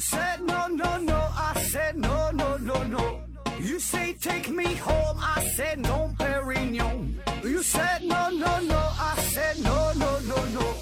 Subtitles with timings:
[0.00, 3.20] said no no no, I said no no no no.
[3.60, 7.14] You say take me home, I said no, Perignon.
[7.44, 10.74] You said no no no, I said no no no no,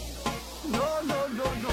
[0.71, 1.73] no no no no.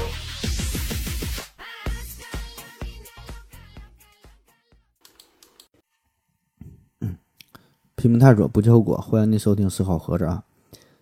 [7.96, 10.44] 拼命探索不计后果，欢迎您收听思考盒子啊。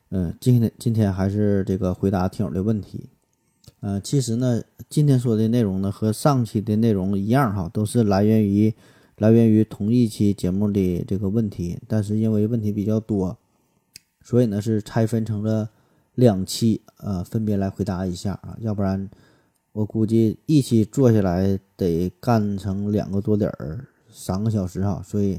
[0.09, 3.09] 嗯，今天今天还是这个回答听友的问题。
[3.83, 8.73] 呃，其实呢，今天说的内容呢和上期的内容一样哈，都是来源于
[9.17, 13.37] 来源于同一期节目的这个问题，但是因为问题比较多，
[14.21, 15.69] 所以呢是拆分成了
[16.15, 19.09] 两期，呃，分别来回答一下啊，要不然
[19.73, 25.37] 我估计一期做下来得干成两个多点儿，三个小时哈，所以。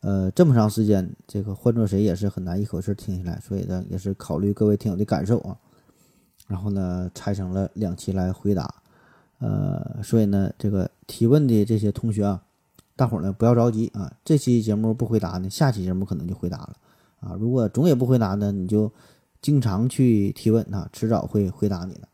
[0.00, 5.56] 呃，这么长时间，这个换做谁也是很难一口气听下来，所以呢，也是考虑各位听友的感受啊，
[6.46, 8.74] 然后呢，拆成了两期来回答。
[9.38, 12.42] 呃，所以呢，这个提问的这些同学啊，
[12.96, 16.76] 大伙儿呢不要着急啊，这期节目不回答呢，下期节目可能就回答了
[17.20, 17.36] 啊。
[17.38, 18.90] 如果总也不回答呢，你就
[19.42, 22.08] 经常去提问啊，迟早会回答你的。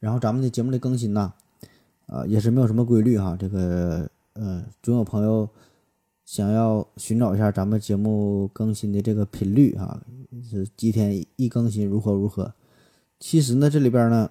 [0.00, 1.32] 然后咱们的节目的更新呢，
[2.06, 5.48] 啊，也是没有什么规律哈，这个呃，总有朋友。
[6.24, 10.02] 想要寻找一下咱们节目更新的这个频率啊，
[10.50, 12.54] 是几天一更新如何如何？
[13.20, 14.30] 其实呢，这里边呢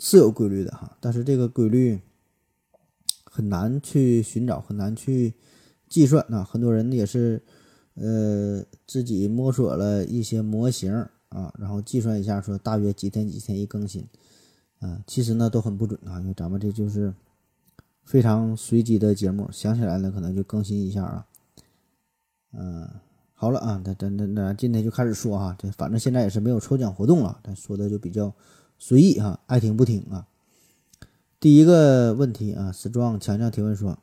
[0.00, 2.00] 是有规律的哈，但是这个规律
[3.22, 5.34] 很难去寻找，很难去
[5.88, 6.42] 计算啊。
[6.42, 7.40] 很多人也是
[7.94, 10.92] 呃自己摸索了一些模型
[11.28, 14.04] 啊，然后计算一下说大约几天几天一更新
[14.80, 17.14] 啊，其实呢都很不准啊，因为咱们这就是。
[18.10, 21.26] 非常随机的节目，想起来了可能就更新一下啊。
[22.52, 22.90] 嗯，
[23.34, 28.34] 好了啊，那那那那今天就开始说哈，这反正现在也是没有抽奖活动了，咱说的就比较
[28.80, 30.26] 随意哈，爱听不听啊。
[31.38, 33.96] 第一个问题啊，strong 强强提问说，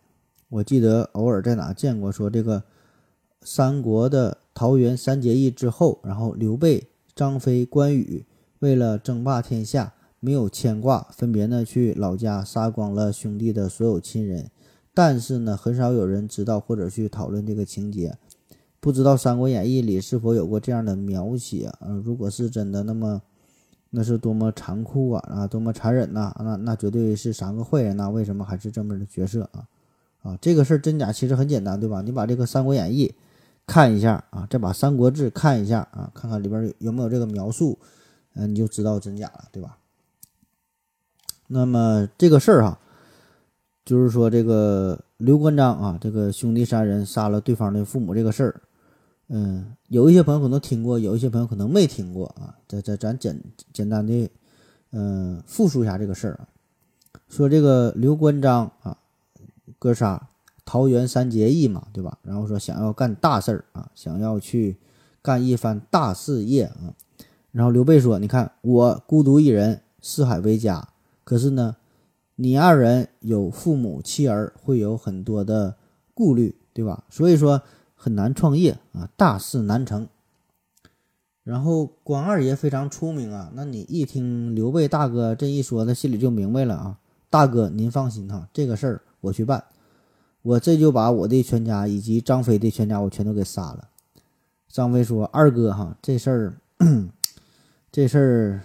[0.47, 2.63] 我记得偶尔在哪见过说这个
[3.41, 8.25] 三国的桃园三结义之后，然后刘备、张飞、关羽
[8.59, 9.96] 为了争霸天下。
[10.19, 14.50] 没有牵挂，分别呢去老家杀光了兄弟的所有亲人，
[14.94, 18.17] 但是呢很少有人知道或者去讨论这个情节，
[18.79, 22.01] 不知道《三国演义》里是否有过这样的描写啊？
[22.03, 23.22] 如果是真的，那么
[23.89, 26.35] 那是多么残酷啊啊，多么残忍呐！
[26.44, 28.09] 那那绝对是三个坏人呐！
[28.09, 29.67] 为什么还是这么的角色啊？
[30.23, 32.01] 啊，这个事儿真假其实很简单，对吧？
[32.01, 33.07] 你把这个《三国演义》
[33.66, 37.79] 看一下啊，再把《三国志》看一下啊，看看里边有没有这个描述，
[38.34, 39.78] 嗯，你就知道真假了，对吧？
[41.47, 42.80] 那么这个事儿哈，
[43.85, 48.62] 就是说这个刘关张啊，这个兄弟三人杀了对方的父母这个事儿，
[49.30, 52.53] 嗯，有一些朋友可能听过，有一些朋友可能没听过啊。
[52.68, 53.41] 咱咱咱简
[53.72, 54.30] 简单的，
[54.91, 56.47] 嗯，复述一下这个事儿啊。
[57.30, 58.97] 说这个刘关张啊，
[59.79, 60.28] 哥仨
[60.66, 62.18] 桃园三结义嘛，对吧？
[62.24, 64.78] 然后说想要干大事儿啊，想要去
[65.22, 66.94] 干一番大事业啊。
[67.53, 70.88] 然后刘备说：“你看我孤独一人，四海为家。”
[71.28, 71.76] 可是呢，
[72.38, 75.76] 你二人有父母妻儿，会有很多的
[76.14, 77.04] 顾虑，对吧？
[77.10, 77.62] 所以说
[77.96, 80.08] 很难创业啊，大事难成。
[81.44, 86.98] 然后关二爷非常出名啊，那你一听刘备大哥这一说，他心里就明白了啊。
[87.30, 89.62] 大哥您放心哈，这个事儿我去办，
[90.44, 93.90] 我这就把我的全家以及张飞的全家我全都给杀了。
[94.70, 96.54] 张飞说：“二哥哈，这事儿，
[97.92, 98.62] 这事儿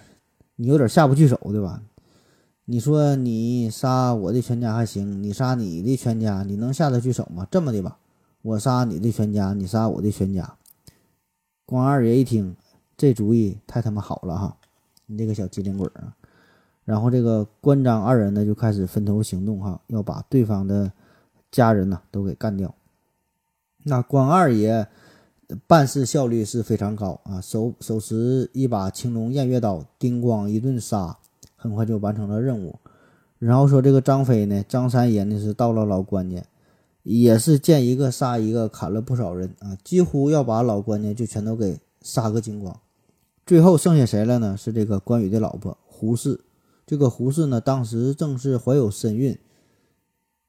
[0.55, 1.83] 你有点下不去手，对吧？”
[2.65, 7.45] 你说你杀我的全家还行，你杀你的全家，你能下得去手吗？
[7.51, 7.97] 这么的吧，
[8.41, 10.55] 我杀你的全家，你杀我的全家。
[11.65, 12.55] 关二爷一听，
[12.95, 14.57] 这主意太他妈好了哈！
[15.07, 16.15] 你这个小机灵鬼啊！
[16.85, 20.89] 然后这个关张二人呢，就开始分头行动哈，要把对方的
[21.51, 22.73] 家人呢都给干掉。
[23.83, 24.87] 那关二爷
[25.67, 31.17] 办事效率是非常高啊，手手持一把青龙偃月刀，叮咣一顿杀。
[31.63, 32.77] 很快就完成了任务，
[33.39, 36.43] 然后说这个张飞呢，张三爷呢是到了老关家，
[37.03, 42.77] 也是见一个杀一个，砍了不少人啊，几乎要把老关家就全都给杀个精光。
[43.45, 44.57] 最后剩下谁了呢？
[44.57, 46.41] 是这个关羽的老婆胡氏。
[46.85, 49.37] 这个胡氏呢，当时正是怀有身孕，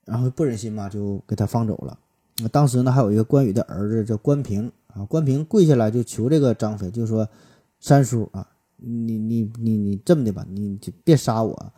[0.05, 1.97] 然后不忍心嘛，就给他放走了。
[2.51, 7.29] 当时呢，还有一个关羽的儿子叫关平啊，关平跪下来就求这个张飞，就说
[7.79, 11.73] ：“三叔啊。”你你你你这么的吧，你就别杀我，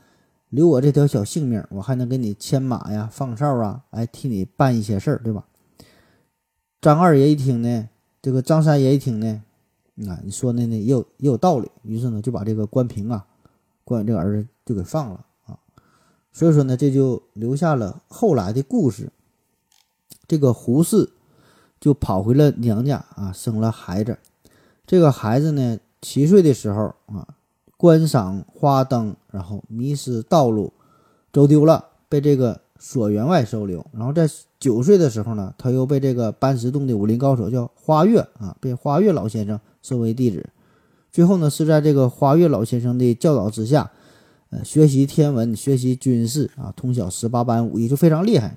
[0.51, 5.45] 留我这条小性命，我还能给你牵马呀、放哨啊，哎，替你办一些事儿，对吧？
[6.81, 7.89] 张二爷一听呢，
[8.23, 9.43] 这个张三爷一听呢，
[10.09, 13.27] 啊，你说的呢也有也有道理，于是呢就把这个关平啊，
[13.85, 15.59] 关这个儿子就给放了啊。
[16.33, 19.11] 所以说呢，这就留下了后来的故事。
[20.29, 21.11] 这个胡氏
[21.81, 24.19] 就跑回了娘家啊，生了孩子。
[24.87, 25.79] 这个孩子呢，
[26.09, 27.27] 七岁的时候啊，
[27.77, 30.73] 观赏花灯，然后迷失道路，
[31.33, 33.85] 走丢了，被这个索员外收留。
[33.91, 34.31] 然后在
[34.61, 40.49] 九岁的时候呢，他又被这个搬石洞的武林高手叫花月啊，被花月老先生收为弟子。
[41.11, 43.91] 最后呢，是在这个花月老先生的教导之下。
[44.51, 48.57] 呃，学习天文，学习军事啊，通晓十八般武艺，就非常厉害。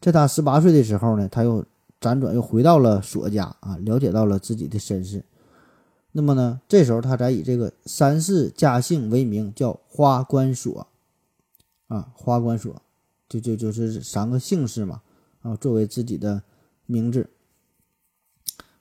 [0.00, 1.62] 在他十八岁的时候呢，他又
[2.00, 5.22] 辗转又回到了索家啊，了解到了自己的身世。
[6.12, 10.86] 那么呢，这时候他才以这个三世家姓为名，叫花关索
[11.88, 12.82] 啊，花关索，
[13.28, 15.02] 就就就是三个姓氏嘛
[15.42, 16.42] 啊，作为自己的
[16.86, 17.28] 名字。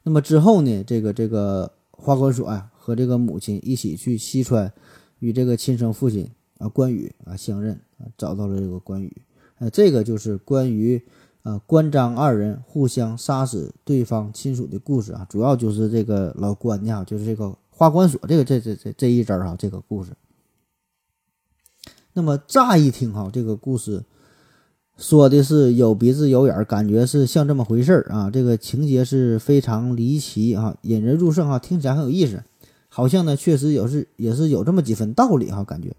[0.04, 4.72] 那么之后呢，这个这个花关索啊，和这个母亲一起去西川。
[5.20, 9.22] 与这个亲生父亲啊关羽啊相认啊，找到了这个关羽，
[9.58, 11.06] 呃，这个就是关于
[11.44, 20.12] 啊关张二人互相杀死对方亲属的故事啊，主要就是这个老关家，就是这个花关索这个这这这这一招儿哈，这个故事。
[22.13, 24.03] 那么乍一听哈，这个故事
[24.97, 32.44] 说的是有鼻子有眼儿，感觉是像这么回事儿啊，这个情节是非常离奇啊，引人入胜哈，听起来很有意思。
[32.89, 35.95] 好像呢，确实也是也是有这么几分道理哈，感觉。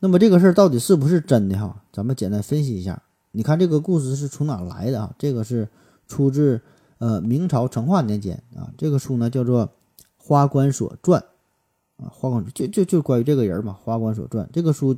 [0.00, 1.82] 那么这个事儿到底是不是真的哈？
[1.92, 3.02] 咱们简单分析一下。
[3.36, 5.14] 你看这个故事是从哪来的啊？
[5.18, 5.68] 这个是
[6.08, 6.60] 出自
[6.96, 8.72] 呃明朝成化年间啊。
[8.78, 9.66] 这个书呢叫做
[10.16, 11.22] 《花关所传》
[12.04, 14.96] 啊，花关就就就关于这个人嘛，《花关所传》这个书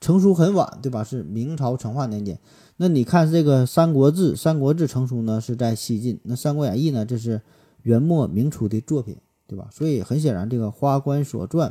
[0.00, 1.04] 成书很晚，对吧？
[1.04, 2.40] 是明朝成化年间。
[2.78, 7.42] 那你看这个《三国志》，《三国志》成书呢是在西晋，那《三国演义》呢这是
[7.82, 9.16] 元末明初的作品。
[9.46, 9.68] 对吧？
[9.70, 11.68] 所以很显然，这个《花关所传》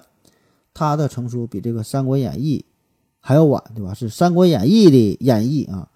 [0.75, 2.63] 它的成书比这个《三国演义》
[3.19, 3.95] 还要晚，对吧？
[3.95, 5.89] 是《三国演义》的演绎啊，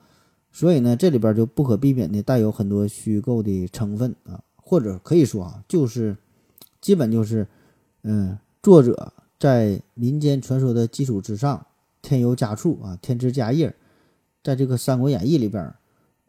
[0.58, 6.18] 所以呢，这里边就不可避免的带有很多虚构的成分啊，或者可以说啊，就是
[6.82, 7.48] 基本就是，
[8.02, 11.64] 嗯，作者在民间传说的基础之上
[12.02, 13.76] 添油加醋啊，添枝加叶，
[14.44, 15.72] 在这个《三国演义》里边，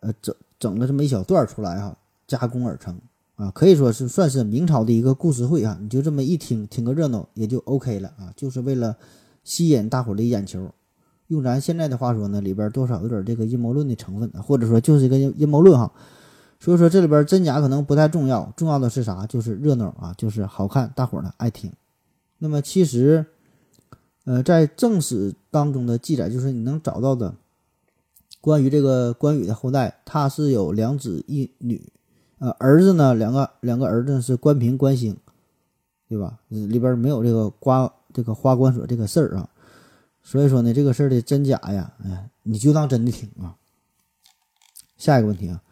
[0.01, 1.97] 呃，整整了这么一小段出来哈，
[2.27, 3.01] 加工而成。
[3.37, 8.95] 啊，可以说是算是明朝的一个故事会啊，你就这么一听，听个热闹也就 OK 了啊，就是为了
[9.43, 10.71] 吸引大伙的眼球。
[11.29, 15.91] 用咱现在的话说呢，里边多少有点这个阴谋论的成分，或者说就是一个阴谋论哈。
[16.61, 19.25] 所以说这里边真假可能不太重要，重要的是啥？
[19.27, 21.73] 就是热闹啊，就是好看，大伙呢爱听。
[22.39, 23.25] 那么其实，
[24.25, 27.35] 呃，在正史当中的记载，就是你能找到的
[28.41, 31.93] 关于这个关羽的后代，他是有两子一女。
[32.39, 35.17] 呃，儿子呢，两个两个儿子是关平、关兴，
[36.09, 36.39] 对吧？
[36.49, 39.49] 里边没有这个瓜这个花关锁这个事儿啊，
[40.31, 43.57] 所以说呢，这个事儿的真假呀，哎，你就当真的听啊。
[44.99, 45.63] 下一个问题啊，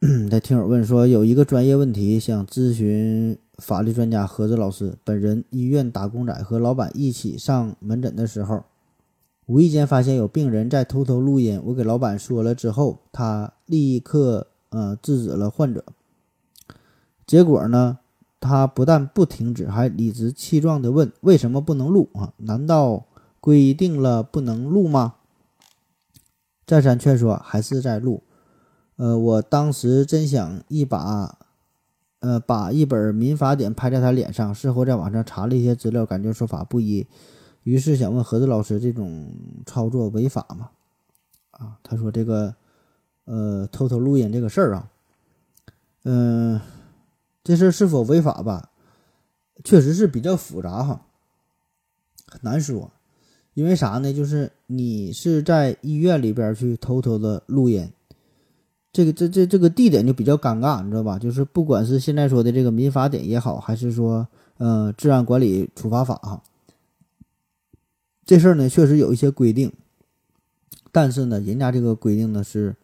[0.30, 4.96] 这听友问说，有一个专业问题想咨询法律专家何子老师。
[5.04, 8.64] 本人医院打工仔，和老板一起上门诊的时候，
[9.44, 11.60] 无意间发现有病人在偷偷录音。
[11.66, 14.46] 我给老板说了之后，他立刻。
[14.70, 15.82] 呃，制止了患者。
[17.26, 17.98] 结果呢，
[18.38, 22.34] 他不但不停止，还理直气壮地问：“为什么不能录啊？
[22.36, 23.06] 难道
[23.40, 25.14] 规定了不能录吗？”
[26.66, 28.22] 再三劝说，还是在录。
[28.96, 31.38] 呃，我当时真想一把，
[32.20, 34.54] 呃，把一本民法典拍在他脸上。
[34.54, 37.06] 事后在网上查了一些资料，感觉说法不一，
[37.62, 39.32] 于是想问何子老师：这种
[39.66, 40.70] 操作违法吗？
[41.50, 42.54] 啊，他说这个。
[43.30, 44.90] 呃，偷偷录音这个事儿啊，
[46.04, 46.58] 嗯，
[47.44, 48.70] 这事儿是否违法吧？
[49.62, 51.02] 确实是比较复杂哈，
[52.26, 52.90] 很难说。
[53.58, 54.12] 因为啥呢？
[54.12, 57.90] 就是你是在医院里边去偷偷的录音，
[58.92, 61.18] 这个这这这个地点就比较尴尬，你知道吧？
[61.18, 66.40] 就是不管是现在说的这个民法典也好，还是说呃治安管理处罚法哈，
[68.24, 69.72] 这事儿呢确实有一些规定，
[70.92, 72.76] 但是呢，人家这个规定呢是。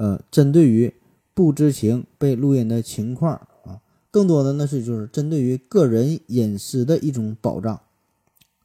[0.00, 0.94] 呃，针对于
[1.34, 3.32] 不知情被录音的情况
[3.64, 3.80] 啊，
[4.12, 7.80] 更多的呢是就是针对于个人隐私的一种保障。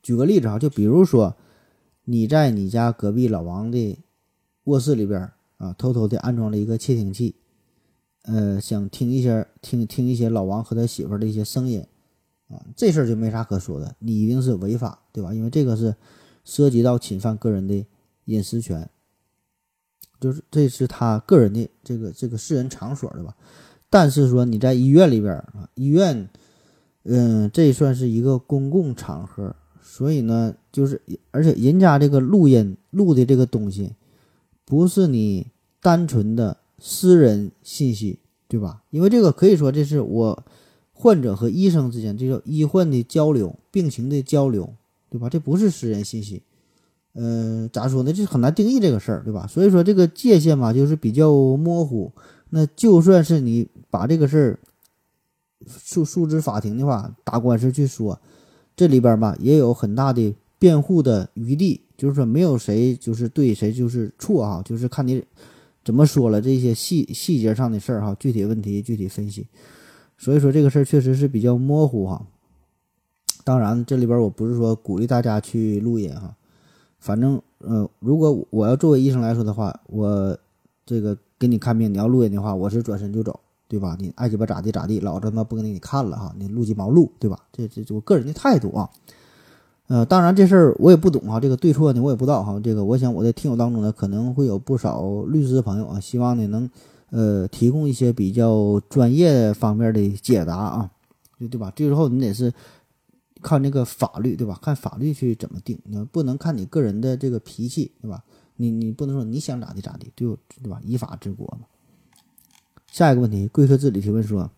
[0.04, 1.36] 举个例子哈，就比如说
[2.04, 3.98] 你在你家隔壁老王的
[4.66, 7.36] 卧室里边啊，偷偷的安装了一个窃听器，
[8.24, 11.84] 呃，想听一些听听一些老王和他媳妇的一些声音
[12.50, 15.34] 啊，这事儿就没啥可说的，你一定是违法，对吧？
[15.34, 15.96] 因为这个是
[16.44, 17.86] 涉及到侵犯个人的
[18.26, 18.88] 隐私权。
[20.20, 23.36] 就是这是他个人的这个这个私人场所的吧，
[23.90, 26.30] 但是说你在医院里边啊，医院，
[27.04, 33.92] 嗯，这算是一个公共场合，所以呢，就是而且人家这个录音录的这个东西，
[34.66, 35.48] 不是你
[35.82, 38.82] 单纯的私人信息，对吧？
[38.90, 40.44] 因为这个可以说这是我
[40.94, 44.74] 患者和医生之间这个医患的交流、病情的交流，
[45.10, 45.30] 对吧？
[45.30, 46.42] 这不是私人信息。
[47.13, 48.12] 呃，咋说呢？
[48.12, 49.46] 这很难定义这个事儿，对吧？
[49.46, 52.12] 所以说这个界限嘛，就是比较模糊。
[52.50, 54.60] 那就算是你把这个事儿
[55.68, 58.20] 诉诉至法庭的话，打官司去说，
[58.75, 61.82] 这里边吧也有很大的辩护的余地。
[61.96, 65.24] 就是说，没有谁就是对，谁就是错啊，就是看你
[65.86, 69.48] 怎么说了这些细细节上的事儿哈，具体问题具体分析。
[70.18, 72.25] 所以说这个事儿确实是比较模糊哈。
[73.46, 76.36] 当然，这里边我不是说鼓励大家去录音哈。
[77.00, 80.38] 反正，呃，如果我要作为医生来说的话，我
[80.86, 83.39] 这个给你看病，你要录音的话，我是转身就走，
[83.74, 83.98] 对吧？
[84.00, 87.39] 你爱鸡巴咋地咋地，老子他妈不给你看了哈，你录鸡毛录，对吧？
[87.51, 88.89] 这这我个人的态度啊。
[89.88, 92.60] 呃，当然这事儿我也不懂哈，这个对错呢我也不知道哈。
[92.63, 96.70] 这个我想我的听友当中呢可能会有不少律师朋友啊，希望呢能
[97.10, 100.92] 呃提供一些比较专业方面的解答啊，
[101.39, 101.72] 对对吧？
[101.75, 102.53] 最后你得是。
[103.42, 104.58] 看那个法律，对吧？
[104.62, 108.24] 看法律去怎么定，你不能看你个人的这个脾气，对吧？
[108.56, 110.25] 你你不能说你想咋地咋地，对
[110.63, 110.80] 对吧？
[110.86, 111.68] 依法治国嘛。
[112.94, 114.52] 下一个问题，贵客自己提问说：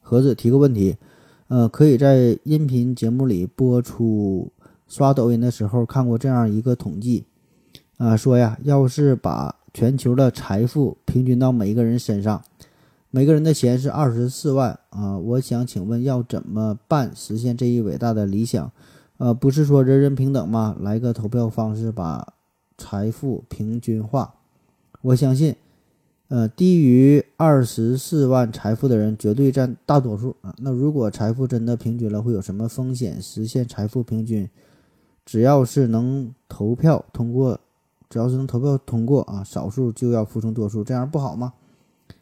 [0.00, 0.96] 盒子提个问题，
[1.48, 4.50] 呃，可以在音频节目里播出。
[4.88, 7.26] 刷抖音的时候看过这样一个统计，
[7.98, 12.42] 啊，说呀，要是把全球的财富平均到每一个人身上。
[13.10, 15.18] 每个人的钱是二十四万啊！
[15.18, 18.72] 我想请问要怎么办实现这一伟大的理想？
[19.18, 20.74] 呃，不是说人人平等吗？
[20.80, 22.32] 来个投票方式把
[22.78, 24.32] 财富平均化。
[25.02, 25.54] 我相信，
[26.28, 30.54] 呃，低于二十四万财富的人绝对占大多数啊。
[30.58, 33.20] 那如果财富真的平均了，会有什么风险？
[33.20, 34.48] 实现财富平均，
[35.24, 37.58] 只要是能投票通过，
[38.10, 41.54] 只要是能投票通过啊，少数就要服从多数，这样不好吗？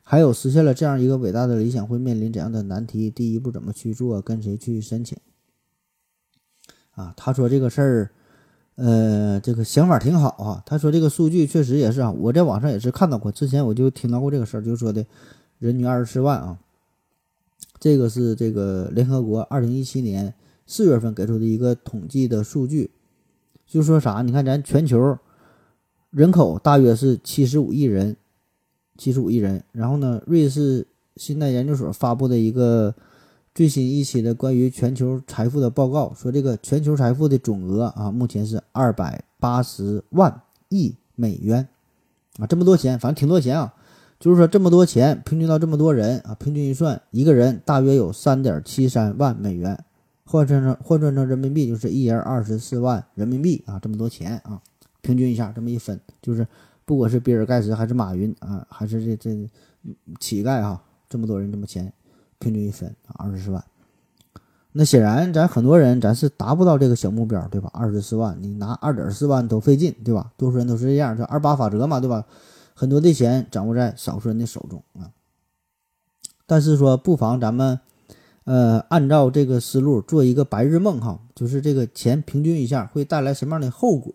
[0.05, 3.11] 还有实现了这样一个伟大的理想，会面临怎样的难题？
[3.11, 4.23] 第一步怎么去做？
[4.23, 5.19] 跟谁去申请？
[6.93, 8.11] 啊，他说这个事儿，
[8.76, 10.62] 呃，这个想法挺好啊。
[10.64, 15.04] 他说这个数据确实也是啊，我在网上也是看到过，之前我就听到过这个事儿，就是说的
[15.59, 16.59] 人均二十四万啊。
[17.78, 20.33] 这个是这个联合国二零一七年
[20.66, 22.90] 四月份给出的一个统计的数据，
[23.66, 24.23] 就说啥？
[24.23, 25.18] 你看咱全球
[26.11, 28.16] 人口大约是七十五亿人。
[28.99, 30.23] 七十五亿人，然后呢？
[30.26, 32.95] 瑞士信贷研究所发布的一个
[33.57, 41.67] 最新一期的关于全球财富的报告说，这个全球财富的总额啊，目前是二百八十万亿美元
[42.39, 43.73] 啊，这么多钱，反正挺多钱啊。
[44.21, 49.83] 就是说这么多钱平均到这么多人啊，平均一算，一个人大约有三点七三万美元，
[50.27, 54.61] 换算成换算成人民币就是一人二十四万人民币啊，这么多钱啊，
[55.01, 56.47] 平均一下这么一分就是。
[56.85, 59.51] 不管是比尔盖茨还是马云啊，还是这这
[60.21, 61.93] 乞丐哈，这么多人这么钱，
[62.47, 63.65] 平均一分二十四万。
[64.71, 67.69] 那显然咱很多人咱是达不到这个小目标，对吧？
[67.73, 70.31] 二十四万，你拿二点四万都费劲，对吧？
[70.37, 72.25] 多数人都是这样，这二八法则嘛，对吧？
[72.75, 75.11] 很多的钱掌握在少数人的手中啊。
[76.47, 77.81] 但是说不妨咱们
[78.45, 84.15] 呃按照这个思路做一个白日梦哈，就是这个钱平均一下会带来什么样的后果？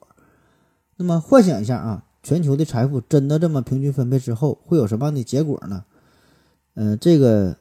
[0.95, 2.05] 那么幻想一下啊。
[2.23, 5.83] 全球的财富真的这么平均分配之后，会有什么样的结果呢？
[6.75, 7.57] 嗯，这个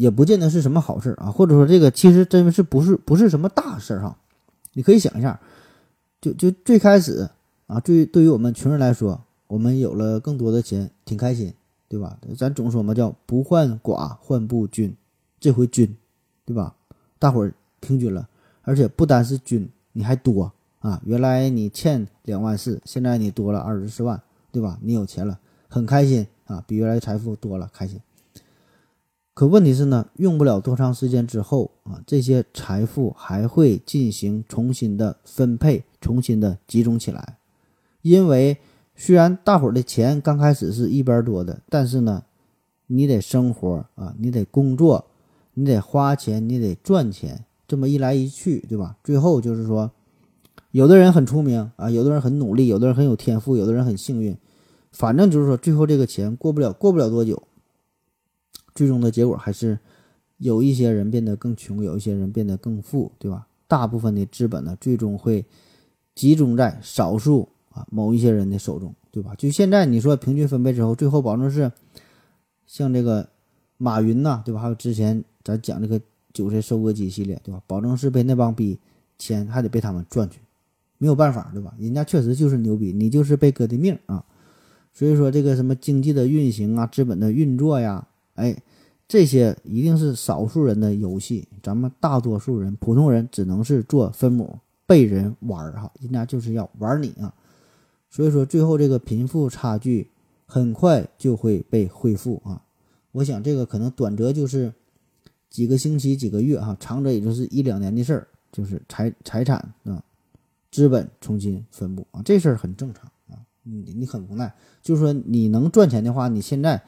[0.00, 4.16] 也不见得是什么好事啊，或者说这个其实真是不是不是什么大事哈。
[4.72, 5.38] 你可以想一下，
[6.22, 7.28] 就就最开始
[7.66, 11.52] 啊，对对于我们穷人来说，我们有了更多的钱，挺开心，
[11.86, 12.16] 对吧？
[12.34, 14.96] 咱总说嘛，叫不患寡患不均，
[15.38, 15.94] 这回均，
[16.46, 16.74] 对吧？
[17.18, 18.26] 大伙儿平均了，
[18.62, 20.50] 而且不单是均，你还多。
[20.78, 24.18] 啊，原来你欠两万四，现在你多了二十四万，
[24.50, 24.78] 对吧？
[24.80, 25.38] 你有钱了，
[25.68, 28.00] 很开心啊，比原来财富多了，开心。
[29.32, 37.38] 可问题是呢，用不了多长时间之后啊，这些财富还会进行重新的分配，重新的集中起来。
[38.02, 38.58] 因为
[38.94, 42.24] 虽然大伙儿的钱刚开始是一边多的，但是呢，
[42.86, 45.06] 你得生活啊，你得工作，
[45.54, 48.96] 你得花钱，你得赚钱，这么一来一去，对吧？
[49.02, 49.90] 最后就是说。
[50.72, 54.36] 有的人很出名啊，有的人很努力，有的人很有天赋，有的人很幸运，
[54.92, 57.42] 反正就是说，最后这个钱过不了，过不了多久，
[58.74, 59.78] 最终的结果还是
[60.38, 63.46] 有一些人变得更穷，有一些人变得更富，对吧？
[63.66, 65.44] 大部分的资本呢，最终会
[66.14, 69.34] 集中在少数啊某一些人的手中，对吧？
[69.36, 71.70] 就现在你说平均分配之后，最后保证是
[72.66, 73.28] 像这个
[73.76, 74.60] 马云呐，对吧？
[74.60, 76.00] 还有之前咱讲这个
[76.32, 77.62] 韭菜收割机系列，对吧？
[77.66, 78.78] 保证是被那帮逼。
[79.22, 80.40] 钱还得被他们赚去，
[80.96, 81.74] 没有办法，对吧？
[81.78, 84.24] 人家确实就是牛逼，你就是被割的命啊。
[84.94, 88.08] 所以说，这个什么经济的运行啊，资本的运作呀，
[88.40, 88.56] 哎，
[89.06, 97.32] 这些一定是少数人的游戏，咱们大多数人、普通人只能是做分母，被人玩儿哈，人家就是要玩你啊。
[98.08, 100.10] 所以说，最后这个贫富差距
[100.46, 102.60] 很快就会被恢复啊。
[103.12, 104.72] 我想这个可能短则就是
[105.48, 110.02] 几个星期、几个月哈，长则也就是一两年的事儿，就是财财产啊、
[110.70, 113.38] 资本重新分布啊，这事儿很正常啊。
[113.62, 116.82] 你你很无奈，就是说你能赚钱的话，你现在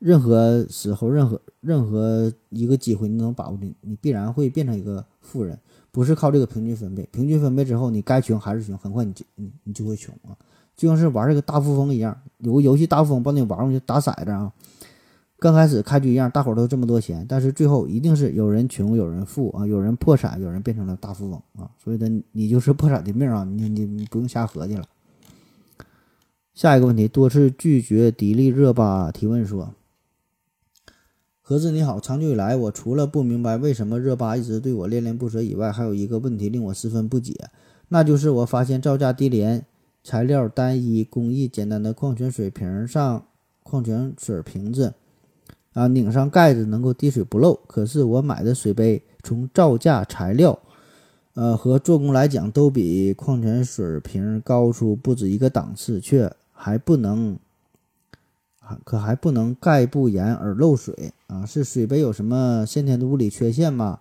[0.00, 5.56] 任何时候、任何任何一个机会你能把握的，你必然会变成一个富人，
[5.92, 7.06] 不是靠这个平均分配。
[7.12, 10.34] 平均分配之后，你该穷还是穷，很快你就你你就会穷啊。
[10.74, 14.50] 就像是玩这个大富翁一样，有个游戏大富翁帮你玩过去打骰子啊。
[15.38, 21.70] 刚开始开局一样，大伙都这么多钱，但是最后一定是有人穷，有人富啊，有人破产，有人变成了大富翁啊。
[21.82, 24.84] 所以呢，你就是破产的命啊，你你你不用瞎合计了。
[26.54, 29.74] 下一个问题，多次拒绝迪丽热巴提问说
[31.50, 37.34] ：“盒子你好，长久以来，我除了不明白为什么热巴一直对我恋恋不舍以外，还有一个问题令我十分不解，
[37.88, 39.66] 那就是我发现造价低廉。”
[40.04, 43.26] 材料单一、工艺简单的矿泉水瓶上，
[43.64, 44.94] 矿泉水瓶子
[45.72, 47.58] 啊，拧上盖子能够滴水不漏。
[47.66, 50.56] 可是我买的水杯，从造价、材料，
[51.34, 57.36] 呃和做工来讲，都比矿泉水瓶高出不止一个档次，却还不能，
[58.84, 61.46] 可还不能盖不严而漏水啊！
[61.46, 64.00] 是水杯有什么先天的物理缺陷吗？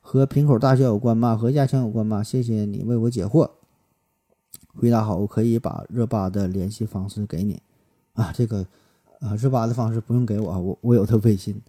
[0.00, 1.36] 和瓶口大小有关吗？
[1.36, 2.22] 和压强有关吗？
[2.22, 3.50] 谢谢你为我解惑。
[4.74, 7.60] 回答好，我可以把热巴的联系方式给你
[8.14, 8.32] 啊。
[8.32, 8.66] 这个
[9.20, 11.60] 啊，热巴的方式不用给我，我我有他微信。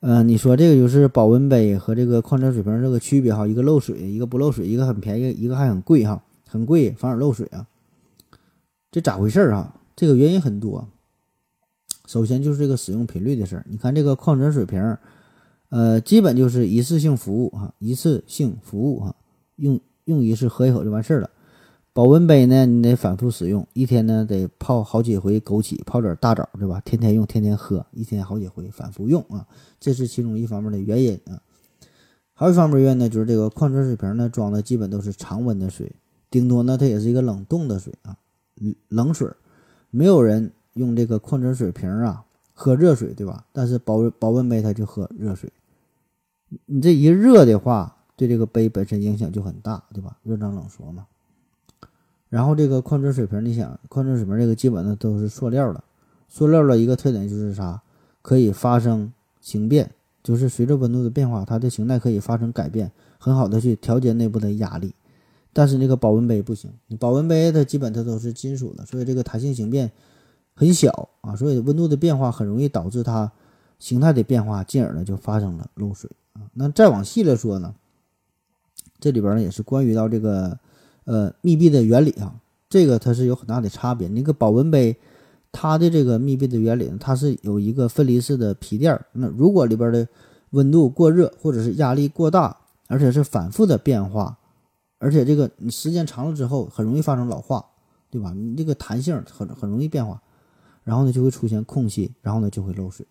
[0.00, 7.66] 嗯，你说这个就是保温杯和这个矿泉水瓶这个区别哈，一个漏水，一个不漏水，一个很便宜，一个还很贵哈，很贵，反而漏水啊。
[8.90, 9.74] 这咋回事儿啊？
[9.96, 10.86] 这个原因很多。
[12.06, 13.66] 首先就是这个使用频率的事儿。
[13.68, 14.96] 你看这个矿泉水瓶，
[15.68, 19.14] 呃，基本就是一次性服务哈，一次性服务哈，
[19.56, 21.30] 用用一次喝一口就完事儿了。
[21.92, 26.78] 保温杯呢，你得反复使用，一天呢得泡好几回枸杞，泡点大枣，对吧？
[26.84, 29.46] 天天用，天天喝，一天好几回，反复用啊，
[29.80, 31.40] 这是其中一方面的原因啊。
[32.34, 35.90] 还有一方面原因呢，就是这个矿泉水瓶呢装的基本都是常温的水，
[36.30, 38.14] 顶多呢它也是一个冷冻的水啊，
[38.88, 39.26] 冷水，
[39.90, 43.44] 没有人用这个矿泉水瓶啊喝热水，对吧？
[43.52, 45.52] 但是保保温杯它就喝热水，
[46.64, 50.16] 你这一热的话，对这个杯本身影响就很大，对吧？
[50.22, 51.06] 热胀冷缩嘛。
[52.28, 55.82] 然后这个矿泉水瓶，你想，矿泉水瓶这个基本上都是塑料的，
[56.28, 57.82] 塑料的一个特点就是啥？
[58.22, 64.92] 可以发生形变，就是随着温度的变化，它的形态可以发生改变，很好的去调节内部的压力。
[65.52, 69.92] 但是那个保温杯不行，保温杯它基本它都是金属的，所以这个弹性形变
[70.56, 73.30] 很小啊，所以温度的变化很容易导致它
[73.78, 76.42] 形态的变化，进而呢就发生了漏水啊。
[76.54, 77.72] 那再往细了说呢，
[78.98, 80.58] 这里边呢也是关于到这个。
[81.08, 82.34] 呃，密闭的原理啊，
[82.68, 84.08] 这个它是有很大的差别。
[84.08, 84.96] 那个保温杯，
[85.52, 89.06] 它的这个密闭的原理呢，它是有一个分离式的皮垫儿。
[89.12, 90.08] 那如果里边的
[90.50, 92.56] 温度过热，或者是压力过大，
[92.88, 94.36] 而且是反复的变化，
[94.98, 97.64] 而且这个你时间长了之后，很容易发生老化，
[98.10, 98.32] 对吧？
[98.32, 100.20] 你这个弹性很很容易变化，
[100.86, 103.04] 然后呢就会出现空隙，然后呢就会漏水。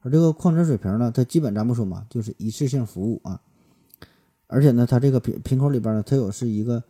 [0.00, 3.42] 而这个矿泉水瓶呢，它基本咱不说嘛，就是一次性服务啊，
[4.46, 6.82] 而且呢，它这个瓶瓶口里边呢，它有是一个。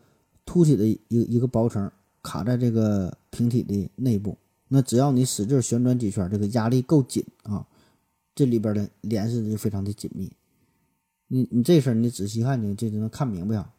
[0.44, 1.88] 凸起的一一个薄层
[2.20, 7.64] 卡在这个瓶体的内部，那只要你使劲旋转几圈，这个压力够紧啊，
[8.35, 10.33] 这里边的联系就非常的紧密。
[11.29, 13.72] 你你这事儿你仔细看，你这就能看明白啊。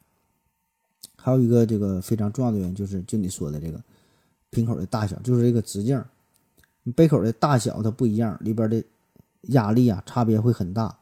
[1.18, 3.84] 还有一个这个非常重要的原因就是，就你说的这个
[4.50, 6.02] 瓶口的大小，就是这个直径，
[6.92, 8.84] 杯口的大小它不一样，里边的
[9.50, 10.98] 压力啊差别会很大。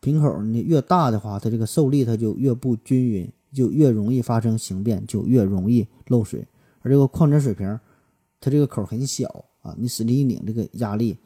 [0.00, 3.32] 瓶口你越大的话，它这个受力它就越不均匀。
[3.52, 6.46] 就越容易发生形变，就越容易漏水。
[6.82, 7.66] 而这个矿泉水瓶，
[8.38, 11.16] 它这个口很小啊，你使劲一拧，这个压力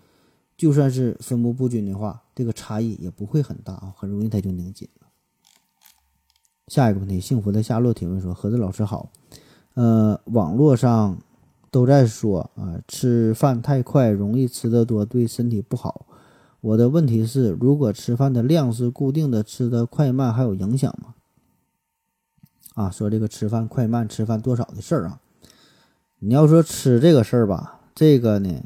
[0.57, 5.09] 就算是分布不均的话，这个差异也不会很大啊，很容易它就拧紧了。
[6.69, 9.11] 下一个问题，幸福的夏洛提问说：“盒子老师好，
[9.75, 11.19] 呃，网络上
[11.71, 16.07] 都在说啊，吃饭太快容易吃得多，对身体不好。
[16.61, 21.15] 我的问题是，如果吃饭的量是固定的，吃的快慢还有影响吗？”
[22.75, 25.21] 啊，说这个吃饭快慢、吃饭多少的事儿啊？
[26.19, 28.63] 你要说吃这个事儿吧，这个呢，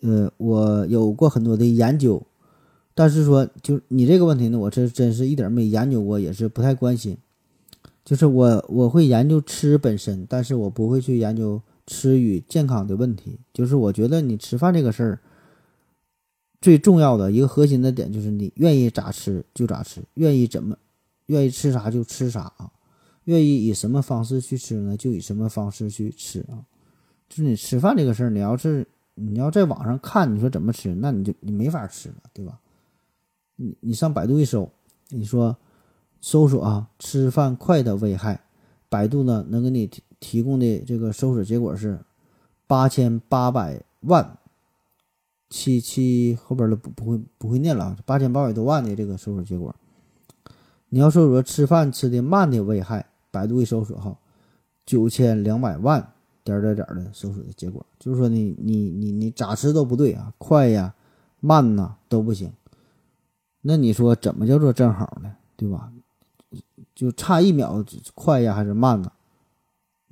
[0.00, 2.22] 呃，我有过很多的研究，
[2.94, 7.16] 但是说就你这个问题呢，我这真是一点没研究过，也是不太关心。
[8.04, 13.38] 就是我我会研究吃本身，但是我不会去研究吃与健康的问题。
[13.52, 15.20] 就是我觉得你吃饭这个事儿，
[16.60, 20.76] 最重要的一个核心的点就是你愿意咋吃就咋吃，愿意怎么
[21.26, 22.70] 愿意吃啥就吃啥啊，
[23.24, 26.64] 愿意以什么方式去吃呢，就以什么方式去吃啊。
[27.28, 32.58] 就是你吃饭这个事儿，你要是你要在网上看，你说怎么吃，那你就你没法吃了，对吧？
[33.56, 34.70] 你你上百度一搜，
[35.08, 35.56] 你说。
[36.24, 38.40] 搜索啊，吃饭快的危害，
[38.88, 39.90] 百度呢能给你
[40.22, 41.98] 提供的这个搜索结果是
[42.68, 44.38] 八千八百万
[45.50, 49.74] 七七后边的不不会不会念了啊，八千八百多万的这个搜索结果。
[50.90, 54.16] 你要搜索吃饭吃的慢的危害，百度一搜索哈，
[54.86, 56.12] 九千两百万
[56.44, 60.94] 点点点的搜索的结果，就是说你你你你咋吃都不对啊，快呀
[61.40, 62.52] 慢呐都不行。
[63.62, 65.34] 那你说怎么叫做正好呢？
[65.56, 65.92] 对吧？
[66.94, 69.10] 就差一秒快呀还是慢呢？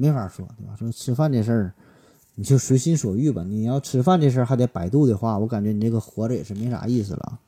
[0.01, 0.75] 没法说，对吧？
[0.75, 1.75] 说吃饭这事儿，
[2.35, 3.45] 你就随心所欲吧。
[3.45, 7.39] 你要吃饭这事儿还得百度的话，我感觉你这个活着也是没啥意思了。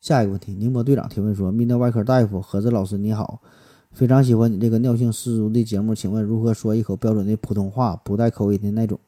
[0.00, 3.42] 下一个问题，宁波队长提问说：“泌尿外科大夫何子老师你好，
[3.90, 8.98] 非常喜欢你这个尿性十足的节目，请问如何说一口标准的普通话，不带口音的那种？”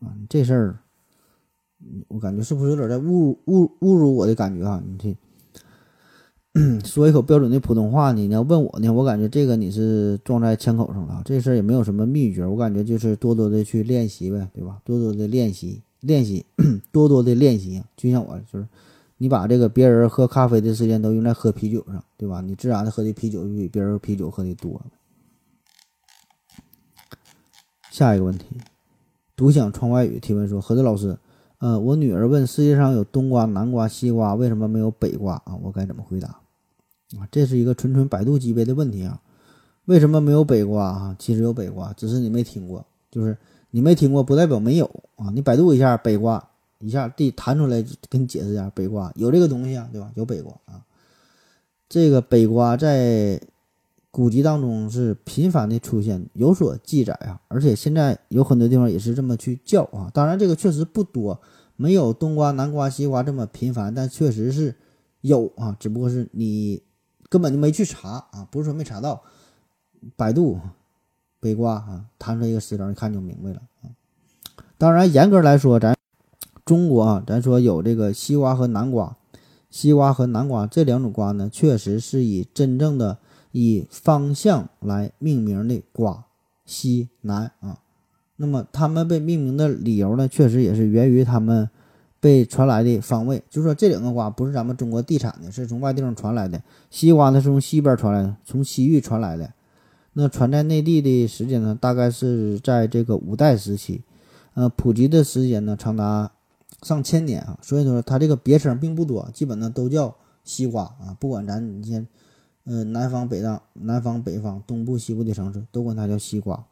[0.00, 0.78] 啊，这事儿，
[2.08, 4.82] 我感觉是不是有点在侮辱侮侮辱我的感觉啊？
[4.86, 5.16] 你这。
[6.84, 8.10] 说一口标准的普通话？
[8.12, 11.22] 你要问我呢，我感觉这个你是撞在枪口上了。
[11.24, 14.80] 这事儿也没有什么秘诀，我感觉就是多多的去练习呗，对吧？
[14.84, 16.44] 多多的练习，练习，
[16.90, 17.80] 多多的练习。
[17.96, 18.66] 就像我就是，
[19.18, 22.40] 你把这个别人喝咖啡的时间都用在喝啤酒上，对吧？
[22.40, 24.80] 你自然的喝的啤酒就比别人啤酒喝的多。
[27.92, 28.46] 下一个问题，
[29.36, 31.16] 独享窗外雨提问说：何子老师。
[31.58, 35.54] 呃，我女儿问世界上有冬瓜、南瓜、西瓜，为什么没有北瓜啊？
[35.62, 36.39] 我该怎么回答？
[37.18, 39.20] 啊，这是一个纯纯百度级别的问题啊！
[39.86, 41.16] 为什么没有北瓜啊？
[41.18, 43.36] 其实有北瓜，只是你没听过，就是
[43.70, 44.84] 你没听过不代表没有
[45.16, 45.30] 啊！
[45.34, 50.10] 你百度一下北瓜，一下地弹出来给你解释一下，北瓜有这个东西啊，对吧？
[50.14, 50.82] 有北瓜啊，
[51.88, 53.40] 这个北瓜在。
[54.12, 60.10] 古籍当中是频繁的出现，有所记载啊，而且现在有很多地方也是这么去叫啊。
[60.12, 61.40] 当然，这个确实不多，
[61.76, 64.74] 没有冬瓜、南瓜、西瓜这么频繁，但确实是
[65.20, 65.76] 有啊。
[65.78, 66.82] 只不过是你
[67.30, 69.22] 根本就没去查啊，不是说没查到。
[70.16, 70.60] 百度
[71.40, 73.88] 北瓜啊，弹出来一个词条，一看就明白了啊。
[74.76, 75.96] 当然，严格来说，咱
[76.66, 79.16] 中国啊，咱说有这个西瓜和南瓜，
[79.70, 83.18] 西瓜和南瓜这两种瓜呢，确实是以真正的。
[83.52, 86.26] 以方向来命名的瓜，
[86.64, 87.80] 西南啊，
[88.36, 91.68] 那么他们被命名的理由呢，确实也是源于他们
[92.20, 93.42] 被传来的方位。
[93.50, 96.62] 就说这两个瓜不是咱们中国地产的，是从外地方传来的。
[96.90, 99.52] 西瓜呢是从西边传来的，从西域传来的。
[100.12, 104.02] 那传在内地的时间呢，大概是在这个五代时期，
[104.54, 106.30] 呃，普及的时间呢长达
[106.82, 107.58] 上千年啊。
[107.62, 111.16] 所以说它这个别称并不多，基本呢都叫西瓜啊。
[111.18, 112.06] 不管咱你先。
[112.66, 116.62] 嗯，南方、北方、南方、北方、东部、西部的城市都管它叫西瓜，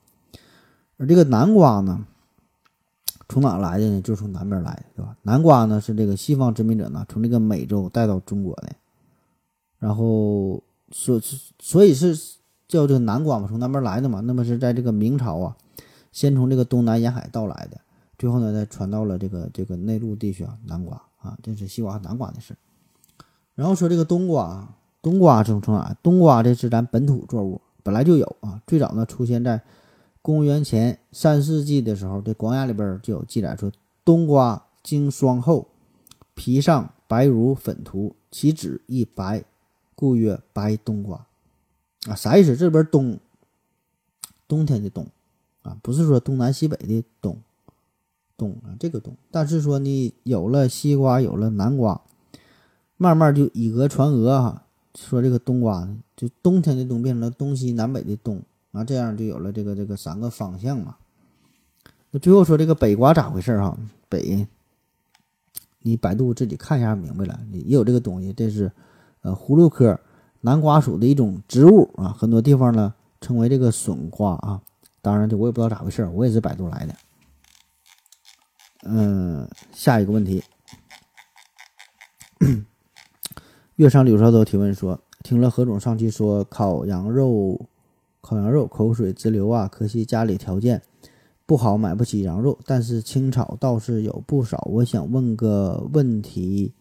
[0.98, 2.04] 而这个南瓜呢，
[3.28, 4.00] 从哪来的呢？
[4.00, 5.16] 就是从南边来的，对吧？
[5.22, 8.70] 南瓜呢是这个西方殖民者呢从这个美洲带到中国的，
[9.78, 11.20] 然后所
[11.58, 12.16] 所以是
[12.66, 14.20] 叫这个南瓜嘛，从南边来的嘛。
[14.20, 15.56] 那么是在这个明朝啊，
[16.10, 17.80] 先从这个东南沿海到来的，
[18.18, 20.56] 最后呢再传到了这个这个内陆地区啊。
[20.66, 22.56] 南瓜啊，这是西瓜和南瓜的事。
[23.54, 24.68] 然后说这个冬瓜。
[25.00, 25.96] 冬瓜从从哪？
[26.02, 28.60] 冬瓜这是咱本土作物，本来就有啊。
[28.66, 29.62] 最早呢出现在
[30.22, 33.72] 公元前三世纪的时候，这《广雅》里边就有记载说
[34.04, 35.68] ：“冬瓜经霜后，
[36.34, 39.44] 皮上白如粉涂，其籽亦白，
[39.94, 41.26] 故曰白冬瓜。”
[42.06, 42.56] 啊，啥意思？
[42.56, 43.18] 这边冬，
[44.46, 45.06] 冬天的冬
[45.62, 47.36] 啊，不是说东南西北的东，
[48.36, 49.14] 冬啊，这个冬。
[49.30, 52.00] 但是说你有了西瓜，有了南瓜，
[52.96, 54.64] 慢慢就以讹传讹哈。
[54.94, 60.96] 说这个冬瓜呢，就冬天的冬变成了东西南北的东，啊，这样就有了这个这个三个方向嘛。
[62.10, 63.76] 那最后说这个北瓜咋回事哈？
[64.08, 64.46] 北，
[65.80, 68.72] 你百度自己看一下明白了，也有这个东西，这是
[69.22, 69.98] 呃葫芦科
[70.40, 74.60] 南瓜属的一种植物啊，很多地方呢称为这个笋瓜啊。
[75.00, 76.94] 当然这我也不知道咋回事，我也是百度来的。
[78.82, 80.42] 嗯，下一个问题。
[83.76, 87.60] 月上柳梢头提问说：“听了何总上期说烤羊肉，
[88.28, 89.66] 烤羊肉口水直流啊！
[89.66, 90.82] 可惜家里条件
[91.46, 94.68] 不好，买不起羊肉，但是青草倒是有不少。
[94.70, 96.74] 我想问个问题，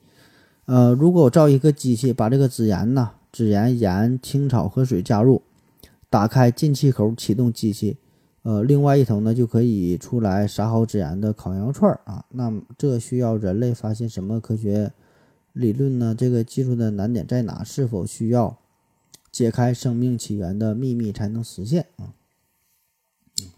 [0.66, 5.42] 呃，如果我造一个机器，把这个孜然呐孜然、盐、青草和水加入，
[6.10, 7.96] 打开进气口，启动机器。
[8.42, 12.26] 呃，另外一头呢，就可以出来撒好孜然的烤羊肉串儿啊。
[12.32, 14.92] 那这需要人类发现什么科学
[15.54, 16.14] 理论呢？
[16.14, 17.64] 这个技术的难点在哪？
[17.64, 18.58] 是否需要
[19.38, 22.10] 解开生命起源的秘密才能实现啊？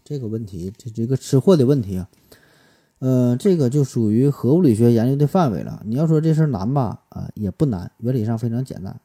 [0.04, 2.10] 这个问题，这这个吃货的问题啊，
[2.98, 5.82] 呃，这个就属于核物理学研究的范围了。
[5.86, 9.00] 你要说这事儿难吧，啊，也不难，原理上非常简单。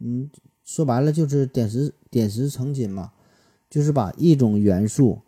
[0.00, 0.28] 嗯，
[0.66, 3.12] 说白了就是点石点石成金嘛，
[3.70, 5.20] 就是把一种元素。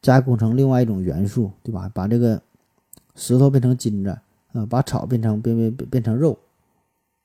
[0.00, 1.90] 加工成另外一种元素，对吧？
[1.92, 2.40] 把这个
[3.14, 4.18] 石头变成金子，
[4.52, 6.38] 啊，把草变成变变变成肉，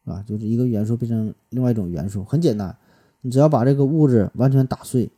[0.03, 2.75] 啊，就是一个元素变成另外一种元素，很简单。
[3.21, 5.09] 你只要把这个物质完全打碎，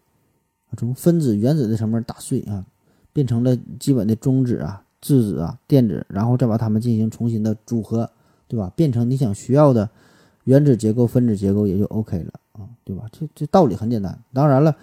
[0.77, 2.65] 从分子、原子的层面打碎啊，
[3.11, 8.09] 变成了基本的中子啊、质子啊、电子，然后再把它们进行重新的组合，
[8.47, 8.71] 对吧？
[8.75, 9.89] 变成你想需要的
[10.43, 13.05] 原子结构、分子结构，也就 OK 了啊，对吧？
[13.11, 14.19] 这这道理很简单。
[14.33, 14.75] 当然了。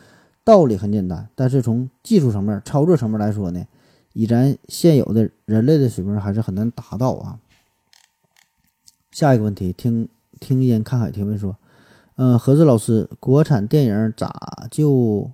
[0.43, 3.65] 道理很简单，但是从技术层面、操作层面来说呢，
[4.15, 7.39] 以咱现有的人类的水平还是很难达到啊。
[9.13, 10.09] 下一个问题，听
[10.41, 11.55] 听烟看海提问说，
[12.23, 15.31] 嗯，何志老师，国产电影咋就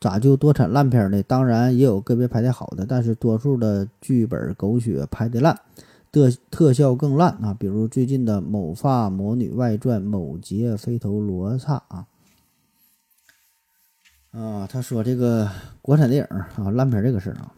[0.00, 1.22] 咋就多产烂片呢？
[1.24, 5.60] 当然也有个别拍的好的，但是多数的剧本狗血，拍的烂，
[6.10, 7.52] 的特效更烂啊。
[7.52, 12.06] 比如最近的《某发魔女外传》《某劫飞头罗刹》啊。
[14.30, 15.50] 啊，他说这个
[15.82, 17.52] 国产电影啊烂片这个事儿啊，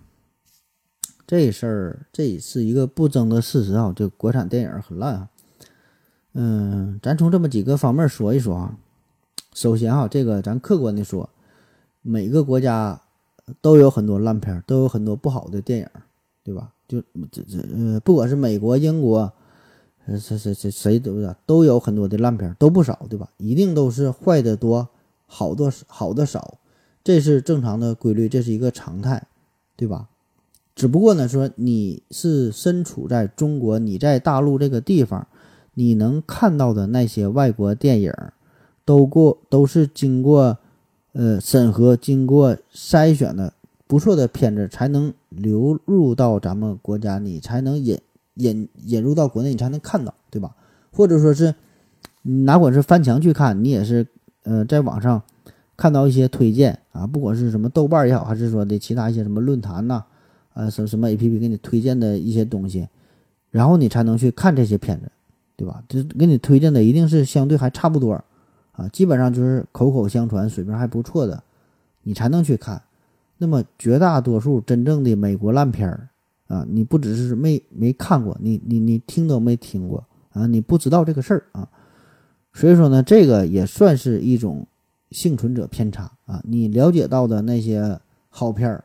[1.28, 5.28] 这事儿这是一个不争的事实啊，就国产电影很烂啊。
[6.34, 8.76] 嗯，咱从这么几个方面说一说啊。
[9.54, 11.30] 首先哈，这个咱客观的说，
[12.02, 13.00] 每个国家
[13.60, 15.88] 都有很多烂片，都有很多不好的电影，
[16.42, 16.72] 对吧？
[16.88, 19.32] 就这这呃，不管是美国、英国，
[20.06, 21.34] 呃，谁谁谁谁对不对？
[21.46, 23.28] 都有很多的烂片，都不少，对吧？
[23.36, 24.88] 一定都是坏的多，
[25.26, 26.58] 好多好的少。
[27.04, 29.26] 这是正常的规律，这是一个常态，
[29.76, 30.08] 对吧？
[30.74, 35.28] 只不过呢，说你是身处在中国，你在大陆这个地方，
[35.74, 38.12] 你能看到的那些外国电影，
[38.84, 40.58] 都过都是经过
[41.12, 43.52] 呃审核、经过筛选的
[43.86, 47.98] 不错的片子，才能流入到咱们国家，你才能引
[48.34, 50.54] 引引入到国内，你才能看到，对吧？
[50.90, 51.54] 或者说是，
[52.22, 54.06] 哪管是翻墙去看，你也是
[54.44, 55.22] 呃在网上。
[55.76, 60.04] 看到一些推荐啊，不管是什么豆瓣也好，还是说的其他一些什么论坛呐，
[60.52, 62.86] 啊，什什么 A P P 给你推荐的一些东西，
[63.50, 65.10] 然后你才能去看这些片子，
[65.56, 65.82] 对吧？
[65.88, 68.12] 这给你推荐的一定是相对还差不多
[68.72, 71.42] 啊，基本上就是口口相传，水平还不错的，
[72.02, 72.80] 你才能去看。
[73.38, 76.08] 那么绝大多数真正的美国烂片儿
[76.48, 81.68] 啊，你不只是没没看过，你你你听都没听过啊，你不知道这个事儿啊。
[82.52, 84.66] 所以说呢，这个也算是一种。
[85.10, 86.42] 幸存者偏差啊！
[86.42, 88.84] 你了解到的那些好片儿，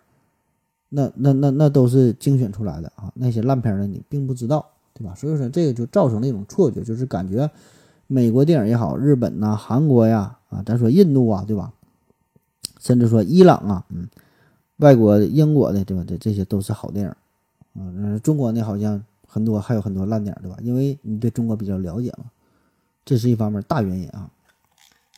[0.89, 3.11] 那那那那都是精选出来的啊！
[3.15, 4.63] 那些烂片儿呢，你并不知道，
[4.99, 5.15] 对吧？
[5.15, 7.49] 所以说这个就造成了一种错觉，就是感觉
[8.05, 11.73] 美国电影也好，日本呐、韩国呀啊，咱说印度啊，对吧？
[12.79, 14.07] 甚至说伊朗啊，嗯，
[14.77, 16.03] 外国、英国的，对吧？
[16.07, 17.13] 这这些都是好电影。
[17.75, 20.57] 嗯，中国呢，好像很多还有很多烂点，对吧？
[20.61, 22.25] 因为你对中国比较了解嘛，
[23.05, 24.29] 这是一方面大原因啊。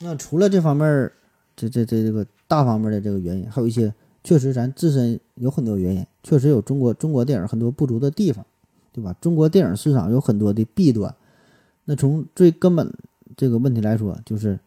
[0.02, 1.12] 那除了这方面
[1.56, 8.46] 这这这这个大方面的这个原因，还有一些确实咱自身有很多原因，确实有中国中国电影很多不足的地方，
[8.92, 9.16] 对吧？
[9.22, 11.14] 中国电影市场有很多的弊端。
[11.86, 12.94] 那从最根本
[13.36, 14.60] 这个问题来说，就是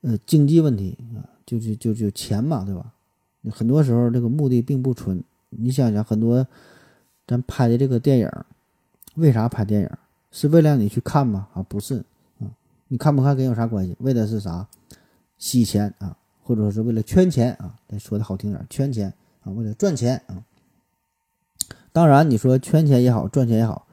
[0.00, 2.92] 呃经济问题啊，就就就就钱嘛，对吧？
[3.50, 5.22] 很多时候这个目的并不纯。
[5.50, 6.46] 你想想，很多
[7.26, 8.30] 咱拍的这个电影，
[9.14, 9.90] 为啥拍电影？
[10.30, 11.48] 是为了让你去看吗？
[11.54, 12.04] 啊，不是。
[12.88, 13.96] 你看不看跟有啥关系？
[14.00, 14.66] 为的是啥？
[15.38, 17.74] 洗钱啊，或者说是为了圈钱啊？
[17.88, 20.42] 咱说的好听点，圈钱啊，为了赚钱啊。
[21.92, 23.86] 当然，你说圈钱也好，赚钱也好，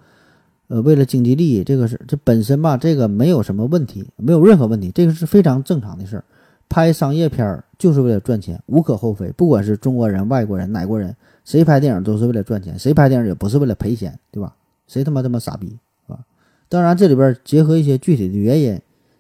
[0.68, 6.24] 呃，为了经济利益，这个是这本身吧，这个没有什么问题，没有任何问题，这个是非常正常的事儿。
[6.70, 9.32] 拍商业片儿就是为了赚钱，无可厚非。
[9.38, 14.54] 不管是中国人、外国人、哪国人，谁拍电影都是为了赚钱，谁拍电影也不是为了赔钱，对吧？
[14.88, 16.20] 谁他妈这么傻逼，啊？
[16.68, 18.80] 当然，这里边结合一些具体的原因。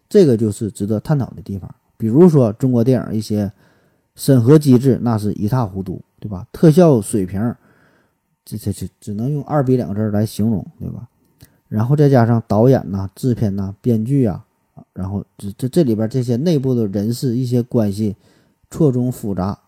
[0.09, 3.51] 这个就是值得探讨的地方，比如说中国电影一些
[4.15, 6.47] 审核机制那是一塌糊涂，对吧？
[6.53, 7.53] 特效水平，
[8.47, 11.05] 这这这只能用二逼两个字来形容，对吧？
[11.67, 14.45] 然后再加上导演呐、制片呐、编剧啊，
[14.93, 18.15] 然后这这这里边这些内部的人事一些关系
[18.71, 19.59] 错综复杂，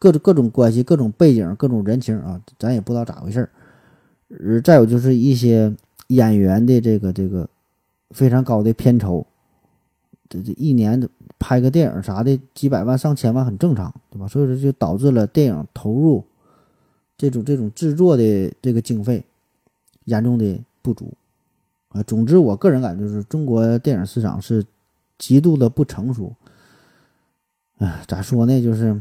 [0.00, 3.50] 各种各种关系、各种背景、各种人情啊，咱也不知道咋回事儿。
[4.28, 5.72] 呃，再有就是一些
[6.08, 7.48] 演员的这个这个
[8.10, 9.24] 非常高的片酬。
[10.28, 14.26] 这这一年拍个电影啥的几百万上千万很正常，对吧？
[14.26, 16.24] 所以说就导致了电影投入
[17.16, 19.24] 这种这种制作的这个经费
[20.04, 21.12] 严重的不足
[21.88, 22.02] 啊。
[22.02, 24.64] 总之，我个人感觉就是中国电影市场是
[25.18, 26.34] 极度的不成熟。
[27.78, 28.62] 哎，咋说呢？
[28.62, 29.00] 就是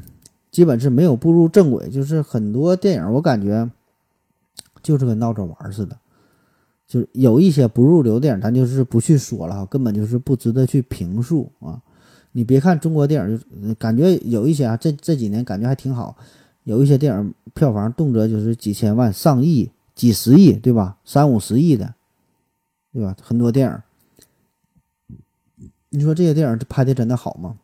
[0.51, 3.69] 基本是没有步入正轨，就是很多电影我感觉
[4.84, 5.97] 就是跟闹着玩似的。
[6.88, 11.82] 就是有一些不入流电影，咱就是不去说了，根本就是不值得去评述啊。
[12.32, 16.15] 你别看中国电影，就感觉有一些啊，这这几年感觉还挺好，
[16.65, 20.97] 有一些电影票房动辄就是几千万、上亿、几十亿，对吧？
[21.06, 21.95] 三五十亿的，
[22.91, 23.15] 对吧？
[23.21, 25.17] 很多电影，
[25.89, 27.58] 你说这些电影拍的真的好吗？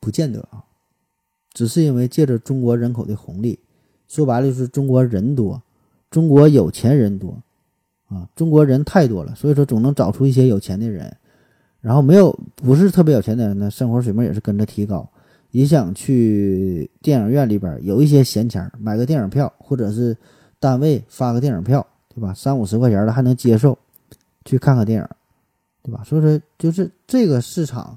[0.00, 0.64] 不见得啊，
[1.52, 3.58] 只是因为借着中国人口的红利，
[4.08, 5.62] 说白了就是中国人多，
[6.10, 7.36] 中国有钱人多。
[8.10, 11.14] 啊，中国人太多了，所以说总能找出一些有钱的人，
[11.82, 15.06] 然后没有不是特别有钱的人呢，生活水平也是跟着提高，
[15.50, 20.16] 也想去电影院里边有一些闲钱买个电影票，或者是
[20.60, 22.34] 单位发个电影票，对吧？
[22.34, 23.78] 三五十块钱的还能接受，
[24.44, 25.08] 去看看电影，
[25.82, 26.02] 对吧？
[26.04, 27.96] 所以说就是这个市场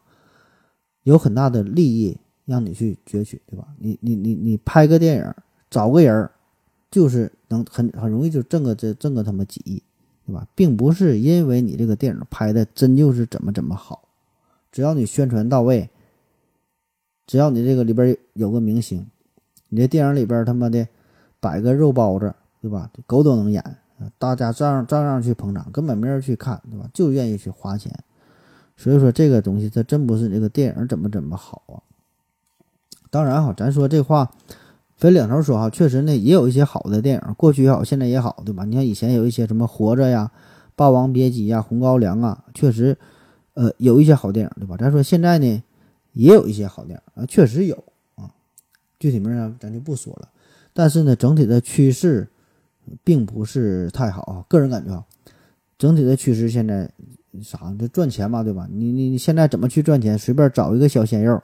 [1.04, 3.68] 有很大的利益让你去攫取，对吧？
[3.80, 5.34] 你你你你拍个电影，
[5.70, 6.30] 找个人，
[6.90, 9.82] 就是能很很容易就挣个这挣个他妈几亿。
[10.24, 14.08] 对吧，并不是因为你这个电影拍的真就是怎么怎么好，
[14.72, 15.90] 只要你宣传到位，
[17.32, 19.08] 只要你这个里边有个明星，
[19.70, 20.86] 你这电影里边他妈的
[21.40, 22.92] 摆个肉包子，对吧？
[23.08, 23.64] 狗都能演，
[24.20, 26.90] 大家照样照样去捧场，根本没人去看，对吧？
[26.94, 27.98] 就愿意去花钱，
[28.76, 31.80] 所以说这个东西它真不是这个电影怎么怎么好啊。
[33.10, 34.30] 当然哈，咱说这话。
[34.98, 38.66] 分两头说哈，确实呢，也有一些好的电影，过去也好，现在也好，对吧？
[38.66, 40.30] 你像以前有一些什么《活着》呀、
[40.76, 42.98] 《霸王别姬》呀、《红高粱》啊，确实，
[43.54, 44.76] 呃，有一些好电影，对吧？
[44.78, 45.64] 咱说现在呢，
[46.14, 47.84] 也有一些好店啊，确实有
[48.16, 48.30] 啊，
[49.00, 50.30] 具体名呢咱就不说了。
[50.74, 52.28] 但是呢，整体的趋势
[53.04, 55.04] 并不是太好啊，个人感觉啊，
[55.78, 56.92] 整体的趋势现在
[57.42, 57.76] 啥？
[57.80, 58.68] 这赚钱嘛，对吧？
[58.72, 60.18] 你你你现在怎么去赚钱？
[60.18, 61.42] 随便找一个小鲜肉，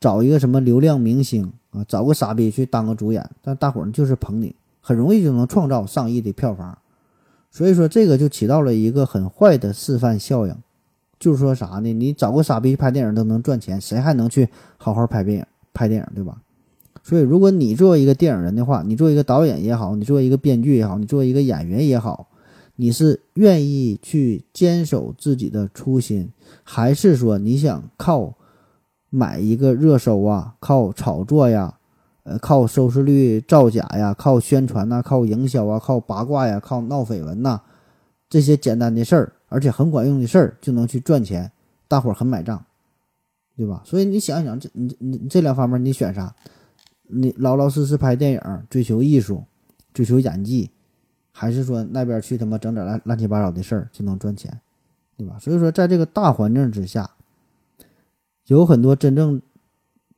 [0.00, 1.52] 找一个什么流量明星。
[1.70, 6.76] 啊，找个傻逼去当个主演，但大伙儿就是捧你，很容易就能创造上亿的票房。
[7.50, 10.54] 所以说，这个就起到了一个很坏的示范效应，
[11.22, 11.92] 就是说啥呢？
[11.92, 15.46] 你找个傻逼拍电影都能赚钱，谁还能去好好拍电影？
[15.72, 16.42] 拍电影对吧？
[17.04, 22.26] 所以，如果你作为一个电影人的话，你作为一个导演也好，你作为一个编剧也好，你作为一个演员也好，
[22.74, 26.30] 你是愿意去坚守自己的初心，
[26.64, 28.34] 还是说你想靠？
[29.14, 31.74] 买一个热搜啊，靠炒作呀，
[32.22, 37.60] 呃，靠收视率造假呀，靠宣传呐，靠营销啊，靠八卦呀，靠闹绯闻呐，
[38.30, 41.52] 这些简单的事儿，而且很管用的事儿，就能去赚钱，
[41.86, 42.64] 大伙儿很买账，
[43.56, 43.82] 对吧？
[43.84, 46.34] 所以你想想，这你你这两方面你选啥？
[47.06, 49.44] 你老老实实拍电影，追求艺术，
[49.92, 50.70] 追求演技，
[51.30, 54.60] 还是说那边去他妈整点乱乱七八糟的事儿就能赚钱，
[55.16, 55.38] 对吧？
[55.38, 57.10] 所以说，在这个大环境之下。
[58.46, 59.40] 有很多真正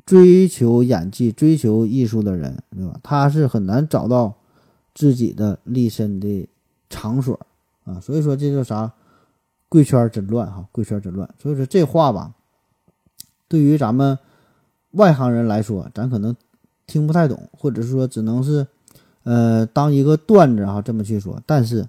[0.07, 2.99] 追求演技、追求艺术的人，对吧？
[3.03, 4.35] 他是很难找到
[4.95, 6.49] 自己的立身的
[6.89, 7.39] 场所
[7.85, 8.01] 啊。
[8.01, 8.91] 所以说，这叫啥？
[9.75, 10.65] 贵圈真乱哈！
[10.71, 11.29] 贵圈真乱。
[11.37, 12.33] 所以说这话吧，
[13.49, 14.17] 对于咱们
[14.93, 16.37] 外行人来说，咱可能
[16.87, 18.65] 听不太懂，或者是说只能是
[19.25, 21.43] 呃当一个段子哈这么去说。
[21.45, 21.85] 但是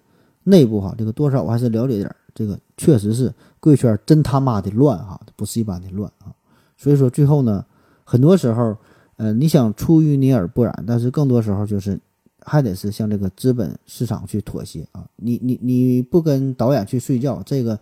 [0.45, 2.15] 内部哈，这个多少我还是了解点儿。
[2.33, 6.33] 这个确实是贵圈真他妈的乱哈，不是一般的乱啊！
[6.77, 7.63] 所以说最后呢，
[8.03, 8.75] 很多时候，
[9.17, 11.99] 呃，你想出淤泥而不染，但是更多时候就是
[12.45, 15.05] 还得是向这个资本市场去妥协啊！
[15.15, 17.79] 你你你不跟导演去睡觉，这个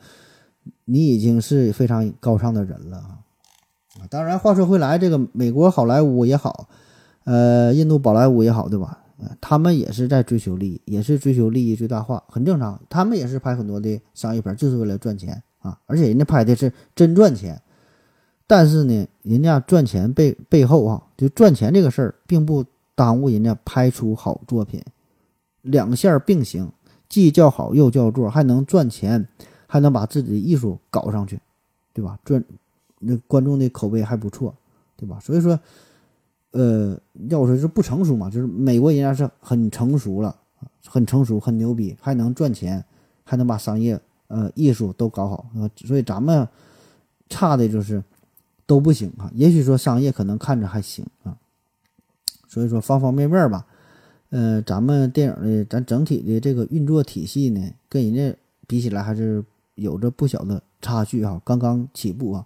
[0.85, 3.19] 你已经是非常高尚的人了啊！
[4.09, 6.67] 当然话说回来，这个美国好莱坞也好，
[7.25, 8.99] 呃，印度宝莱坞也好，对吧？
[9.39, 12.81] 他们也是在追求利益，也是追求利益最大化，很正常。
[12.89, 15.79] 他们也是拍很多的商业片，就是为了赚钱啊！
[15.85, 17.61] 而且人家拍的是真赚钱。
[18.45, 22.65] 但是呢，人家赚钱背背后啊，就赚钱这个事儿，并不
[22.95, 24.83] 耽误人家拍出好作品。
[25.61, 26.71] 两线并行，
[27.07, 29.27] 既叫好又叫座，还能赚钱，
[29.67, 31.39] 还能把自己的艺术搞上去，
[31.93, 32.19] 对吧？
[32.23, 32.43] 赚
[32.99, 34.53] 那观众的口碑还不错，
[34.97, 35.19] 对吧？
[35.19, 35.59] 所以说。
[36.55, 36.95] 呃，
[37.31, 40.35] 要我说是不成熟嘛，就是美国人家是很成熟了，
[40.87, 42.85] 很成熟，很牛逼，还能赚钱，
[43.23, 45.65] 还能把商业、呃艺术都搞好啊。
[45.77, 46.47] 所以咱们
[47.27, 48.03] 差的就是
[48.67, 49.31] 都不行啊。
[49.33, 51.35] 也许说商业可能看着还行啊，
[52.53, 53.65] 所以说方方面面吧，
[54.29, 58.37] 呃，咱们电影的咱整体的这个运作体系呢，跟人家
[58.67, 59.43] 比起来还是
[59.73, 62.45] 有着不小的差距啊，刚刚起步啊。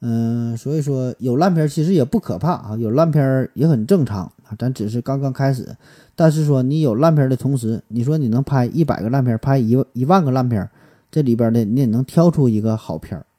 [0.00, 5.74] 嗯，所以说有烂片其实也不可怕啊，有烂片也很正常啊，咱只是刚刚开始。
[6.14, 10.68] 但是说你有烂片的同时，你说你能拍一百个烂片，拍一一万个烂片，
[11.10, 13.33] 这里边的你也能挑出一个好片啊，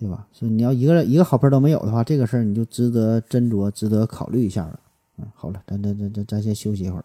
[0.00, 0.26] 对吧？
[0.32, 4.80] 所以你要一个一个好片都没有的话，这个事儿你就值得斟酌，值得考虑一下了。
[5.18, 7.04] 嗯，好了，咱咱咱咱咱先休息一会儿。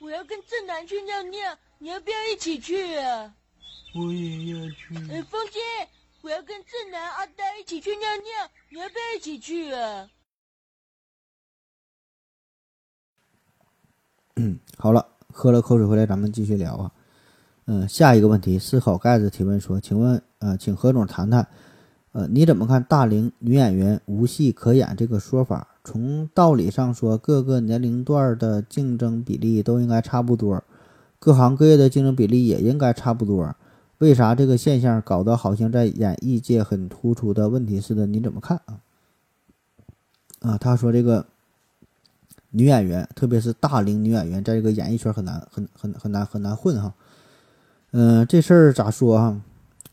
[0.00, 1.40] 我要跟正南去尿尿，
[1.78, 3.34] 你要不要一起去啊？
[3.96, 4.94] 我也要去。
[5.10, 5.58] 哎，风姐。
[6.22, 10.08] 我要跟正南、阿呆一起去尿尿，你要不要一起去啊？
[14.36, 16.90] 嗯，好了，喝了口水回来，咱们继续聊啊。
[17.66, 21.46] 嗯，下一个问题，思考盖子提问说：“请问，呃，请何总谈谈，
[22.14, 25.66] 呃，你怎么看大龄女演员无戏可演这个说法？
[25.82, 30.62] 从道理上说，各个年龄段的竞争比例都应该差不多，
[31.18, 33.52] 各行各业的竞争比例也应该差不多。”
[33.98, 38.06] 为啥这个现象搞得好像在演艺界很突出的问题似的？
[38.06, 38.78] 你怎么看啊？
[40.40, 41.26] 啊，他说这个
[42.50, 46.94] 女演员，特别是大龄女演员，在这个演艺圈很难、很、很、很难、很难混哈。
[47.90, 49.40] 嗯，这事儿咋说哈？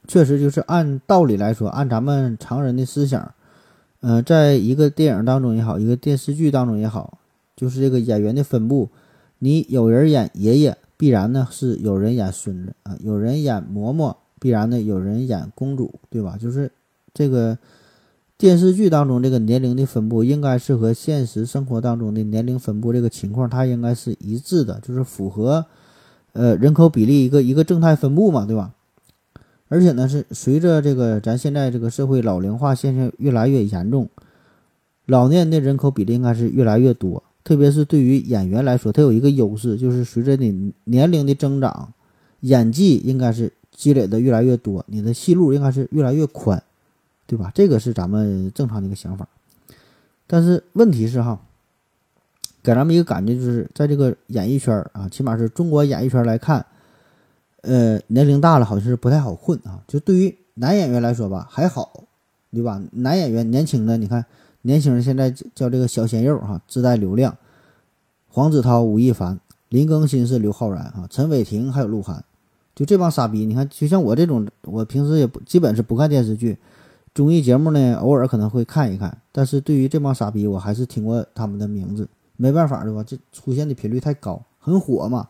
[0.08, 3.34] 确实就是按道理来说，按咱们常人的思想，
[4.02, 7.18] 嗯，在一个电影当中也好，一个电视剧当中也好，
[7.56, 8.90] 就是这个演员的分布，
[9.40, 10.78] 你有人演爷爷。
[10.98, 16.38] 必然呢是有人演孙子啊，有人演嬷嬷，必然呢有人演公主，对吧？
[16.40, 16.72] 就是
[17.12, 17.58] 这个
[18.38, 25.66] 电视剧当中这个年龄的分布，应该是和现实生活当中的年龄分布这个情况，它应该是一致的，就是符合
[26.34, 28.72] 呃人口比例一个一个正态分布嘛，对吧？
[29.72, 34.10] 而且呢是随着这个咱现在这个社会老龄化现象越来越严重，
[35.06, 37.24] 老年人的人口比例应该是越来越多。
[37.46, 41.94] 特别是对于演员来说，他有一个优势，就是随着你年龄的增长，
[42.42, 46.62] 演技应该是积累的越来越多，你的戏路应该是越来越宽，
[47.26, 47.50] 对吧？
[47.56, 49.26] 这个是咱们正常的一个想法。
[50.28, 51.40] 但是问题是哈，
[52.62, 56.66] 给咱们一个感觉就是，在这个演艺圈啊，起码是中国演艺圈来看，
[57.62, 59.84] 呃，年龄大了好像是不太好混啊。
[59.88, 62.06] 就对于男演员来说吧，还好，
[62.52, 62.82] 对吧？
[62.92, 64.26] 男演员年轻的，你看。
[64.64, 67.36] 年轻人现在叫这个小鲜肉哈，自带流量。
[68.28, 69.40] 黄子韬、吴亦凡、
[69.70, 72.24] 林更新是刘昊然啊，陈伟霆还有鹿晗，
[72.76, 73.44] 就这帮傻逼。
[73.44, 76.60] 你看，就像我这种，我平时也不基本是不看电视剧，
[77.16, 79.18] 综艺节目呢，偶尔可能会看一看。
[79.32, 82.08] 但是对于这帮傻逼，我还是听过他们的名字。
[82.38, 83.04] 没办法对吧？
[83.04, 85.30] 这出现的频率太高，很火嘛。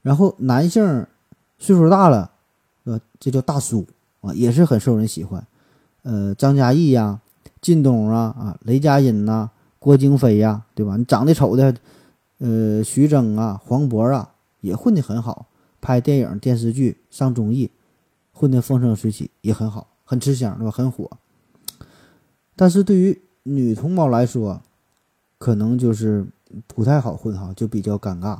[0.00, 1.06] 然后男性
[1.60, 2.32] 岁数大了，
[2.84, 2.98] 是吧？
[3.20, 3.86] 这叫大叔
[4.22, 5.46] 啊，也是很受人喜欢。
[6.02, 7.20] 呃，张嘉译呀。
[7.62, 10.96] 靳东啊啊，雷佳音呐，郭京飞呀，对吧？
[10.96, 11.76] 你长得丑的，
[12.38, 14.30] 呃，徐峥啊，黄渤啊，
[14.62, 15.44] 也混得很好，
[15.78, 17.70] 拍电影、电视剧、上综艺，
[18.32, 20.70] 混得风生水起，也很好，很吃香，对吧？
[20.70, 21.10] 很火。
[22.56, 24.62] 但是对于女同胞来说，
[25.36, 26.26] 可能就是
[26.66, 28.38] 不太好混哈，就比较尴尬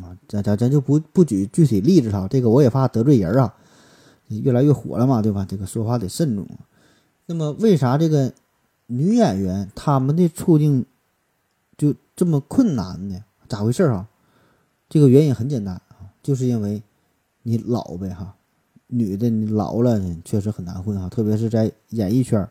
[0.00, 0.16] 啊。
[0.28, 3.54] 咱咱咱就不不举具体例子哈，这个我也怕得罪人啊。
[4.28, 5.46] 越来越火了嘛，对吧？
[5.46, 6.46] 这个说话得慎重。
[7.26, 8.32] 那么，为啥这个
[8.86, 10.86] 女演员她们的处境
[11.76, 13.22] 就这么困难呢？
[13.46, 14.08] 咋回事啊？
[14.88, 16.82] 这个原因很简单啊，就是因为
[17.42, 18.34] 你老呗哈，
[18.86, 22.48] 女的你老了确实很难混哈，特别是在演艺圈。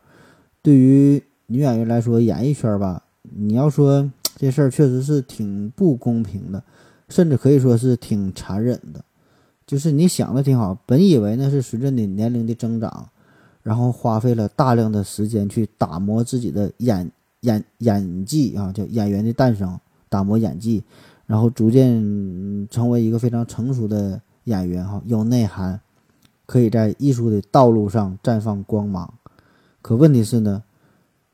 [0.61, 6.63] 对于女演员来说，演艺圈吧，你要说这事儿确实是挺不公平的，
[7.11, 9.05] 甚至可以说是挺残忍的。
[9.67, 13.07] 就是你想的挺好，本以为呢是随着你年龄的增长。
[13.63, 20.83] 然后花费了大量的时间去打磨自己的演演演技啊，叫演员的诞生，打磨演技，
[21.27, 25.79] 然后逐渐成为一个非常成熟的演员哈，有内涵，
[26.47, 29.13] 可以在艺术的道路上绽放光芒。
[29.83, 30.63] 可问题是呢，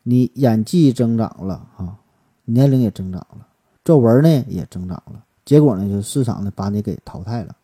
[0.04, 1.96] 你演技增长了啊，
[2.44, 3.48] 年龄也增长了，
[3.86, 7.56] 皱纹呢也增长了，结果呢，就市场呢把你给淘汰了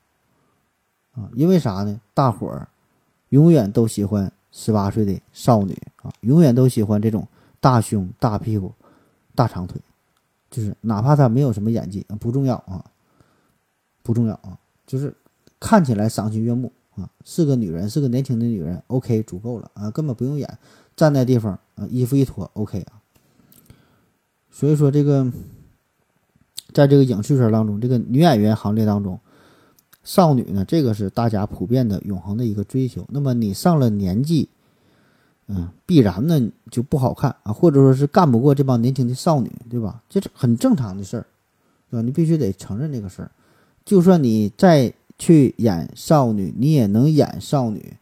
[1.12, 2.00] 啊，因为啥呢？
[2.14, 2.68] 大伙儿
[3.30, 4.32] 永远都喜欢。
[4.56, 7.28] 十八岁的少女啊，永远都喜欢这种
[7.60, 8.72] 大胸、大屁股、
[9.34, 9.82] 大长腿，
[10.52, 12.86] 就是哪怕她没有什么演技，不重要啊，
[14.04, 14.56] 不重要啊，
[14.86, 15.12] 就是
[15.60, 20.60] 看起来赏心悦目啊，是个女人，是个年轻的女人，OK 足够了啊，根本不用演，
[20.96, 23.02] 站在地方啊，衣服一脱，OK 啊。
[24.52, 25.34] 所以说这个，
[26.74, 29.20] 在这个影视圈当中，这个女演员行列当中。
[30.04, 33.06] 少女呢，这个是大家普遍的永恒的一个追求。
[33.08, 34.50] 那么你上了年纪，
[35.48, 40.04] 嗯，必然呢就不好看啊，或者说是干不过这帮年轻的少女，对吧？
[40.10, 41.26] 这是很正常的事儿，
[41.90, 42.02] 对吧？
[42.02, 43.32] 你必须得承认这个事儿。
[43.86, 47.94] 就算你再去演少女，你也能演少女，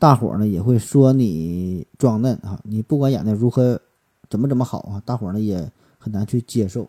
[0.00, 2.58] 大伙儿呢也会说你装嫩啊。
[2.64, 3.80] 你不管演的如何，
[4.28, 6.88] 怎么怎么好啊，大伙儿呢也很难去接受。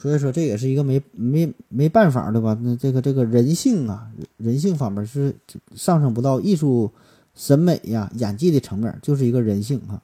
[0.00, 2.58] 所以说这也是一个没没没办法的吧？
[2.62, 5.34] 那这个这个人性啊，人性方面是
[5.74, 6.90] 上升不到艺术
[7.34, 10.00] 审美呀、演技的层面，就是一个人性哈。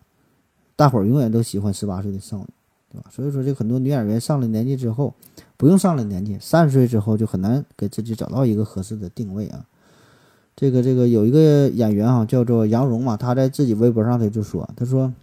[0.77, 2.47] 大伙儿永远都喜欢十八岁的少女，
[2.93, 3.09] 对吧？
[3.11, 5.15] 所以说这很多女演员上了年纪之后，
[5.57, 9.65] 不用上了年纪，三十岁之后就很难给自己找到一个合适的定位啊。
[10.55, 15.15] 这个这个有一个演员啊，叫做杨蓉嘛，她在自己微博上他就说，他说，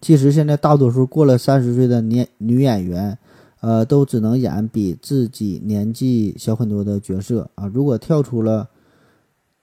[0.00, 3.16] 其实现在大多数过了三十岁的年女演员。
[3.60, 7.66] 呃，都只能演比自己年纪小很多的角色啊。
[7.66, 8.68] 如果跳出了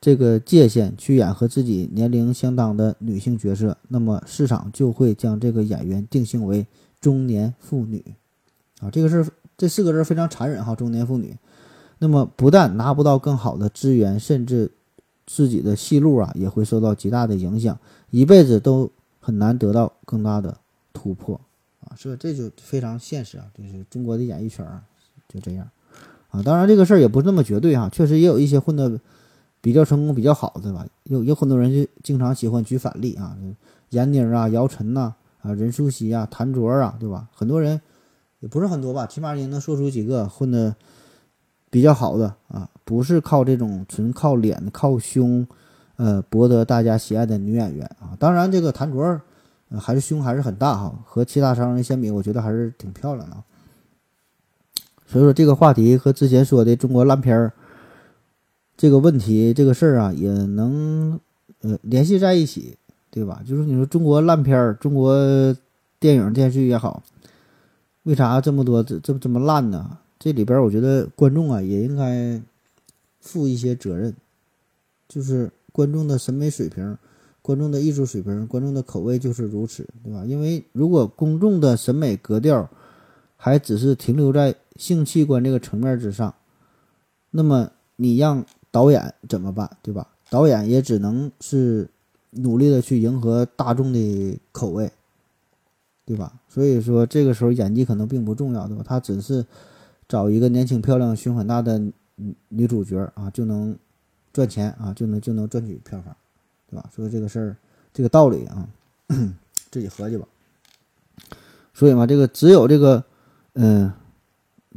[0.01, 6.67] 这个界限去演和自己年龄相当的女性角色，那么市场就会将这个演员定性为
[6.99, 8.03] 中年妇女
[8.81, 8.89] 啊。
[8.91, 9.27] 这个是
[9.57, 11.35] 这四个字非常残忍哈，中年妇女。
[11.97, 14.69] 那么不但拿不到更好的资源，甚至
[15.25, 17.79] 自己的戏路啊也会受到极大的影响，
[18.11, 18.91] 一辈子都
[19.21, 20.57] 很难得到更大的
[20.91, 21.39] 突破。
[21.95, 22.15] 是？
[22.17, 24.83] 这就非常现实啊，就是中国的演艺圈啊
[25.27, 25.67] 就这样
[26.29, 26.41] 啊。
[26.43, 28.99] 当然，这个事儿也不是那么绝对哈，确实也有一些混的
[29.61, 30.85] 比较成功、比较好的吧。
[31.03, 33.37] 有有很多人就经常喜欢举反例啊，
[33.89, 37.27] 闫妮啊、姚晨呐、啊任素汐啊、谭卓啊，对吧？
[37.33, 37.79] 很多人
[38.39, 40.75] 也不是很多吧，起码也能说出几个混的
[41.69, 45.47] 比较好的啊，不是靠这种纯靠脸、靠胸，
[45.95, 48.15] 呃，博得大家喜爱的女演员啊。
[48.19, 49.21] 当然，这个谭卓。
[49.79, 53.37] 还是胸还是很大哈，和其他商人相比，我觉得还是挺漂亮的。
[55.07, 57.53] 所以说这个话题和之前说的中国烂片儿
[58.77, 61.19] 这个问题这个事儿啊，也能
[61.61, 62.77] 呃联系在一起，
[63.09, 63.41] 对吧？
[63.45, 65.15] 就是你说中国烂片儿，中国
[65.99, 67.03] 电影电视剧也好，
[68.03, 69.97] 为啥这么多这这这么烂呢？
[70.19, 72.41] 这里边我觉得观众啊也应该
[73.19, 74.13] 负一些责任，
[75.07, 76.97] 就是观众的审美水平。
[77.45, 80.25] 观众的艺术水平，观众的口味就是如此，对吧？
[80.25, 82.67] 因为如果公众的审美格调
[83.37, 86.33] 还只是停留在性器官这个层面之上，
[87.29, 90.07] 那么你让导演怎么办，对吧？
[90.31, 91.87] 导演也只能是
[92.31, 94.91] 努力的去迎合大众的口味，
[96.03, 96.33] 对吧？
[96.49, 98.83] 所以说这个时候演技可能并不重要，对吧？
[98.83, 99.45] 他只是
[100.07, 103.77] 找一个年轻漂亮、胸很大的女女主角啊，就能
[104.33, 106.15] 赚钱啊，就能就能赚取票房。
[106.75, 106.87] 吧？
[106.93, 107.57] 所以这个事儿，
[107.91, 108.67] 这个道理啊，
[109.71, 110.27] 自己合计吧。
[111.73, 113.03] 所以嘛，这个只有这个，
[113.53, 113.91] 嗯，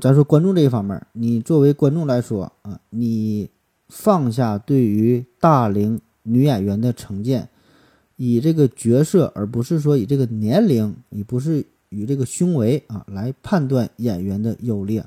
[0.00, 3.50] 咱说观众这一方面，你作为观众来说啊，你
[3.88, 7.48] 放下对于大龄女演员的成见，
[8.16, 15.04] 以这个角色，而不是说以这个年龄，你不是以这个胸围啊来判断演员的优劣。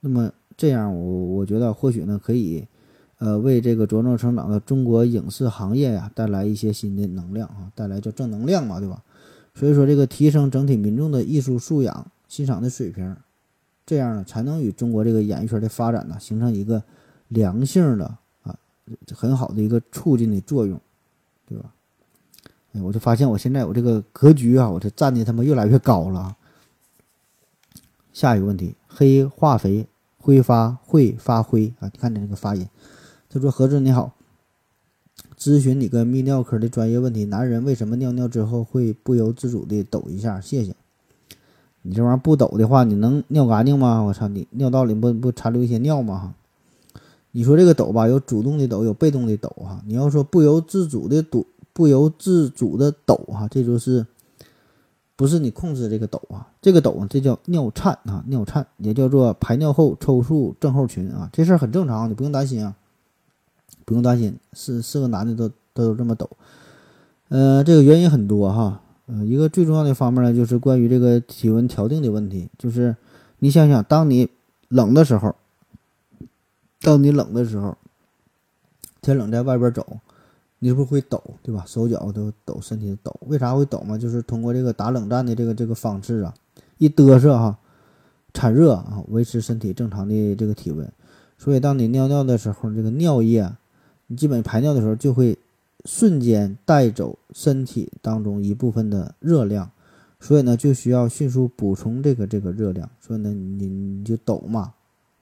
[0.00, 2.66] 那么这样，我我觉得或许呢，可以。
[3.18, 9.02] 呃，为这个茁壮成长的中国影视行业呀带来一些新的能量啊，带来叫正能量嘛，对吧？
[9.54, 13.16] 所以说，这个提升整体民众的艺术素养、欣赏的水平，
[13.86, 16.82] 这样呢，才能与中国这个演艺圈的发展呢形成一个
[17.28, 18.04] 良性的
[18.42, 18.54] 啊
[19.14, 20.78] 很好的一个促进的作用，
[21.48, 21.72] 对吧？
[22.74, 26.36] 哎，我就发现我现在我这个格局啊，我这站的他妈越来越高了。
[28.12, 29.86] 下一个问题，黑化肥
[30.18, 31.88] 挥发会发灰啊？
[31.90, 32.68] 你看你这个发音。
[33.36, 34.14] 他说：“何志你好，
[35.38, 40.40] 咨询你个泌尿科的专业问题：男人为什么尿尿之后会不由自主的抖一下？
[40.40, 40.74] 谢谢。
[41.82, 44.00] 你这玩意儿不抖的话，你能尿干净吗？
[44.00, 46.18] 我操，你尿道里不不残留一些尿吗？
[46.18, 46.34] 哈，
[47.32, 49.82] 你说这个抖吧，有主动的抖，有被动的抖哈。
[49.86, 54.06] 你要说不由自主的抖，不由自主的抖哈，这就是
[55.14, 56.48] 不是你控制这个抖啊？
[56.62, 62.74] 这个抖这叫尿颤啊，尿颤也叫做排尿后抽搐症候群啊，这事儿很正常，你不用担心啊。”
[63.84, 66.28] 不用担心，是是个男的都都有这么抖，
[67.28, 72.96] 呃，这个原因很多哈，呃，一个最重要的方面呢，就是关于这个体温调定的问题，就是
[73.38, 74.28] 你想想，当你
[74.68, 75.34] 冷的时候，
[76.80, 77.76] 当你冷的时候，
[79.00, 79.86] 天冷在外边走，
[80.58, 81.64] 你是不是会抖，对吧？
[81.66, 83.96] 手脚都抖，身体抖，为啥会抖嘛？
[83.96, 86.34] 就是通过这个打冷战的这个这个方式啊，
[86.78, 87.58] 一嘚瑟哈，
[88.34, 90.90] 产热啊，维持身体正常的这个体温，
[91.38, 93.50] 所以当你尿尿的时候，这个尿液。
[94.08, 95.36] 你基本排尿的时候就会
[95.84, 99.68] 瞬间带走身体当中一部分的热量，
[100.20, 104.72] 所以呢就需要迅速补充这个这个热量，所以呢你你就抖嘛，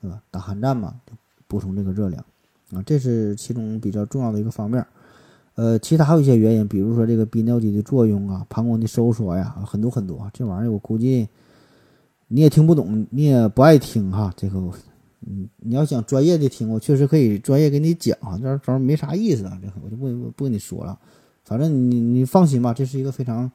[0.02, 0.20] 对吧？
[0.30, 0.94] 打寒战嘛，
[1.48, 2.22] 补充这个热量
[2.74, 4.84] 啊，这是其中比较重要的一个方面。
[5.54, 10.30] 呃，其他还有一些原因，比如说这个逼尿肌的作用啊，膀胱的收缩呀，很多很多。
[10.34, 11.26] 这玩意儿我估计
[12.28, 14.60] 你也听不懂，你也不爱听哈，这个
[15.26, 20.98] 嗯，你要想专业的听，我确实可以专业给你讲啊，这这没啥意思啊，这我就不不不跟你说了。
[21.44, 23.50] 反正你你放心吧，这是一个非常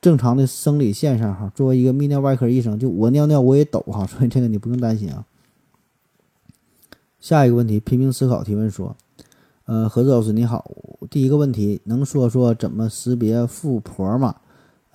[0.00, 1.50] 正常的生理现象哈。
[1.54, 5.24] 作为一个泌尿外科医生，就我尿尿我也抖哈， 所以这个你不用担心啊。
[7.20, 8.96] 下一个问题，拼命思考提问说，
[9.64, 10.70] 呃，何子老师你好，
[11.10, 14.36] 第一个问题，能说说怎么识别富婆吗？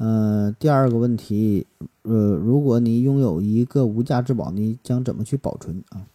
[0.02, 1.68] 呃，第二个问题，
[2.02, 6.08] 呃，如果你拥有一个无价之宝，你将怎么去保存啊？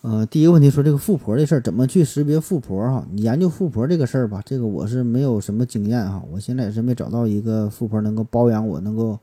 [0.00, 3.06] 呃，第一个问题说这个富婆的事儿，怎么去识别富婆哈？
[3.12, 9.16] 你研究富婆这个事儿吧，这个我是没有什么经验哈，我现在也是没找到一个富婆能够包养我，能够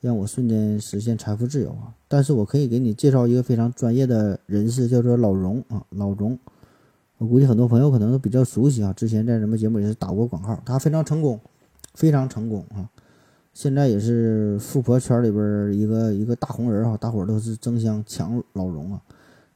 [0.00, 1.94] 让我瞬间实现财富自由啊。
[2.08, 6.36] 但是我可以给你介绍一个非常专业的人士，叫做老荣啊，老荣，
[7.18, 11.38] 我估计很多朋友可能都比较熟悉啊，之前在什么节目也是打过广告，他非常成功。
[11.94, 12.88] 非常成功啊！
[13.52, 19.02] 现在也是富婆圈里边一个一个大红人啊，大伙儿都是争相抢老荣啊！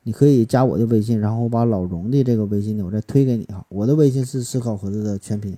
[0.03, 3.65] 你可以加我的微信，然后我把老荣的这个微信呢，我再推给你哈。
[3.71, 5.57] 我的微信是思考盒子的全拼，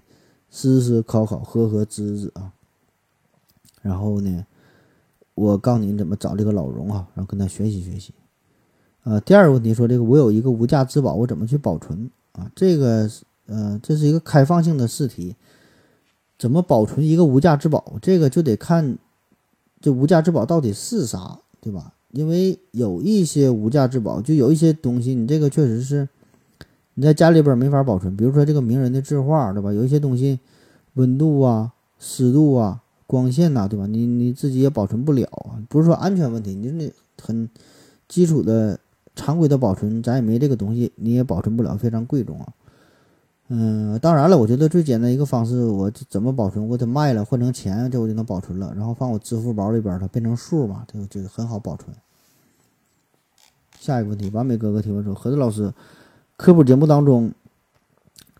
[0.50, 2.52] 思思考考和和知知啊。
[3.82, 4.46] 然后呢，
[5.34, 8.14] 我告诉你怎么找这个老荣啊，然后跟他学习学习。
[9.02, 12.50] 呃，第二个问题说这个我有一个无价之宝，我怎么去保存啊？
[12.54, 13.10] 这个
[13.46, 15.34] 呃，这是一个开放性的试题。
[16.38, 17.96] 怎么保存一个无价之宝？
[18.00, 18.96] 这个就得看
[19.80, 21.92] 这无价之宝到底是啥，对吧？
[22.12, 26.08] 因为有一些无价之宝，就有一些东西，你这个确实是
[26.94, 28.16] 你在家里边没法保存。
[28.16, 29.72] 比如说这个名人的字画，对吧？
[29.72, 30.38] 有一些东西
[30.94, 33.86] 温度啊、湿度啊、光线呐，对吧？
[33.86, 35.60] 你你自己也保存不了啊。
[35.68, 37.48] 不是说安全问题，你那很
[38.08, 38.78] 基础的
[39.14, 42.48] 常规的保存，咱也没这个东西，你也保存不了，非常贵重啊。
[43.50, 46.68] 嗯，当然了，我觉得最简单一个方式，我怎么保存？
[46.68, 48.74] 我得卖了换成钱，这我就能保存了。
[48.76, 51.96] 然后放我支付宝里边，它变成数嘛，这个就很好保存。
[53.80, 55.72] 下一个问题，完美哥哥提问说：何子老师，
[56.36, 57.32] 科普节目当中，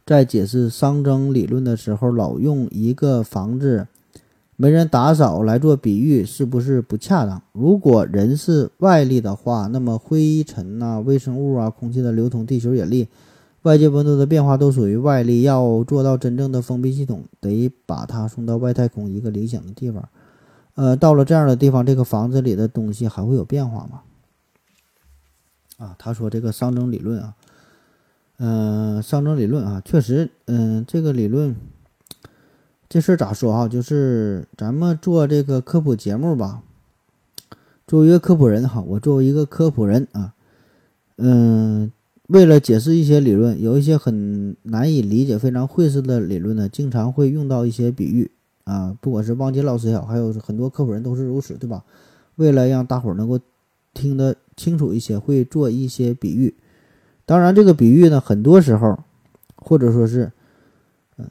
[0.04, 3.86] 在解释熵增理论的时候，老用一个房子
[4.56, 7.40] 没人打扫来做比喻，是不是不恰当？
[7.52, 13.08] 如果人是外力的话，那么灰尘呐、微生物啊、空气的流通、地球引力。
[13.68, 20.08] 外界温度的变化都属于外力，要做到真正的封闭系统，得把它送到外太空一个理想的地方。
[20.74, 24.00] 呃，到了这样的地方，这个房子里的东西还会有变化吗？
[25.76, 27.34] 啊，他说这个熵增理论啊，
[28.38, 31.54] 嗯，熵增理论啊，确实，嗯，这个理论，
[32.88, 33.68] 这事儿咋说啊？
[33.68, 36.62] 就是咱们做这个科普节目吧，
[37.86, 40.32] 作为一个科普人哈，我作为一个科普人啊，
[41.16, 41.92] 嗯。
[42.28, 48.30] 为了解释一些理论，有一些很难以理解、非常晦涩的理论呢，经常会用到一些比喻
[48.64, 48.94] 啊。
[49.00, 51.82] 不管是汪杰老师也好，还有很多科普人都是如此，对吧？
[52.36, 53.40] 为了让大伙儿能够
[53.94, 56.54] 听得清楚一些，会做一些比喻。
[57.24, 58.98] 当然，这个比喻呢，很多时候，
[59.56, 60.30] 或者说是，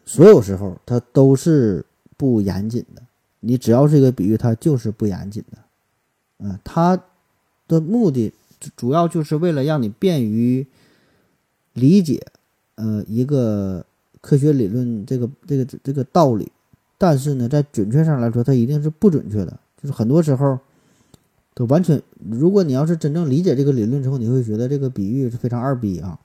[0.04, 1.86] 所有时候，它都是
[2.18, 3.04] 不严谨的。
[3.42, 5.60] 你只要是一个比喻，它就是不严谨的。
[6.40, 7.00] 嗯，它
[7.68, 8.34] 的目的
[8.76, 10.66] 主要就是为了让你便于。
[11.78, 12.20] 理解，
[12.76, 13.86] 呃，一个
[14.20, 16.52] 科学理论这个这个这个道理，
[16.98, 19.60] 但是呢，在准确上来说，它一定是不准确的。
[19.80, 20.60] 就是很多时候，
[21.54, 22.02] 都完全，
[22.32, 26.20] 如果你要是真正理解这个理论之后，你会觉得这个比喻是非常二逼啊。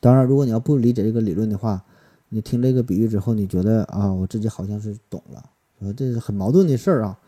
[0.00, 1.84] 当然，如果你要不理解这个理论的话，
[2.30, 7.18] 你听这个比喻之后，你觉得啊，我自己好像是懂了，这是很矛盾的事儿啊。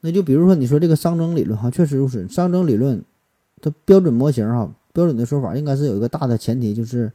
[0.00, 2.26] 那就比如说你说这个熵增理论哈，确实如此。
[2.26, 3.04] 熵增理论
[3.60, 4.74] 它标准模型哈。
[4.92, 7.10] 标准的说法应该是有一个大的前提，就是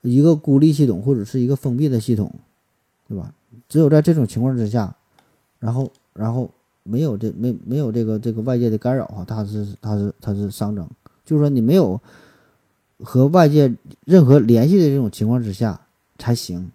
[0.00, 2.34] 一个孤立系统或者是一个封闭的系统，
[3.08, 3.32] 对吧？
[3.68, 4.96] 只有在这种情况之下，
[5.60, 6.50] 然后然后
[6.82, 10.88] 没有这没没有这个这个外界的干扰哈，它是它是它是熵增，
[11.24, 12.00] 就是说你没有
[12.98, 13.72] 和外界
[14.04, 15.80] 任何联系的这种情况之下
[16.18, 16.70] 才行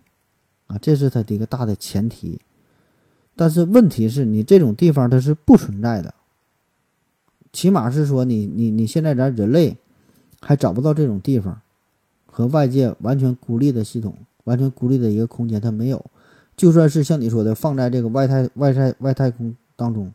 [0.68, 2.40] 啊，这是它的一个大的前提。
[3.36, 6.14] 但是问题是你这种地方它是不存在的，
[7.52, 9.76] 起码是说你你你现在咱人类。
[10.40, 11.62] 还找不到这种地方，
[12.26, 14.14] 和外界完全孤立的系统，
[14.44, 16.06] 完全孤立的一个空间，它没有。
[16.56, 20.12] 就算是像你说的，放在这个外太外太外太空当中，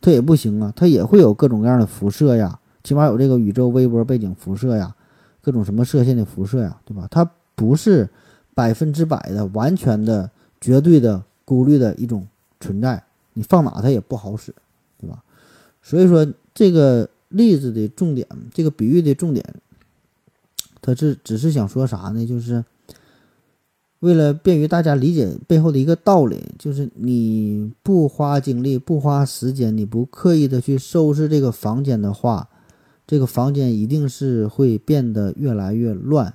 [0.00, 4.94] 它也不行啊，它也会有各种各样的辐射呀，起码有这个宇宙微波背景辐射呀，
[5.42, 7.06] 各种什么射线的辐射呀，对吧？
[7.10, 8.08] 它不是
[8.54, 10.30] 百分之百的、完全的、
[10.60, 12.26] 绝对的孤立的一种
[12.60, 13.02] 存在，
[13.34, 14.54] 你放哪它也不好使，
[15.00, 15.22] 对吧？
[15.82, 17.08] 所以说这个。
[17.28, 19.44] 例子的重点，这个比喻的重点，
[20.80, 22.26] 他是只是想说啥呢？
[22.26, 22.64] 就是
[24.00, 32.48] 为了便于大家理解背后的一个道理，就是你不花精力、不花时间、你不刻意的去收拾这个房间的话，
[33.06, 36.34] 这个房间一定是会变得越来越乱，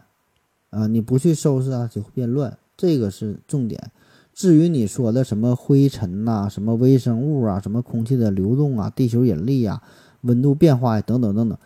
[0.71, 3.91] 啊，你不去收拾啊，就会变乱，这个是重点。
[4.33, 9.83] 至于你说的什么灰尘呐、什么微生物啊、什么空气的流动啊、地球引力啊、
[10.23, 11.57] 温度变化呀等等等等，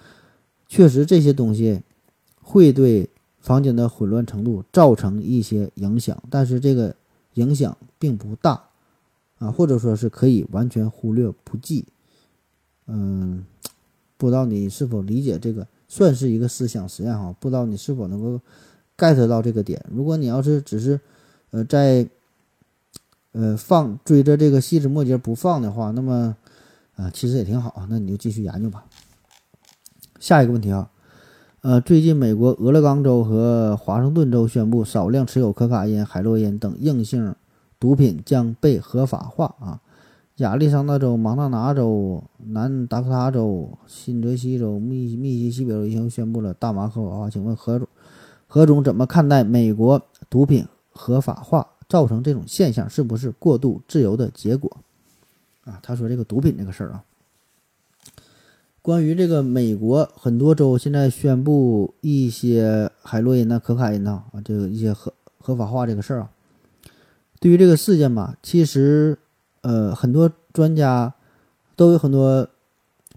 [0.67, 1.81] 确实这些东西
[2.41, 6.95] 会对房间的混乱程度造成一些影响，但是这个
[7.33, 8.61] 影响并不大
[9.39, 11.85] 啊，或者说是可以完全忽略不计。
[12.87, 13.45] 嗯，
[14.17, 17.35] 不知道你是否理解这个，算是一个思想实验哈？
[17.39, 18.39] 不知道你是否能够
[18.97, 19.83] get 到这个点？
[19.89, 20.99] 如果你要是只是
[21.51, 22.07] 呃在
[23.33, 26.35] 呃，放追着这个细枝末节不放的话，那么，
[26.97, 28.83] 啊，其实也挺好啊那你就继续研究吧。
[30.19, 30.89] 下一个问题啊，
[31.61, 37.35] 呃，最近美国俄勒冈州和华盛顿州宣布，少量持有可卡因、海洛因等硬性
[37.79, 39.79] 毒品将被合法化啊。
[40.37, 47.29] 亚利桑那州、蒙大拿州、南达科他州、新泽西州、密密西西比州已经宣布了大麻合法化。
[47.29, 47.87] 请问何总，
[48.47, 51.67] 何总怎么看待美国毒品合法化？
[51.89, 54.77] 造成这种现象是不是过度自由的结果？
[55.67, 57.03] 啊，他说这个毒品这个事儿啊，
[58.81, 66.31] 关于这个美国很多州现在宣布一些海洛因呐、可卡因呐啊，这个一些合合法化这个事儿啊，
[67.41, 69.19] 对于这个事件吧，其实
[69.59, 71.13] 呃很多专家
[71.75, 72.47] 都有很多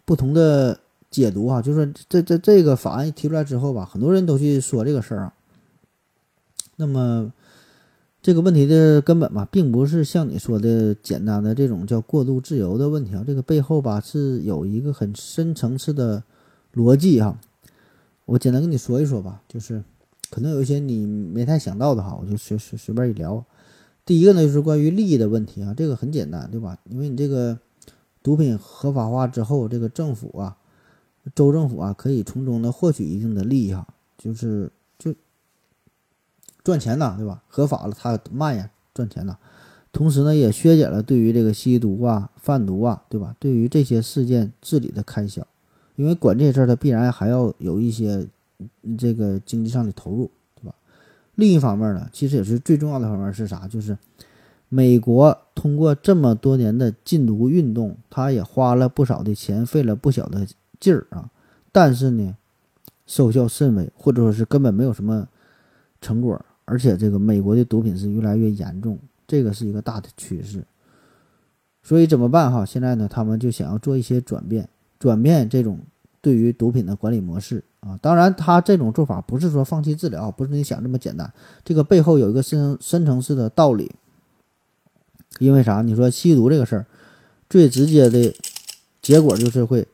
[0.05, 5.33] 不同的解读啊，就是说这这这个法案提出来之后吧，很多人都去说这个事儿啊，
[6.75, 7.33] 那么。
[8.23, 16.23] 这个问题的根本吧，并不是像你说的简单的这种叫过度自由的问题啊，这个背后吧是有一个很深层次的
[16.75, 17.41] 逻辑哈。
[18.27, 19.83] 我简单跟你说一说吧，就是
[20.31, 23.43] 可能有一些你没太想到的哈，我就随随随便一聊。
[24.05, 26.77] 第一个呢，就是关于利益的问题啊，这个很简单，对吧？
[26.91, 27.59] 因为你这个
[28.23, 30.59] 毒品合法化之后，这个政府啊，
[31.35, 34.71] 州政府啊，可以从中呢获取一定的利益哈，就是。
[36.63, 37.43] 赚钱呐，对吧？
[37.49, 39.37] 合法了，他卖呀，赚钱呐。
[39.93, 43.35] 同时呢，也削减了对于这个吸毒啊、贩毒啊，对吧？
[43.41, 45.45] 对于这些事件治理的开销，
[45.97, 48.27] 因为管这些事儿，它必然还要有一些
[48.97, 50.75] 这个经济上的投入，对吧？
[51.35, 53.67] 另一方面呢，其实也是最重要的方面是啥？
[53.67, 53.99] 就是
[54.69, 60.47] 美国通过这么多年的禁毒运动，他也花了不少的钱，费了不小的
[60.79, 61.29] 劲儿啊。
[61.73, 62.37] 但是呢，
[63.07, 65.27] 收效甚微，或者说是根本没有什么
[66.01, 66.41] 成果。
[66.71, 68.97] 而且这个美国的毒品是越来越严重，
[69.27, 70.65] 这个是一个大的趋势。
[71.83, 72.65] 所以怎么办哈？
[72.65, 74.69] 现在呢，他们就想要做一些转变，
[75.01, 75.81] 转变这种
[76.21, 77.99] 对于毒品的管理模式啊。
[78.01, 81.33] 当然，他这种做法不是说放弃治疗，不是你想这么简单。
[81.65, 83.91] 这个背后有一个深深层次的道理。
[85.39, 85.81] 因为啥？
[85.81, 86.87] 你说吸毒这个事儿，
[87.49, 88.35] 最直接的
[89.01, 89.87] 结果就是会，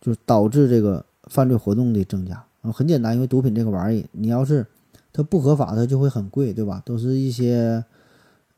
[0.00, 2.70] 就导致这个犯罪活动的增加啊。
[2.70, 4.64] 很简单，因为毒品这个玩意儿，你要是
[5.16, 6.82] 它不合法，它就会很贵，对吧？
[6.84, 7.82] 都是一些，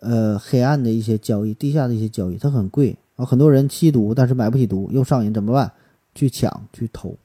[0.01, 3.25] 呃，黑暗的一些交易，地下的一些交易，它很贵啊。
[3.25, 5.71] 很多人吸毒，但是买不起毒，又上瘾，怎么办？
[6.17, 7.17] 去抢，去偷，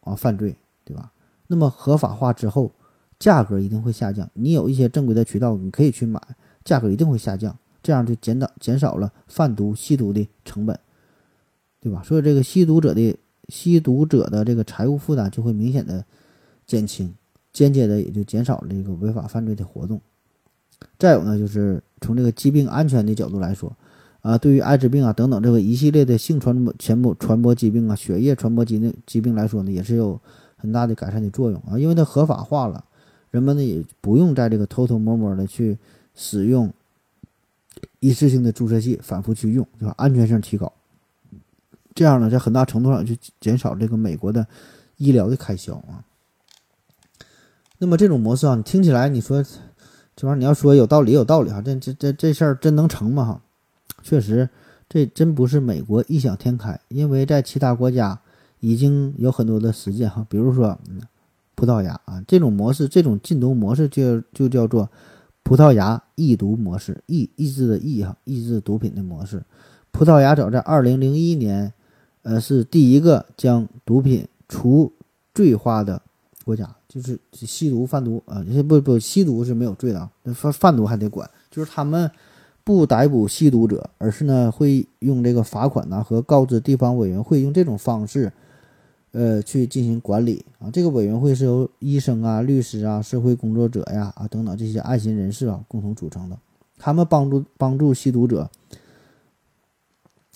[0.00, 1.12] 啊，犯罪，对吧？
[1.46, 2.72] 那么合法化之后，
[3.20, 4.28] 价格一定会下降。
[4.34, 6.20] 你有一些正规的渠道，你可以去买，
[6.64, 10.76] 价格一定会下降，这样就减少减少了贩毒吸毒的成本，
[11.78, 12.02] 对吧？
[12.02, 13.16] 所以这个吸毒者的
[13.48, 16.04] 吸毒者的这个财务负担就会明显的
[16.66, 17.14] 减轻。
[17.52, 20.00] 间接的也就减少了这个违法犯罪的活动。
[20.98, 23.70] 再有呢，就是从这个疾病安全的角度来说，
[24.22, 30.18] 啊，对于艾滋病啊等等这个一系列的性传播、传播传播疾病啊、血液传播疾病疾病来说呢，也是有
[30.56, 31.78] 很大的改善的作用啊。
[31.78, 32.82] 因为它合法化了，
[33.30, 35.76] 人们呢也不用在这个偷偷摸摸的去
[36.14, 36.72] 使用
[37.98, 39.94] 一次性的注射器反复去用，对吧？
[39.98, 40.72] 安全性提高，
[41.94, 44.46] 这样呢，在很大程度上就减少这个美国的
[44.96, 46.02] 医疗的开销啊。
[47.82, 49.42] 那么这种模式啊，你听起来你说
[50.14, 53.42] 这玩意儿你要说有道理有道理哈，这这这这事儿真能成吗哈？
[54.02, 54.50] 确实，
[54.86, 58.20] 这真不是美国异想天开，因为在其他国家
[58.60, 60.78] 已经有很多的实践哈，比如说
[61.54, 64.86] 葡萄牙啊，这种模式这种禁毒模式就就叫做
[65.42, 69.42] 葡萄牙抑毒模式，抑抑制的抑哈，抑制毒品的模式。
[69.90, 71.72] 葡萄牙早在二零零一年，
[72.24, 74.92] 呃，是第一个将毒品除
[75.32, 76.02] 罪化的
[76.44, 76.76] 国家。
[76.92, 81.30] 就是吸毒贩毒啊，不不吸毒是没有罪的啊，贩贩毒还得管。
[81.48, 82.10] 就是他们
[82.64, 88.32] 不逮捕吸毒者，而是呢会用这个罚款呐和告知地方委员会用这种方式，
[89.12, 90.68] 呃去进行管理啊。
[90.68, 96.36] 这个委员会是由医生啊、律师啊、社会工作者呀啊等等这些爱心人士啊共同组成的。
[96.76, 98.50] 他们帮助帮助吸毒者，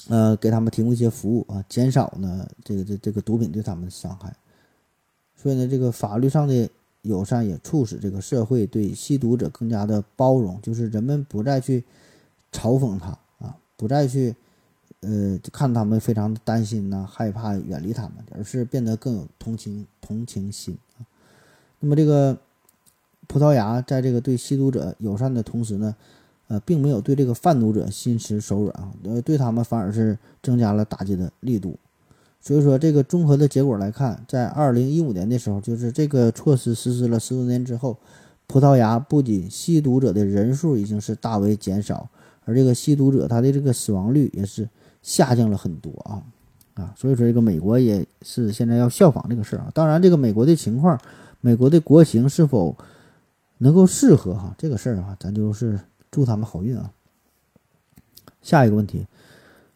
[0.09, 4.32] 呃给他们提供一些服务啊，减少呢这个这这个毒品对他们的伤害。
[5.45, 6.66] 所以呢，这个法律上的
[7.03, 11.84] 友善也促使这个社会对吸毒者更加的包容，就是人们不再去
[12.51, 14.34] 嘲讽他啊，不再去
[15.01, 21.05] 呃看他们非常的担心呐、害怕、远离他们，而是变得更有同情同情心啊。
[21.80, 22.38] 那么这个
[23.26, 25.95] 葡萄牙在这个对吸毒者友善的同时呢，
[26.49, 31.76] 呃，并没有对这个贩毒者心慈手软啊，呃，对他们反而是增加了打击的力度。
[32.47, 37.97] 所以说，这个综合的结果来看，在二零一五年的时候，就是这个措施实施了十多年之后，
[38.47, 42.07] 葡萄牙不仅吸毒者的人数已经是大为减少，
[42.45, 44.68] 而这个吸毒者他的这个死亡率也是
[45.01, 46.20] 下降了很多啊
[46.74, 46.95] 啊！
[46.99, 49.70] 所以说，这个美国也是现在要效仿这个事儿啊。
[49.72, 51.01] 当然，这个美国的情况，
[51.40, 52.76] 美国的国情是否
[53.57, 55.80] 能够适合哈这个事儿啊，咱就是
[56.11, 56.92] 祝他们好运啊。
[58.42, 59.07] 下一个问题，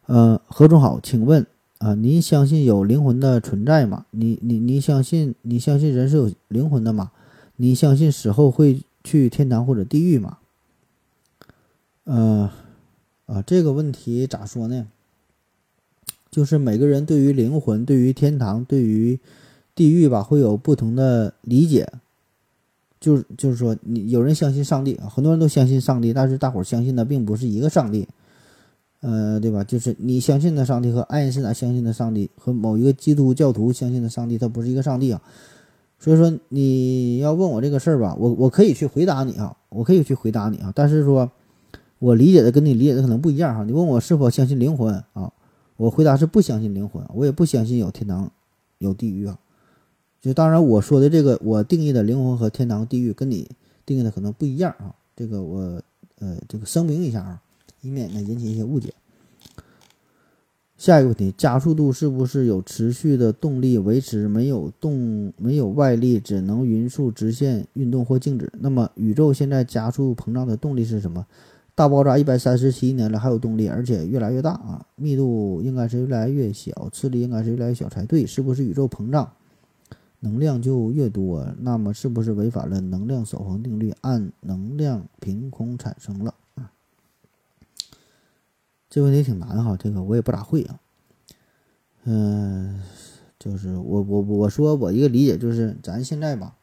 [0.05, 1.43] 呃，何总好，请问。
[1.79, 4.05] 啊，您相信有灵魂的存在吗？
[4.11, 7.11] 你你你相信你相信人是有灵魂的吗？
[7.55, 10.37] 你相信死后会去天堂或者地狱吗？
[12.03, 12.51] 呃，
[13.27, 14.87] 啊，这个问题咋说呢？
[16.29, 19.17] 就是每个人对于灵魂、对于天堂、对于
[19.73, 21.91] 地狱吧，会有不同的理解。
[22.99, 28.05] 就是就是说，你有人相信上帝，很多人都相信上帝，但是大伙儿相信的并不是一个上帝。
[29.01, 29.63] 呃，对吧？
[29.63, 35.21] 就是你相信的上帝和爱因斯坦相信的上帝和某一个基督教徒相信的上帝，它不是一个上帝啊。
[35.99, 40.71] 所以说你要问我这个事儿吧，我我可以去回答你啊，我可以去回答你啊。
[40.75, 41.31] 但是说，
[41.99, 43.63] 我理解的跟你理解的可能不一样哈。
[43.63, 45.31] 你问我是否相信灵魂啊？
[45.77, 48.29] 我回答是不相信灵魂，我也不相信有天堂
[48.79, 49.39] 有地狱啊。
[50.21, 53.49] 就当然我说的这个我定义的灵魂和天堂地狱跟你
[53.85, 54.93] 定义的可能不一样啊。
[55.15, 55.81] 这个我
[56.19, 57.41] 呃这个声明一下啊。
[57.81, 58.93] 以免呢引起一些误解。
[60.77, 64.29] 下一个问题，加速度是不是有持续的动力维持？
[64.29, 68.49] 没有动，没有外力，只能匀速直线运动或静止。
[68.61, 71.25] 那么宇宙现在加速膨胀的动力是什么？
[71.75, 74.85] 大爆炸一百三十七年了还有动力，而且越来越大啊！
[74.95, 78.25] 密度应该是越来越小，斥力应该是越来越小才对。
[78.25, 79.29] 是不是宇宙膨胀，
[80.21, 81.45] 能量就越多？
[81.59, 83.93] 那么是不是违反了能量守恒定律？
[83.99, 86.33] 按能量凭空产生了？
[88.89, 90.79] 这问题挺难哈，这个我也不咋会啊。
[92.05, 92.81] 嗯，
[93.37, 96.55] 就是我我我说我一个理解就是，咱现在吧，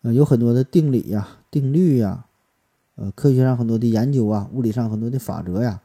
[0.00, 2.24] 呃，有很多的定理呀、定律呀，
[2.94, 5.82] 呃，科学上很多的研究啊，物理上很多的法则呀，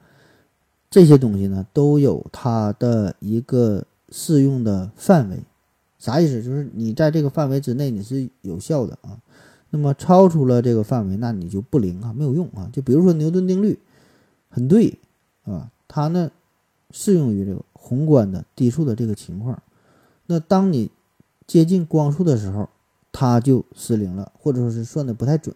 [0.90, 5.44] 这些东西呢，都有它的一个适用的范围。
[6.00, 6.42] 啥意思？
[6.42, 9.20] 就是你在这个范围之内你是有效的啊，
[9.72, 12.70] 那么超出了这个范围，那你就不灵啊，没有用啊。
[12.72, 13.78] 就比如说牛顿定律。
[14.52, 15.00] 很对，
[15.46, 16.30] 啊，它呢
[16.92, 19.64] 适用于这个宏观的低速的这个情况。
[20.28, 20.92] 那当你
[21.48, 22.70] 接近光速的时候，
[23.12, 25.56] 它就失灵了，或者说是算的不太准，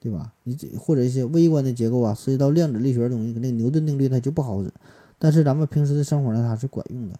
[0.00, 0.32] 对吧？
[0.44, 4.72] 你这或者一些微观的结构啊，涉及到量子力学的东西，那牛顿定律它就不好使。
[5.18, 7.18] 但是咱们平时的生活呢，它是管用的。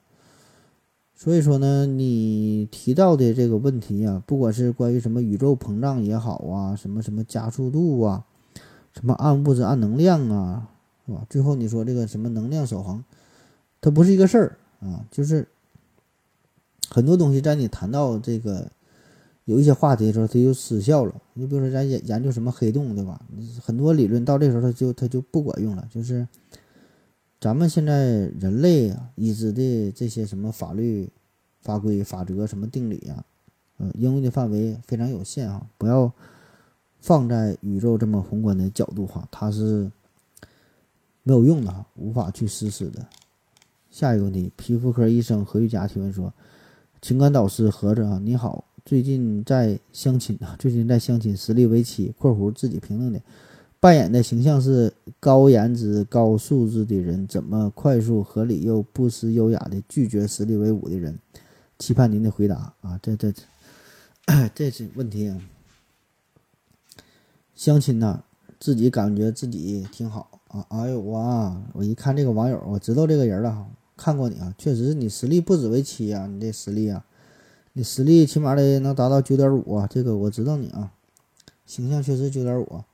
[1.16, 8.24] 所以说呢，你提到的这个问题啊，不管是关于什么宇宙膨胀也好啊，什么什么加速度啊，
[8.92, 10.68] 什么暗物质、暗能量啊。
[11.06, 11.26] 是吧？
[11.28, 13.04] 最后你说这个什么能量守恒，
[13.80, 15.46] 它不是一个事儿啊，就是
[16.88, 18.70] 很多东西在你谈到这个
[19.44, 21.14] 有一些话题的时候，它就失效了。
[21.34, 23.20] 你比如说咱研研究什么黑洞，对吧？
[23.60, 25.86] 很多理论到这时候它就它就不管用了。
[25.90, 26.26] 就是
[27.38, 31.10] 咱们现在人类啊已知的这些什么法律
[31.60, 33.22] 法规、法则、什么定理啊，
[33.76, 36.10] 呃，应用的范围非常有限啊，不要
[37.00, 39.90] 放在宇宙这么宏观的角度哈，它是。
[41.24, 43.04] 没有用的，无法去实施的。
[43.90, 46.32] 下一个问题，皮肤科医生何玉佳提问说
[47.00, 53.20] ：“情感导师何子啊，你好，最近在相亲啊， 最近在相亲，实力为妻（括弧自己评论的），
[53.80, 61.18] 扮演的形象是高颜值、高素质的人，怎么快速、合理又不失优雅的拒绝实力为伍的人？
[61.78, 62.98] 期盼您的回答啊！
[63.02, 63.32] 这这
[64.54, 65.40] 这是问题啊！
[67.54, 68.24] 相亲呐，
[68.58, 71.60] 自己感觉自己挺好。”啊，哎呦哇！
[71.72, 77.04] 我一看这个网友，我知道这个人了，看过你啊，确实你实力不止为七啊，你这实力啊，
[77.72, 80.92] 你实力起码得能达到九点五啊，这个我知道你啊，
[81.66, 82.84] 形象确实九点五。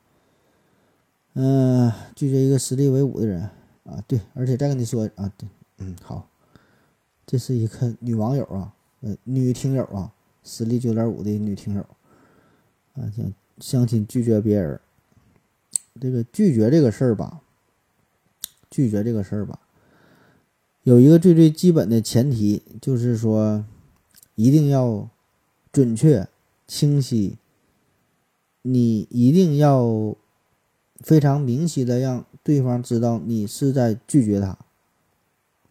[1.34, 3.42] 嗯，拒绝一个实力为五的人
[3.84, 5.46] 啊，对，而且再跟你说啊，对，
[5.80, 6.26] 嗯，好，
[7.26, 10.10] 这是一个女网友啊，呃，女听友啊，
[10.42, 11.82] 实力九点五的女听友
[12.94, 14.80] 啊，相相亲拒绝别人，
[16.00, 17.42] 这个拒绝这个事儿吧。
[18.70, 19.58] 拒绝这个事儿吧，
[20.84, 23.64] 有一个最最基本的前提，就是说，
[24.36, 25.08] 一定要
[25.72, 26.28] 准确、
[26.66, 27.36] 清晰。
[28.62, 30.14] 你一定要
[31.00, 34.58] 非常明晰的让对方知道你是在拒绝他，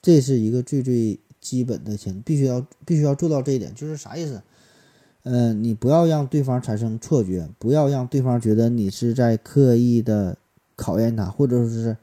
[0.02, 3.74] 这是一个最最基本的前提，必须要必须要做到这一点。
[3.76, 4.42] 就是啥意思？
[5.22, 10.38] 嗯，你不要让对方产生错觉，不要让对方觉得你是在刻意的
[10.76, 11.96] 考验他，或者说是，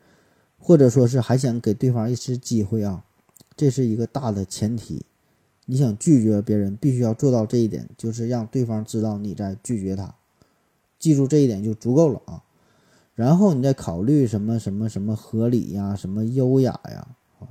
[0.66, 3.04] 或者说是还想给对方一次机会啊，
[3.56, 5.06] 这是一个大的前提。
[5.66, 10.12] 你想拒绝别人，必须要做到这一点，就是让对方知道你在拒绝他。
[10.98, 12.42] 记住这一点就足够了啊，
[13.14, 17.06] 然后你再考虑什么什么什么合理呀，什么优雅呀，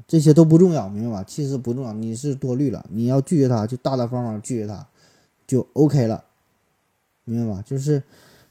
[0.05, 1.23] 这些都不重要，明白吧？
[1.25, 2.85] 其实不重要，你是多虑了。
[2.91, 4.85] 你要拒绝他，就大大方方拒绝他，
[5.47, 6.25] 就 OK 了，
[7.23, 7.63] 明白吧？
[7.65, 8.03] 就是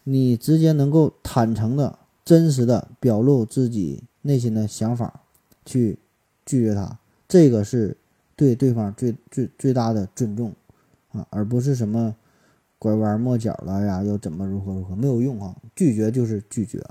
[0.05, 5.20] 你直接能够坦诚的、真实的表露自己内心的想法，
[5.64, 5.99] 去
[6.45, 6.99] 拒绝他，
[7.29, 7.97] 这个是
[8.35, 10.53] 对对方最最最大的尊重
[11.12, 12.16] 啊，而不是什么。
[12.77, 15.57] 拐弯抹角了呀，又怎么如何如何没有用啊！
[15.75, 16.85] 拒绝就是拒绝，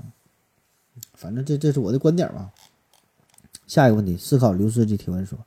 [1.12, 2.50] 反正这这是我的观点吧。
[3.68, 5.38] 下一个问题，思考刘书记提问说：“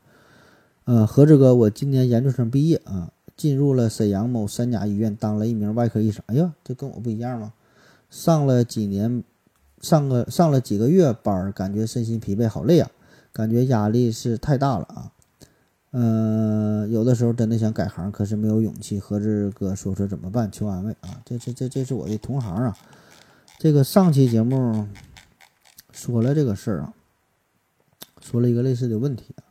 [0.85, 6.23] 呃，何志哥，我今年研究生毕业啊，进入了沈阳某三甲医院当了一名外科医生。
[6.27, 7.51] 哎呀，这跟我不一样吗？
[8.09, 9.21] 上了几年，
[9.81, 12.89] 上个上了几个月班，感觉身心疲惫，好累啊，
[13.31, 15.11] 感觉压力是太大了啊。”
[15.91, 18.99] 嗯，有的时候真的想改行，可是没有勇气。
[18.99, 20.51] 何志哥说说怎么办？
[20.51, 21.21] 求安慰啊！
[21.25, 22.77] 这这这这是我的同行啊。
[23.57, 24.87] 这个上期节目
[25.91, 26.93] 说了这个事儿啊，
[28.21, 29.47] 说了一个类似的问题啊。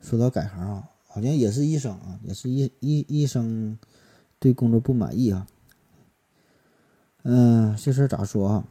[0.00, 3.76] 说到改行啊，好像也是医生啊，也是医医医生
[4.38, 5.46] 对工作不满意啊。
[7.22, 8.64] 嗯，这事儿咋说啊？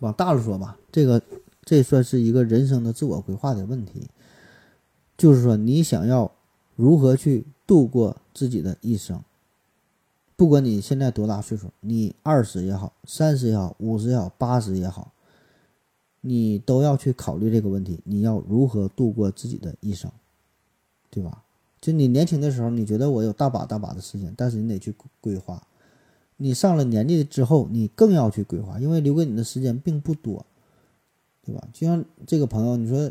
[0.00, 1.22] 往大了说吧，这个
[1.64, 4.08] 这算是一个人生的自我规划的问题。
[5.16, 6.32] 就是说，你想要
[6.74, 9.22] 如何去度过自己的一生？
[10.34, 15.12] 不管你现在多大岁数，你二十也好，三十也好，五十也好，八十也好，
[16.22, 18.00] 你都要去考虑这个问题。
[18.04, 20.10] 你要如何度过自己的一生，
[21.10, 21.44] 对吧？
[21.80, 25.62] 就你年轻的时候，你觉得我有大把大把的时间，但是你得去规划。
[26.42, 30.44] 你上了年纪之后，你更要去规划，因为留给你的时间并不多，
[31.46, 31.68] 对吧？
[31.72, 33.10] 就像这个朋友，你说。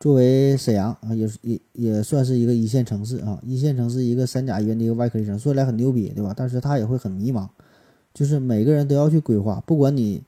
[0.00, 6.32] 作为沈阳啊，也也也算是一个一线城市啊，一线城市一个三甲医院的一个外科医生，说来很牛逼，对吧？
[6.36, 7.48] 但是他也会很迷茫，
[8.14, 10.22] 就是每个人都要去规划，不管你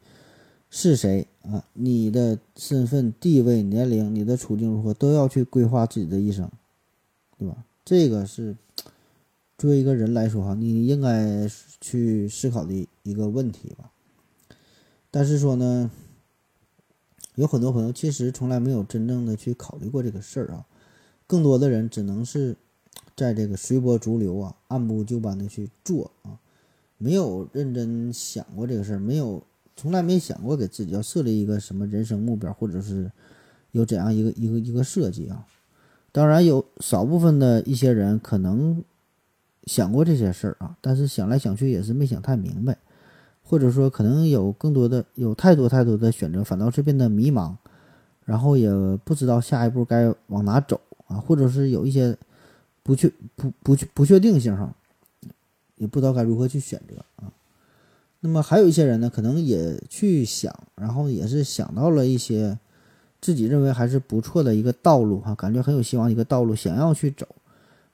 [0.71, 6.51] 是谁啊，你的身份地位、年龄、你的处境如何，都要去规划自己的一生，
[7.39, 7.57] 对吧？
[7.85, 8.57] 这个是
[9.61, 11.47] 作为一个人来说哈，你应该
[11.83, 13.91] 去思考的一个问题吧。
[15.11, 15.91] 但是说呢？
[17.35, 20.65] 有很多朋友其实从来没有真正的去考虑过这个事儿啊，
[21.27, 22.57] 更多的人只能是
[23.15, 26.41] 在这个随波逐流啊，按部就班的去做啊，
[26.97, 29.43] 没有认真想过这个事儿，没有
[29.77, 33.13] 从来没想过给自己要设立一个什么人生目标，或者是
[33.73, 35.47] 有怎样一个一个一个设计啊。
[36.13, 38.83] 当然有少部分的一些人可能
[39.71, 42.77] 想过这些事儿啊，但是想来想去也是没想太明白。
[43.45, 47.55] 或者说，可能有更多的、有太多太多的选择，反倒是变得迷茫，
[48.25, 48.69] 然后也
[49.05, 52.17] 不知道下一步该往哪走啊，或者是有一些
[52.83, 54.75] 不确、不不确、不确定性哈，
[55.77, 57.31] 也不知道该如何去选择啊。
[58.19, 62.59] 那么还有一些人呢，可能也去想，然后也是想到了一些
[63.21, 67.27] 自己认为还是不错的一个道路哈，感觉很有希望一个道路，想要去走，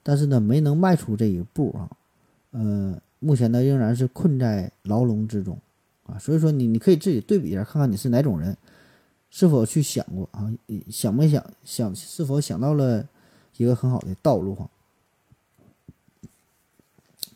[0.06, 1.90] 但是呢，没能迈出这一步啊，
[2.52, 3.00] 嗯。
[3.18, 5.58] 目前呢，仍然是困在牢笼之中，
[6.04, 8.54] 啊，所以说你你可以自己对比一下，看看你是哪种人，
[9.30, 10.52] 是否去想过啊？
[10.90, 13.08] 想没想想是否想到了
[13.56, 14.68] 一个很好的道路哈？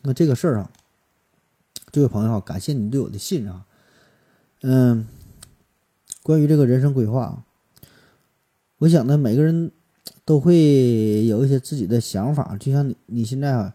[0.03, 0.71] 那这个事儿啊，
[1.91, 3.67] 这位朋友啊，感谢你对我的信任啊。
[4.61, 5.09] 嗯，
[6.23, 7.45] 关于这个人生规划啊，
[8.79, 9.73] 我想呢，每个人
[10.31, 13.75] 都会有一些自己的想法，就像你你现在啊。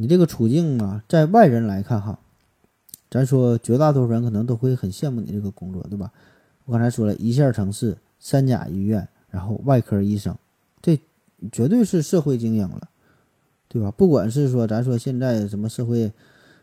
[0.00, 2.20] 你这个处境啊，在外人来看哈，
[3.10, 6.12] 咱说绝大多数人可能都会很羡慕你这个工作，对吧？
[6.66, 10.36] 我刚才说了一线城市三甲医院，然后外科医生，
[10.80, 11.00] 这
[11.50, 12.88] 绝对是社会精英了，
[13.66, 13.90] 对吧？
[13.90, 16.12] 不管是说咱说现在什么社会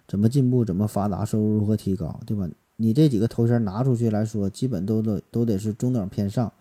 [0.07, 2.47] 怎么进步、怎么发达、收入如何提高，对吧？
[2.77, 6.53] 你这几个头衔拿出去来说，基本都都都得是中等偏上，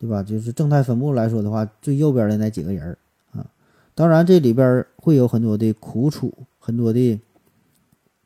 [0.00, 0.22] 对吧？
[0.22, 2.98] 就是正态分布来说的话，最右边的那几个人儿。
[3.94, 7.20] 当然，这里边会有很多的苦楚，很多的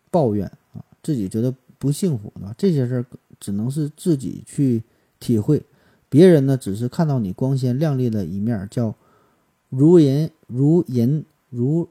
[0.08, 2.54] 抱怨啊，自己觉得不幸福，对吧？
[2.56, 3.04] 这些事儿
[3.40, 4.84] 只能是自己去
[5.18, 5.60] 体会，
[6.08, 8.94] 别人呢只是看到你光鲜亮丽的一面，叫
[9.68, 11.88] 如人如银如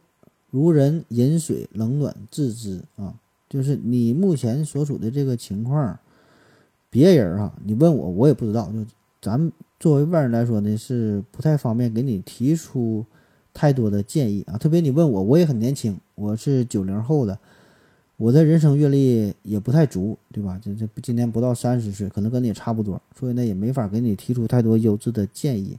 [0.50, 3.14] 如人饮水，冷暖自知啊。
[3.50, 6.00] 就是你目前所处的这个情况，
[6.90, 8.72] 别人啊，你问我，我也不知道。
[8.72, 8.86] 就
[9.22, 9.52] 咱
[9.84, 13.06] 作为外人来说呢，是不太方便给你提出
[13.54, 14.58] 太多的建议啊。
[14.58, 17.38] 特别你问我，我也很年轻，我是九零后的，
[18.16, 20.58] 我的人生阅历也不太足，对吧？
[20.64, 25.78] 这这今年不到三十岁，可能跟你也差不多，所以呢，也没法给你提出太多优质的建议。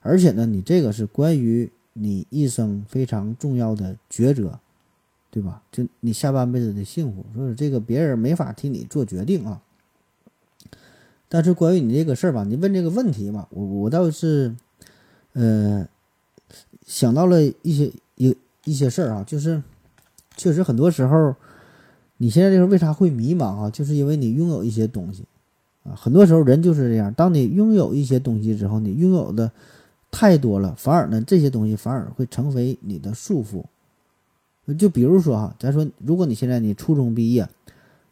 [0.00, 4.60] 而且呢，你这个是关于你一生非常重要的抉择，
[5.30, 5.62] 对吧？
[5.72, 9.62] 就你下半辈子的幸福，所以这个别人没法替你做决定啊。
[11.30, 14.54] 但是关于你这个事儿吧，你问这个问题嘛，我我倒是，
[15.32, 15.88] 呃，
[16.84, 19.62] 想到了一些一一些事儿啊，就是
[20.36, 21.34] 确实很多时候，
[22.18, 23.70] 你现在这个为啥会迷茫啊？
[23.70, 25.24] 就是因为你拥有一些东西
[25.84, 29.50] 啊，很多时候人就是这样，当你拥有一些东西之后，你拥有的。
[30.12, 33.62] 太多了，反而呢，这些东西反而会成为你的束缚。
[34.76, 37.48] 就比如说哈，咱说，如果你现在你初中毕业，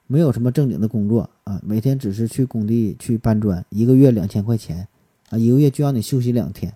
[0.09, 4.89] 没有什么正经的工作啊，每天只是去工地去搬砖，一个月两千块钱
[5.31, 6.75] 啊，一个月就让你休息两天，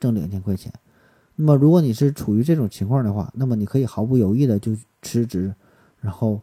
[0.00, 0.72] 挣两千块钱。
[1.36, 5.54] 那么，如果你是处于这种情况的话，那么你可以毫不犹豫的就辞职，
[6.00, 6.40] 然后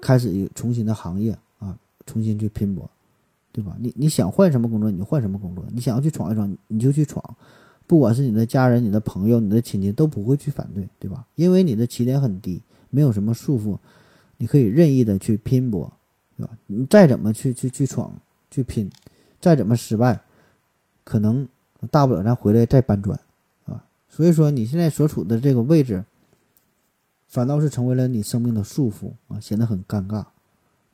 [0.00, 1.76] 开始重新的行业啊，
[2.06, 2.88] 重新去拼搏。
[3.52, 3.76] 对吧？
[3.80, 5.64] 你你想换什么工作，你就换什么工作。
[5.72, 7.36] 你想要去闯一闯，你就去闯。
[7.84, 11.26] 不管是你的家人、你的朋友、你的亲戚，都不会去反对，对吧？
[11.34, 13.76] 因为你的起点很低，没有什么束缚，
[14.40, 15.92] 你可以任意的去拼搏，
[16.38, 16.52] 对吧？
[16.66, 18.10] 你再怎么去去去闯、
[18.50, 18.90] 去拼，
[19.38, 20.18] 再怎么失败，
[21.04, 21.46] 可能
[21.90, 23.20] 大不了咱回来再搬砖，
[23.66, 23.84] 啊。
[24.08, 26.02] 所以说，你现在所处的这个位置，
[27.28, 30.24] 反倒是成为了你生命的束缚啊，显得很尴尬，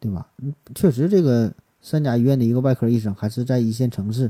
[0.00, 0.28] 对吧？
[0.38, 1.54] 嗯，确实这个。
[1.82, 4.28] 三甲医院的一个外科医生，还是在一线城市，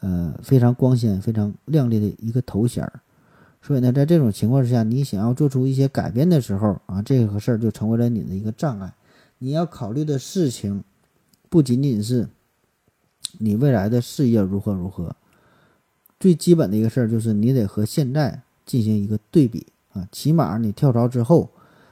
[0.00, 3.00] 呃，非常光鲜、非常亮丽的一个头衔儿。
[3.60, 8.94] 所以呢，在这种情况之下，你想要做出一些改变的时候啊，这个事儿就成为了你的一个障碍。
[9.38, 10.82] 你要考虑的事情，
[11.48, 12.28] 不仅仅是
[13.38, 15.14] 你未来的事业如何如何，
[16.18, 20.08] 最基本的一个事儿就是你得和现在进行一个对比啊。
[20.10, 21.50] 起码你跳槽之后，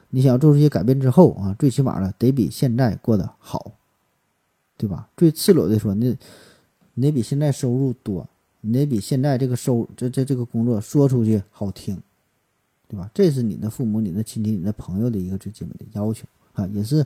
[0.09, 3.73] 你想要做出一些改变之后啊，最起码呢，得比现在过得好。
[4.79, 5.09] 对吧？
[5.17, 6.15] 最赤裸的说，你
[6.93, 8.29] 你得比现在收入多，
[8.67, 11.97] 你得比现在这个收这这这个工作说出去好听，
[12.87, 13.09] 对吧？
[13.13, 17.05] 这是你的父母、你的亲戚、你的朋友的一个最基本的要求啊，也是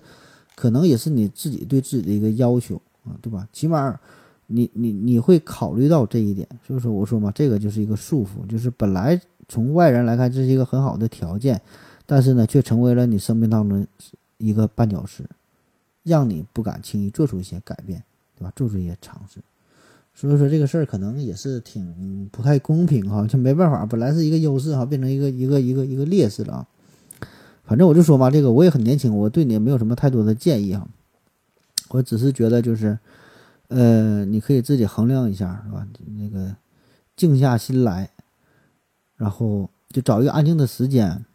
[0.55, 3.47] 可能也是你自己对自己的一个要求啊，对吧？
[3.53, 3.99] 起码
[4.47, 11.61] 你你你会考虑到这一点，所以说我说嘛，这个就是一个束缚，就是本来从外人来看这是一个很好的条件，
[12.05, 13.85] 但是呢，却成为了你生命当中
[14.37, 15.23] 一个绊脚石。
[16.03, 18.03] 让你不敢轻易做出一些改变，
[18.35, 18.51] 对吧？
[18.55, 19.39] 做出一些尝试，
[20.13, 26.67] 所以说这个事儿可能也是挺不太公平哈，就没办法，本来是一个优势哈，变成一个一个一个一个劣势了啊。
[27.63, 30.87] 反正我就说嘛，这个我也很年轻，我对你也没有什么太多的建议哈，
[31.89, 32.99] 我只是觉得就是，
[33.69, 35.87] 呃，你可以自己衡量一下，是吧？
[36.17, 36.55] 那个
[37.15, 38.11] 静下心来，
[39.15, 41.25] 然后就找一个安静的时间，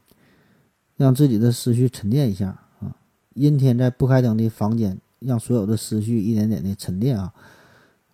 [0.97, 2.49] 让自己的思绪沉淀一下
[2.81, 2.95] 啊。
[3.35, 7.33] 阴天在不开灯的房间，让所有的思绪一点点的沉淀啊！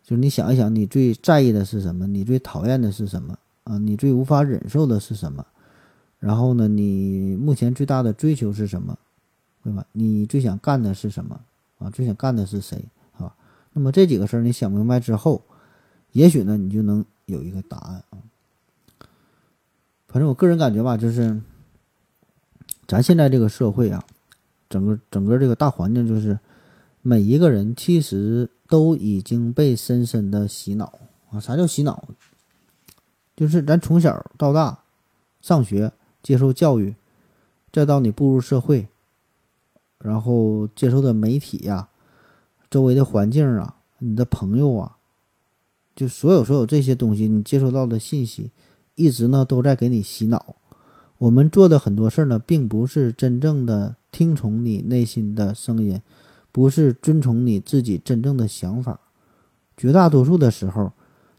[0.05, 2.07] 就是你想一想，你最在意的是什么？
[2.07, 3.39] 你最讨厌的是什么？
[3.65, 5.47] 啊，你最无法忍受的是什么？
[6.19, 8.99] 然后呢，你目前最大的追求是什么？
[9.63, 9.87] 对吧？
[9.93, 11.41] 你最想干的是什么？
[11.79, 12.85] 啊，最想干的是谁？
[13.17, 13.35] 啊？
[13.73, 15.43] 那么这几个事儿你想明白之后，
[16.13, 18.19] 也许呢，你就能有一个答案啊。
[20.09, 21.41] 反正我个人感觉吧，就是
[22.87, 24.05] 咱现在这个社会啊。
[24.69, 26.39] 整个整个这个大环境就是，
[27.03, 30.99] 每一个人其实都已经被深深的洗脑
[31.31, 31.39] 啊！
[31.39, 32.09] 啥叫洗脑？
[33.37, 34.79] 就是咱从小到大，
[35.43, 35.93] 上学
[36.23, 36.95] 接受教育，
[37.71, 38.89] 再到你步入社会，
[39.99, 41.91] 然后接受的媒体呀，
[42.71, 44.97] 周围的环境啊，你的朋友啊，
[45.95, 48.53] 就所有所有这些东西，你接收到的信息，
[48.95, 50.57] 一直呢都在给你洗脑。
[51.19, 53.97] 我们做的很多事儿呢，并不是真正的。
[54.11, 56.01] 听从你内心的声音，
[56.53, 59.01] 不是遵从你自己真正的想法。
[59.75, 60.93] 绝大多数的时候，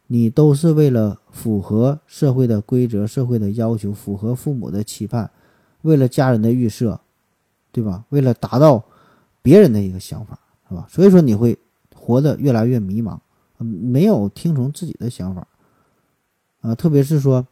[0.08, 5.30] 你都是为了符合社会的规则、社会的要求，符合父母的期盼，
[5.84, 7.00] 为了家人的预设，
[7.72, 8.04] 对吧？
[8.10, 8.84] 为了达到
[9.42, 10.38] 别人的一个想法，
[10.68, 10.88] 是吧？
[10.90, 11.58] 所以说你会
[11.96, 13.20] 活得越来越迷茫，
[13.60, 15.48] 没有听从自己的想法
[16.62, 16.74] 啊。
[16.74, 17.46] 特别是说，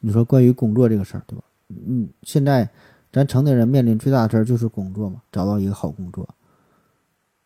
[0.00, 1.44] 你说关于工作这个事儿，对吧？
[1.68, 2.70] 嗯，现在。
[3.16, 6.28] 咱成年人面临最大的事儿就是工作嘛，找到一个好工作。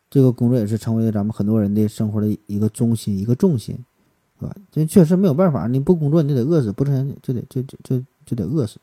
[0.09, 3.73] 这个工作也是成为了咱们很多人的生活的一个中心、一个重心，
[4.37, 4.53] 是吧？
[4.69, 8.79] 这确实没有办法，你不工作你就得饿死，不挣钱就得就就就就得饿死。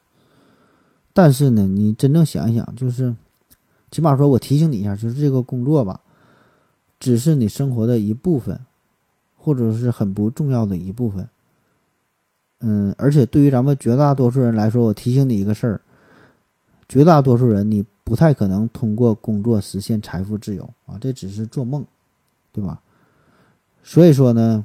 [1.13, 3.15] 但是呢，你真正想一想，就是
[3.91, 6.01] 起码说我提醒你一下，就是这个工作吧，
[6.99, 8.59] 只是你生活的一部分，
[9.37, 11.29] 或者是很不重要的一部分。
[12.61, 15.81] 嗯，而且对于咱们绝大多数人来说，我提醒你一个事儿：
[16.89, 21.85] 绝大多数人你不太可能通过工作实现财富自由啊，这只是做梦，
[22.51, 22.81] 对吧？
[23.83, 24.65] 所以说呢，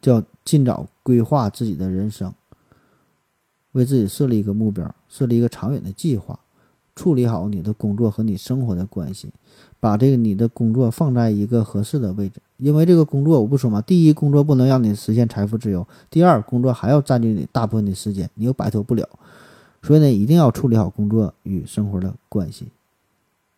[0.00, 2.32] 叫尽早规划自己的人生，
[3.72, 6.40] 为自己设立一个目标，设立一个长远的计划，
[6.96, 9.30] 处理好你的工作和你生活的关系，
[9.78, 12.40] 把这个你的工作放在一个合适的位置。
[12.56, 19.06] 因为这个工作，我不说嘛，第一，工作不能让你实现财富自由；第二，工作还要占据你大部分的时间，你又摆脱不了。
[19.82, 22.66] 所以呢，一定要处理好工作与生活的关系，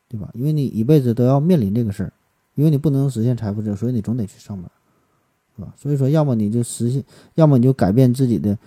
[0.09, 0.30] 对吧？
[0.34, 2.12] 因为你一辈子都要面临这个事儿，
[2.55, 4.70] 因为你不能实现财富自由，所以你总得去上班，
[5.56, 5.74] 是吧？
[5.76, 7.02] 所以说，要么你就实现，
[7.34, 8.59] 要么你就改变自己的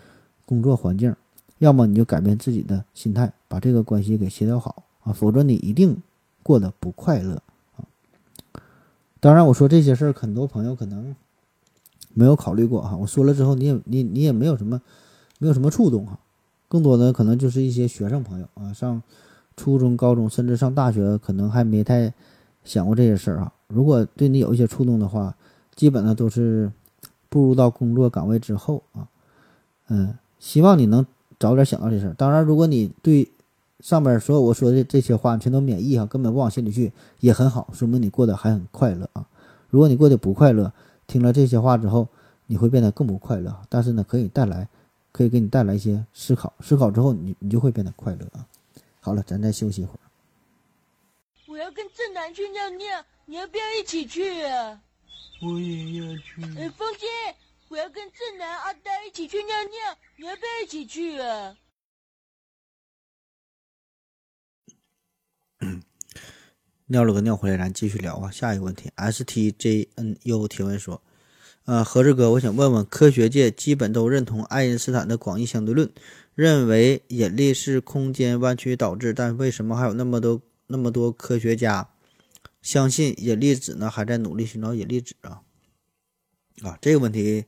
[0.45, 1.15] 工作环境，
[1.59, 6.01] 要么你就改变自己的心态，把这个关系给协调好啊，否则你一定
[6.41, 7.41] 过得不快乐
[7.77, 7.85] 啊。
[9.19, 11.15] 当然，我说这些事儿，很多朋友可能
[12.13, 12.97] 没有考虑过哈。
[12.97, 14.81] 我说了之后，你也你你也没有什么
[15.37, 16.19] 没有什么触动哈。
[16.73, 18.99] 更多的可能就是一些学生朋友啊，上
[19.55, 22.11] 初中、高中，甚至上大学，可能还没太
[22.63, 23.53] 想过这些事儿啊。
[23.67, 25.35] 如果对你有一些触动的话，
[25.75, 26.71] 基本上都是
[27.29, 29.07] 步入到工作岗位之后啊。
[29.89, 31.05] 嗯，希望你能
[31.39, 32.15] 早点想到这事儿。
[32.15, 33.29] 当然，如果你对
[33.79, 39.27] 上面所有我说的这些话全都免疫哈，根本不往心里去，也很好，说明你过得还很快乐啊。
[39.69, 40.73] 如果你过得不快乐，
[41.05, 42.07] 听了这些话之后，
[42.47, 43.55] 你会变得更不快乐。
[43.69, 44.67] 但是呢，可以带来，
[45.13, 48.45] 可以给你带来一些思考，思考之后你你就会变得快乐啊。
[48.99, 49.99] 好了，咱再休息一会儿。
[51.47, 54.81] 我要跟正南去尿尿，你要不要一起去啊？
[55.41, 56.41] 我也要去。
[56.57, 57.05] 哎，风姐，
[57.67, 61.55] 我要跟正南、阿呆一起去尿尿，你要不要一起去啊？
[66.87, 68.31] 尿了个尿回来，咱继续聊啊。
[68.31, 71.01] 下一个问题，S T J N U 提问说
[71.65, 75.89] ：“呃，何志哥，我想问问，科学界基本都认同爱因斯坦的广义相对论，
[76.35, 81.89] 认为引力是空间弯曲导致，但为什么还有那么多那么多科学家
[82.61, 83.89] 相信引力子呢？
[83.89, 85.41] 还在努力寻找引力子啊？
[86.63, 87.45] 啊，这个问题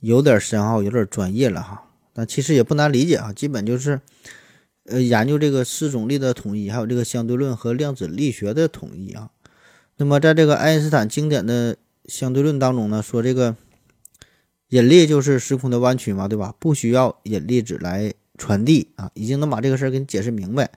[0.00, 1.90] 有点深奥，有点专业了哈。
[2.12, 4.00] 但其实也不难理解啊，基本就是。”
[4.86, 9.30] 呃，研究这个四种力的统一，还有这个相对论和量子力学的统一啊。
[9.98, 11.76] 那么，在这个爱因斯坦经典的
[12.10, 13.54] 相对论当中呢，说这个
[14.70, 16.52] 引力就是时空的弯曲嘛，对吧？
[16.58, 20.72] 不需要引力子来传递啊，已经能把这个事儿给你解释明白。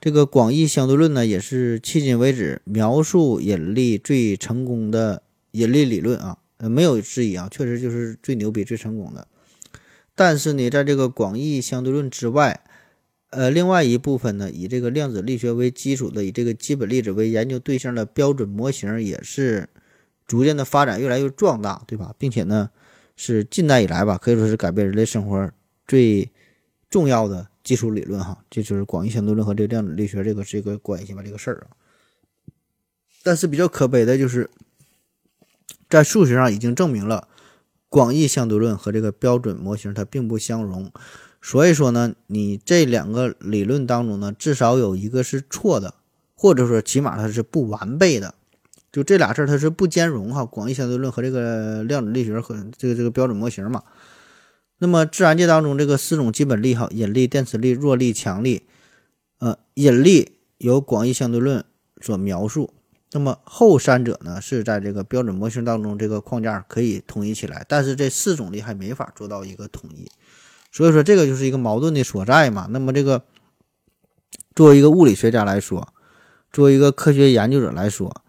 [0.00, 9.28] 这个广义相对论呢，也是迄今为止描述引力最成功的引力理论啊，呃，没有质疑啊，确实就是最牛逼、最成功的。
[10.14, 12.62] 但是呢，在这个广义相对论之外，
[13.30, 19.68] 呃，另外一部分呢，以这个量子力学为基础的，以这个基本粒子为研究对象的标准模型，也是
[20.32, 22.14] 逐渐的发展越来越壮大，对吧？
[22.16, 22.70] 并且呢，
[23.16, 25.52] 是近代以来吧，可以说是改变人类生活
[25.86, 26.32] 最
[26.88, 31.76] 重要的基础理论哈，这就是广义相对论和这个量子力学这个这个关系吧，这个事儿啊。
[33.22, 34.48] 但是比较可悲的就是，
[35.90, 37.28] 在数学上已经证明了
[37.90, 40.90] 广义相对论和这个标准模型它并不相容。
[41.42, 45.96] 所以说呢，你这两个理论当中呢，至少有一个是错的，
[46.34, 48.34] 或者说起码它是不完备的，
[48.92, 50.44] 就这俩事儿它是不兼容哈。
[50.44, 53.82] 广义相对论和这个量子力学和这个这个标准模型嘛。
[54.78, 58.62] 那么自然界当中这个四种基本力哈，引力、电磁力、弱力、强力，
[59.38, 61.64] 呃，引力由广义相对论
[62.00, 62.74] 所描述，
[63.12, 70.10] 那么后三者呢是在这个标准模型当中这个框架可以统一起来，但是这四种力还没法做到一个统一。
[70.72, 72.66] 所以说，这个就是一个矛盾的所在嘛。
[72.70, 73.22] 那么，这个
[74.54, 75.92] 作为一个物理学家来说，
[76.50, 78.21] 作为一个科学研究者来说，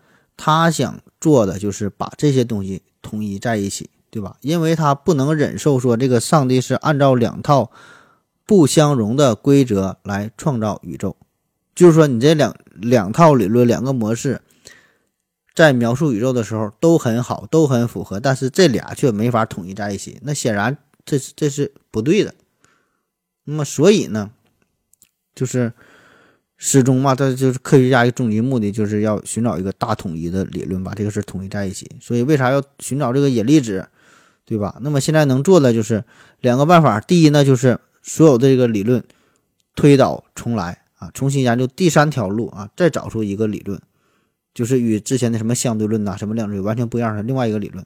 [0.43, 4.35] 他想做的就是把这些东西统一在一起，对吧？
[4.41, 7.71] 因为他不能忍受说这个上帝是按照两套
[8.45, 11.15] 不相容的规则来创造宇宙，
[11.73, 14.41] 就是说，你这两两套理论、两个模式，
[15.55, 20.19] 在描述宇宙的时候都很好，都很符合，但是这俩却没法统一在一起。
[20.23, 20.77] 那显然。
[21.05, 22.33] 这是这是不对的，
[23.43, 24.31] 那么所以呢，
[25.35, 25.73] 就是
[26.65, 31.91] 始终嘛，这就是科学家一个终极目的，就是要寻找一个大统一的理论，把这个事统一在一起。
[31.99, 33.85] 所以为啥要寻找这个引力子，
[34.45, 34.77] 对吧？
[34.79, 36.05] 那么现在能做的就是
[36.39, 39.03] 两个办法，第一呢，就是所有的这个理论
[39.75, 43.77] 推倒重来啊，重新研究第三条路啊，再找出一个理论，
[44.53, 47.85] 就是与之前的什么相对论呐、什么量子完全不一样的另外一个理论。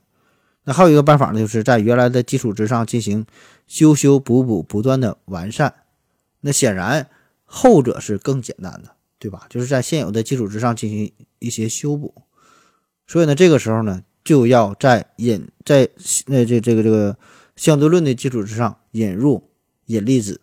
[0.66, 3.26] 那还有一个办法呢，就是在原来的基础之上进行
[3.66, 5.74] 修修补补，不断的完善。
[6.42, 7.08] 那显然，
[7.48, 9.48] 后者是更简单的，对吧？
[9.50, 12.14] 就是在现有的基础之上进行一些修补。
[13.08, 15.90] 所以呢，这个时候呢，就要在引在
[16.26, 17.18] 那这这个这个
[17.56, 19.50] 相对论的基础之上引入
[19.86, 20.40] 引力子，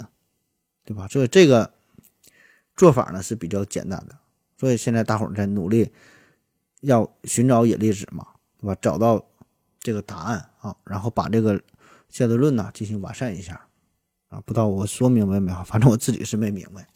[0.83, 1.07] 对吧？
[1.07, 1.75] 所以这个
[2.75, 4.17] 做法呢是比较简单的。
[4.57, 5.93] 所以现在大伙儿在努力
[6.81, 8.27] 要寻找引力子嘛，
[8.59, 8.75] 对吧？
[8.81, 9.23] 找到
[9.79, 11.61] 这个答案啊，然后把这个
[12.09, 13.61] 相对论呢进行完善一下
[14.29, 14.41] 啊。
[14.47, 15.65] 不知道我说明白没有？
[15.65, 16.89] 反正我自己是没明白。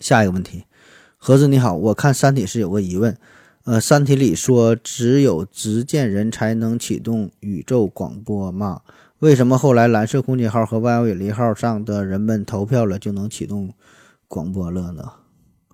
[0.00, 0.64] 下一个问题，
[1.16, 3.16] 盒子你好，我看《三体》是有个疑问，
[3.64, 8.82] 呃，《三体》里说只有执剑人才能启动宇宙广播吗？
[9.20, 13.72] 为什么后来蓝色空间号和万有引力号上的人们投票了就能启动
[14.28, 15.10] 广播了呢？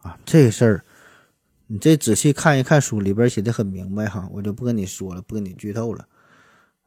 [0.02, 0.84] 啊，这事儿
[1.66, 6.06] 你这仔细看一看书里边写的很明白哈，我就不跟你说了，不跟你剧透了。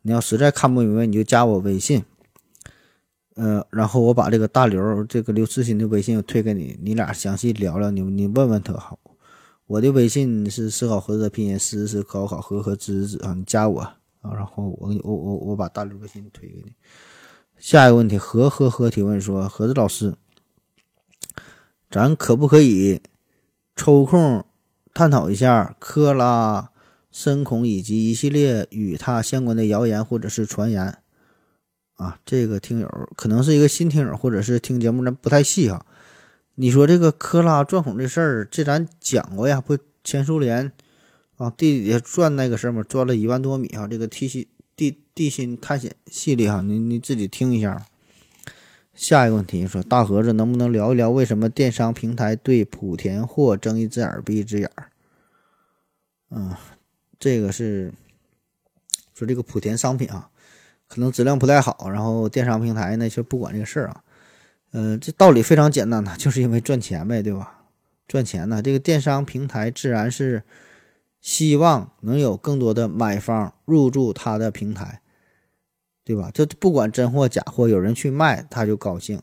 [0.04, 2.06] 你要实在看不明白，你就加我微信。
[3.36, 9.00] 呃，然后我把这个大刘这个刘慈欣的微信推给你，你俩详细聊聊，你你问问他好。
[9.68, 16.72] 我的微信是思考盒子拼音，思是高考和和知知啊，你加我啊，然后我给你我我我把大刘微信推给你。
[17.58, 20.16] 下一个问题，和和和提问说，盒子老师，
[21.90, 23.02] 咱可不可以
[23.76, 24.46] 抽空
[24.94, 26.70] 探讨一下克拉
[27.12, 31.00] 深孔以及一系列与他相关的谣言或者是传言？
[31.96, 35.86] 啊，这个听友可能是一个新听友，或者是听节目咱不太细哈。
[36.56, 39.62] 你说这个科拉钻孔这事儿，这咱讲过呀？
[39.62, 40.72] 不，前苏联
[41.38, 43.88] 啊地底下钻那个事儿嘛，钻了一万多米哈。
[43.88, 44.46] 这个地心
[44.76, 47.86] 地地心探险系列哈，你你自己听一下。
[48.94, 54.90] 下一个问题说，大盒子能不能聊一聊为什么电商平台对莆田货睁一只眼闭一只眼儿？
[56.30, 56.56] 嗯，
[57.20, 57.94] 这个是
[59.14, 60.30] 说这个莆田商品啊。
[60.96, 64.02] 可能质量不太好，然后电商平台呢就不管这个事儿啊。
[64.72, 67.66] 嗯，这道理非常简单呐， 就是因为赚钱呗，对吧？
[68.08, 70.44] 赚钱呢，这个电商平台自然是
[71.20, 75.02] 希望能有更多的买方入驻他的平台，
[76.06, 76.32] 对吧？
[76.34, 79.22] 这不管真货假货，有人去卖他就高兴，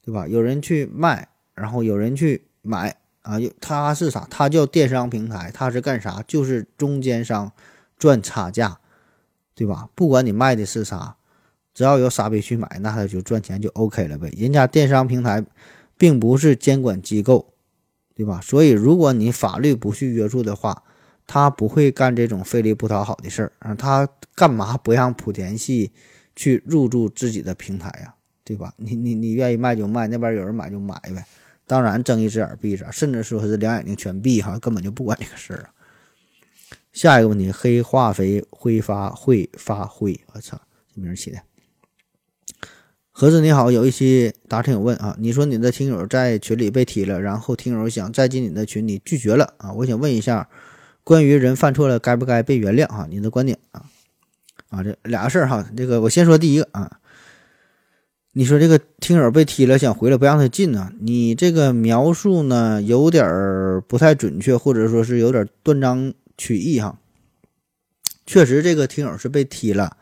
[0.00, 0.26] 对吧？
[0.26, 4.26] 有人去卖，然后有人去买啊，他是啥？
[4.30, 6.24] 他叫电商平台，他是干啥？
[6.26, 7.52] 就是中间商
[7.98, 8.78] 赚差价。
[9.54, 9.88] 对吧？
[9.94, 11.16] 不管你卖的是啥，
[11.74, 14.32] 只要有傻逼去买，那他就赚钱就 OK 了呗。
[14.36, 15.44] 人家电商平台
[15.96, 17.52] 并不是监管机构，
[18.14, 18.40] 对吧？
[18.42, 20.82] 所以如果你法律不去约束的话，
[21.26, 23.74] 他不会干这种费力不讨好的事儿啊。
[23.74, 25.92] 他干嘛不让莆田系
[26.34, 28.14] 去入驻自己的平台呀？
[28.44, 28.74] 对吧？
[28.76, 31.24] 你你你愿意卖就卖，那边有人买就买呗。
[31.64, 35.70] 当然睁一只眼闭一只，甚至说是两眼睛全闭哈，根本就不管这个事儿啊。
[36.92, 40.60] 下一个问题，黑化肥挥发会发灰，我操，
[40.94, 41.38] 这名起的。
[43.10, 49.72] 盒子你好，有一期答听友问啊，你说你的听友在群里被踢了，然后听友想再进你的群，你拒绝了啊？
[49.72, 50.48] 我想问一下，
[51.02, 53.06] 关于人犯错了该不该被原谅啊？
[53.08, 53.84] 你的观点啊？
[54.68, 56.98] 啊，这俩事儿哈，这个我先说第一个啊，
[58.32, 60.92] 你说这个听友被踢了想回来不让他进呢？
[61.00, 66.12] 你这个描述呢有点儿不太准确，或者说是有点断章。
[66.36, 66.98] 曲艺哈，
[68.26, 69.96] 确实这个听友是被踢了，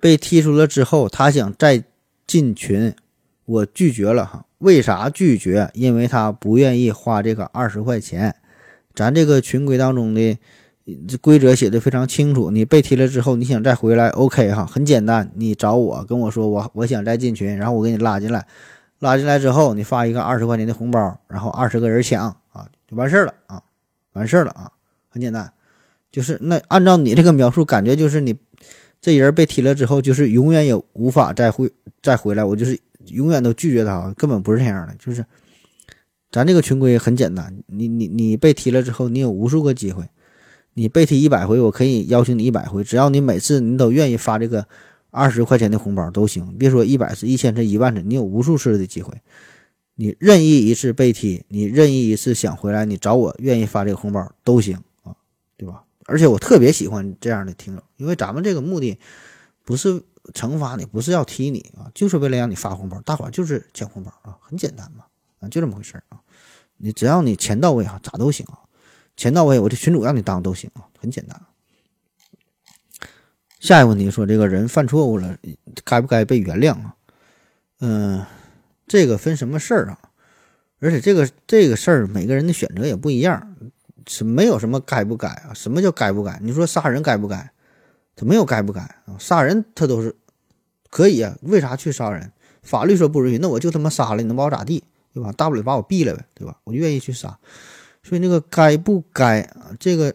[0.00, 1.84] 被踢出了之后，他想再
[2.26, 2.94] 进群，
[3.44, 4.46] 我拒绝了哈。
[4.58, 5.70] 为啥拒绝？
[5.74, 8.34] 因为他不愿意花这个二十块钱。
[8.94, 10.38] 咱这个群规当中的
[11.20, 18.46] 规则写的非常清楚，你被踢了之后，你想再回来，OK 哈，很简单，你找我跟我说我我想再进群，然后我给你拉进来，
[19.00, 23.62] 拉进来之后，你发一个二十块钱的红包，然后二十个人抢啊，就完事儿了啊，
[24.12, 24.70] 完事儿了啊。
[25.14, 25.52] 很简单，
[26.10, 28.34] 就是那按照你这个描述，感觉就是你
[29.00, 31.70] 这人被踢了之后，就是永远也无法再回
[32.02, 32.42] 再回来。
[32.42, 32.76] 我就是
[33.06, 34.94] 永远都拒绝他，根本不是这样的。
[34.98, 35.24] 就是
[36.32, 40.04] 咱这个群规很简单，你你你被踢了之后，你有无数个机会，
[40.72, 44.66] 你被踢一百回，我可以邀请你一百回，只要你每次你都愿意发这个
[45.10, 46.56] 二十块钱的红包都行。
[46.58, 49.14] 别说一百次、一千次、一万次，你有无数次的机会。
[49.94, 54.76] 你任意一次被踢，你任意一次想回来，你找我愿意发这个红包都行。
[56.06, 58.98] 而且我特别喜欢这样的听友，因为咱们这个目的
[59.64, 60.02] 不是
[60.32, 63.00] 惩罚你，不是要踢你啊，就是为了让你发红包。
[63.02, 65.04] 大伙就是抢红包啊，很简单嘛，
[65.40, 66.20] 啊，就这么回事啊。
[66.76, 68.58] 你只要你钱到位啊，咋都行啊。
[69.16, 71.40] 钱到位，我这群主让你当都行啊，很简单。
[73.60, 75.38] 下一个问题说，这个人犯错误了，
[75.84, 76.96] 该不该被原谅啊？
[77.80, 78.26] 嗯，
[78.86, 79.98] 这个分什么事儿啊？
[80.80, 83.53] 而且这个这个事儿，每个人的选择也不一样。
[84.06, 85.52] 是没有什么该不该啊？
[85.54, 86.38] 什么叫该不该？
[86.42, 87.50] 你说杀人该不该？
[88.16, 89.16] 他没有该不该啊？
[89.18, 90.14] 杀人他都是
[90.90, 92.30] 可以啊，为啥去杀人？
[92.62, 94.84] 法律说不允许，那我就他妈杀了，你能把我咋地？
[95.12, 95.30] 对吧？
[95.32, 96.56] 大不了把我毙了呗，对吧？
[96.64, 97.38] 我就愿意去杀。
[98.02, 100.14] 所以那个该不该啊，这个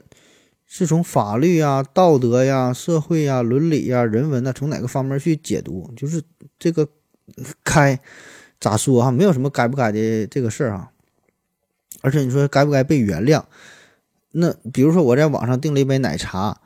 [0.65, 5.91] 是从法律啊、道德呀、社会呀、伦理呀、人文呐，从哪个方面去解读？
[5.95, 6.21] 就是
[6.57, 6.87] 这个
[7.63, 7.99] 该
[8.59, 9.09] 咋说哈？
[9.09, 10.91] 没有什么该不该的这个事儿哈。
[12.01, 13.43] 而且你说该不该被原谅？
[14.31, 16.59] 那比如说我在网上订了一杯奶茶，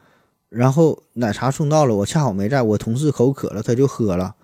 [0.50, 4.36] 然后奶茶送到了，我恰好没在，我同事口渴了，他就喝了，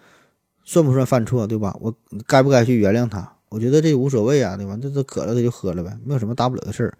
[0.64, 1.46] 算不算犯错？
[1.46, 1.76] 对吧？
[1.82, 1.94] 我
[2.26, 3.34] 该不该去原谅他？
[3.50, 4.78] 我觉得这无所谓啊，对吧？
[4.82, 6.98] 这都渴了，他就喝了呗，没有什么大不了的事儿。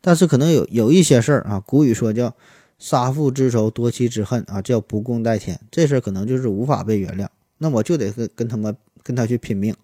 [0.00, 2.34] 但是可能有有一些事儿啊，古语说叫
[2.78, 5.60] “杀父之仇，夺妻之恨”啊，叫不共戴天。
[5.70, 7.28] 这事儿可能就是无法被原谅，
[7.58, 9.74] 那我就得跟跟他们跟他去拼命，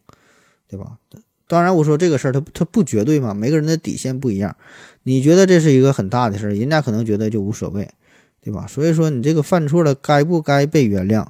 [0.66, 0.98] 对吧？
[1.48, 4.54] 当然，我说这个事儿，他他不绝对嘛，每个人的底线不一样。
[5.02, 7.88] 你觉得这是一个很大的事儿，人家可能觉得就无所谓，
[8.40, 8.66] 对吧？
[8.68, 11.26] 所以说，你这个犯错了，该不该被原谅？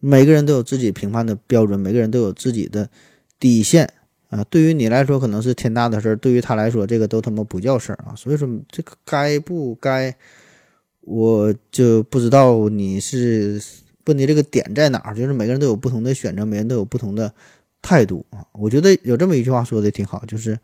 [0.00, 2.88] 每个人都有自己评判的标准，每个人都有自己的。
[3.40, 3.88] 底线
[4.30, 8.12] 啊，对于你来说可能是天大的事儿，对于他来说这个都他妈不叫事儿啊。
[8.16, 10.12] 所以说这个该不该，
[11.02, 13.62] 我就不知道你是
[14.06, 15.14] 问的这个点在哪儿。
[15.14, 17.32] 就是每个人都有不同的选择，每个人都有不同的
[17.82, 18.46] 态度啊。
[18.52, 20.58] 我觉得有这么一句话说的挺好，就是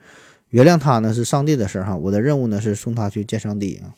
[0.48, 3.94] 原谅他呢是上帝的事儿哈，我的任务呢是送他去见上帝啊。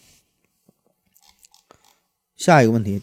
[2.36, 3.02] 下一个问题。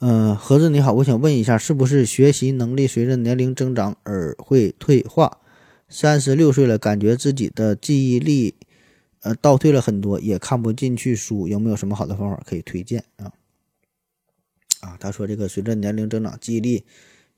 [0.00, 5.38] 嗯，盒子你好，我想问一下，是不是学习能力随着年龄增长而会退化？
[5.88, 8.54] 三十六岁了，感觉自己的记忆力
[9.22, 13.32] 呃倒退了很多，也看不进去书，有没有什么好的方法可以推荐啊？
[14.82, 16.84] 啊，他说这个随着年龄增长，记忆力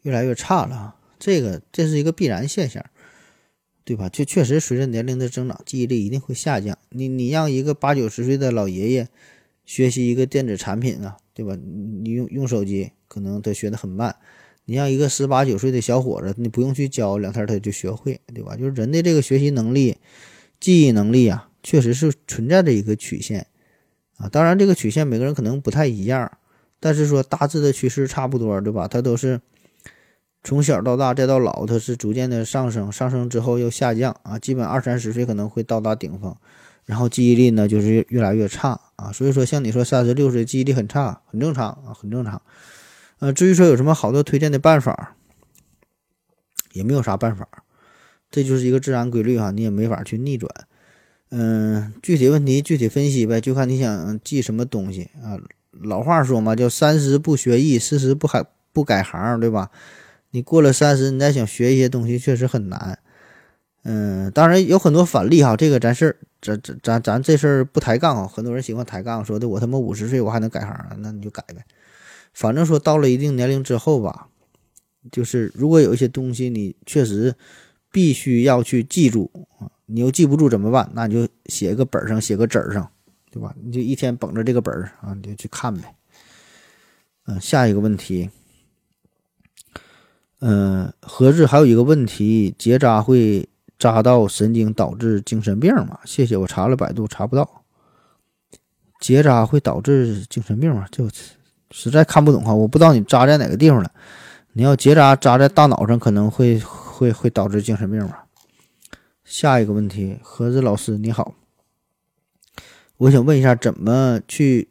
[0.02, 2.84] 越来越差了，这个这是一个必然现象，
[3.84, 4.08] 对吧？
[4.08, 6.76] 就确实随着年龄的增长，记忆力一定会下降。
[6.88, 9.08] 你你让一个八九十岁的老爷爷
[9.64, 11.18] 学习一个电子产品啊？
[11.32, 11.56] 对吧？
[11.56, 14.16] 你用用手机，可能他学的很慢。
[14.66, 18.56] 你让一个十八九岁的小伙子，你不用去教，两天他就学会，对吧？
[18.56, 19.96] 就是人的这个学习能力、
[20.60, 23.46] 记忆能力啊，确实是存在着一个曲线
[24.16, 24.28] 啊。
[24.28, 26.30] 当然，这个曲线每个人可能不太一样，
[26.78, 28.86] 但是说大致的趋势差不多，对吧？
[28.86, 29.40] 它都是
[30.42, 34.38] 从小到大再到老，它是逐渐的上升，上升之后又下降啊。
[34.38, 36.34] 基本二三十岁可能会到达顶峰。
[36.86, 42.40] 然后记忆力呢，就是越来越差啊，所以说像你说三十六岁记忆力很差，很正常啊，很正常。
[43.20, 45.14] 呃，至于说有什么好的推荐的办法，
[46.72, 47.46] 也没有啥办法，
[48.30, 50.50] 这就是一个自然规律哈，你也没法去逆转。
[51.30, 55.38] 嗯，具体问题具体分析呗，就看你想记什么东西啊。
[55.70, 59.70] 老话说嘛，叫三十不学艺，四十不改不改行，对吧？
[60.30, 62.98] 你过了三十，你再想学一些东西，确实很难。
[63.82, 68.26] 嗯，当然有很多反例哈，这个咱事儿，咱咱咱咱这事儿不抬杠啊。
[68.26, 71.64] 很多人喜欢抬杠，说的我他妈五十岁我还能改行啊，那你就改呗。
[72.32, 74.28] 反正说到了一定年龄之后吧，
[75.10, 77.34] 就是如果有一些东西你确实
[77.90, 80.90] 必须要去记住啊，你又记不住怎么办？
[80.94, 82.88] 那你就写个本上，写个纸儿上，
[83.30, 83.54] 对吧？
[83.62, 85.94] 你就一天绷着这个本儿啊，你就去看呗。
[87.26, 88.28] 嗯，下一个问题，
[90.40, 93.48] 嗯，合着还有一个问题，结扎会。
[93.80, 95.98] 扎到神经导致精神病吗？
[96.04, 97.62] 谢谢，我查了百度查不到。
[99.00, 100.86] 结扎会导致精神病吗？
[100.90, 101.08] 这
[101.70, 103.90] 实在看不懂哈，我不知道你扎在哪个地方了。
[104.52, 108.26] 你要结扎扎在大脑上，可能会会会导致精神病吧。
[109.24, 111.34] 下一个问题，盒子老师你好，
[112.98, 114.68] 我想问一下，怎么去，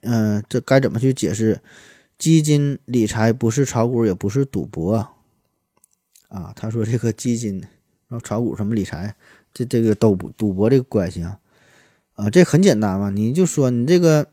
[0.00, 1.60] 嗯，这该怎么去解释
[2.18, 4.94] 基金理财不是炒股，也不是赌博
[6.28, 6.52] 啊？
[6.56, 7.62] 他说这个基金。
[8.08, 9.16] 然后炒股什么理财，
[9.52, 11.40] 这这个都赌博这个关系啊，
[12.14, 14.28] 啊，这很简单嘛，你就说你这个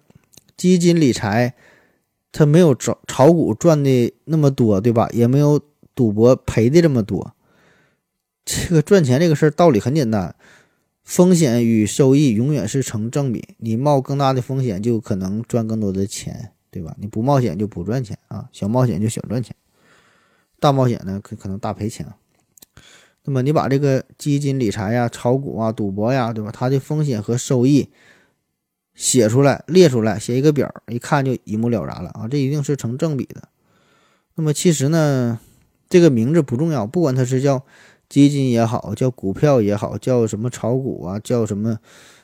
[0.55, 1.55] 基金理财，
[2.31, 5.09] 它没有炒炒股赚的那么多，对吧？
[5.11, 5.59] 也没有
[5.95, 7.33] 赌博赔的这么多。
[8.45, 10.35] 这个赚钱这个事儿道理很简单，
[11.03, 16.95] 风险与收益永远是成正比，你冒更大的风险就可能赚更多的钱，对吧？
[16.99, 19.55] 你不冒险就不赚钱啊，小冒险就小赚钱，
[20.59, 22.05] 大冒险呢可可能大赔钱。
[23.25, 26.51] 那么你把这个基金理财呀、炒股啊、赌博呀，对吧？
[26.51, 27.89] 它的风险和收益
[28.95, 32.27] 写出来、列出来，写一个表，一看就一目了然了啊！
[32.27, 33.47] 这一定是成正比的。
[34.35, 35.39] 那么其实呢，
[35.87, 37.63] 这个名字不重要，不管它是叫
[38.09, 41.79] 基金也好，叫股票也好，叫什么炒股啊，叫什么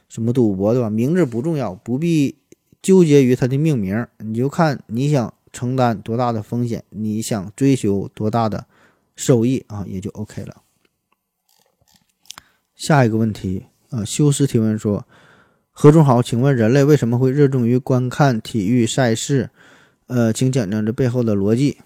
[0.10, 0.90] 什么赌博，对吧？
[0.90, 2.39] 名字不重要，不必
[2.82, 8.66] 纠结于它的命名，你就看你想承担多大的风险，你想追求多大的
[9.16, 10.64] 收益啊，也就 OK 了。
[12.76, 15.06] 下一个问题啊，修斯提问说
[15.72, 19.50] ：“何总好，请问人类为什么会热衷于观看体育赛事？
[20.08, 21.80] 呃，请讲讲这背后的逻辑。”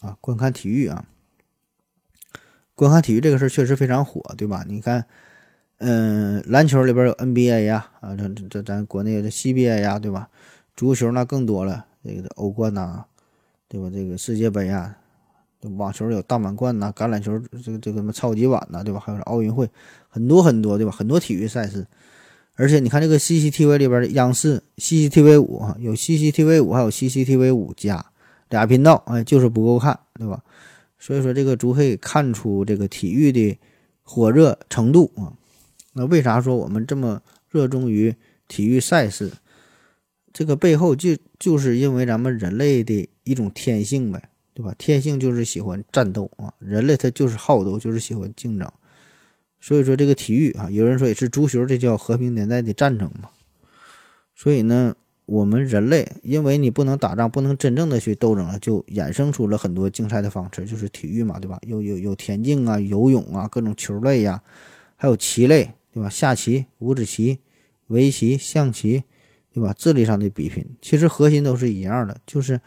[0.00, 1.06] 啊，观看体育啊，
[2.74, 4.64] 观看体育这个事儿确实非常火，对吧？
[4.68, 5.06] 你看，
[5.84, 10.28] 嗯，篮球里边有 NBA 呀，啊，这这咱国内的 CBA 呀，对吧？
[10.76, 13.04] 足球那更多了，这个欧冠呐，
[13.68, 13.90] 对吧？
[13.92, 14.96] 这个世界杯呀，
[15.76, 19.00] 网球有大满贯呐，橄榄球这个这个什么超级碗呐，对吧？
[19.04, 19.68] 还有奥运会，
[20.08, 20.92] 很多很多，对吧？
[20.92, 21.84] 很多体育赛事，
[22.54, 28.06] 而且你看这个 CCTV 里边的央视 CCTV 五啊，有 CCTV 五，还有 CCTV 五加
[28.50, 30.40] 俩频道，哎，就是不够看，对吧？
[31.00, 33.58] 所以说这个足可以看出这个体育的
[34.04, 35.34] 火热程度啊。
[35.92, 38.14] 那为啥说我们这么热衷于
[38.48, 39.30] 体育赛事？
[40.32, 44.74] 这个背后就就是因为咱们人类的一种天性呗，对吧？
[44.78, 48.70] 天性就是喜欢战斗啊，人类他就是好斗，就是喜欢竞争。
[49.60, 53.28] 所以说这个体育啊，有人说也是足球，这叫和平年代的战争嘛。
[54.34, 54.94] 所以呢。
[55.24, 61.58] 我们人类，因为你不能打仗，不能真正的去斗争了，就衍生出了很多竞赛的方式，就是体育嘛，对吧？
[61.62, 64.42] 有有有田径啊，游泳啊，各种球类呀，
[64.96, 66.08] 还有棋类，对吧？
[66.08, 67.38] 下棋、五子棋、
[67.88, 69.04] 围棋、象棋，
[69.52, 69.72] 对吧？
[69.72, 72.60] 智力上的比拼，其实核心都是一样的，就是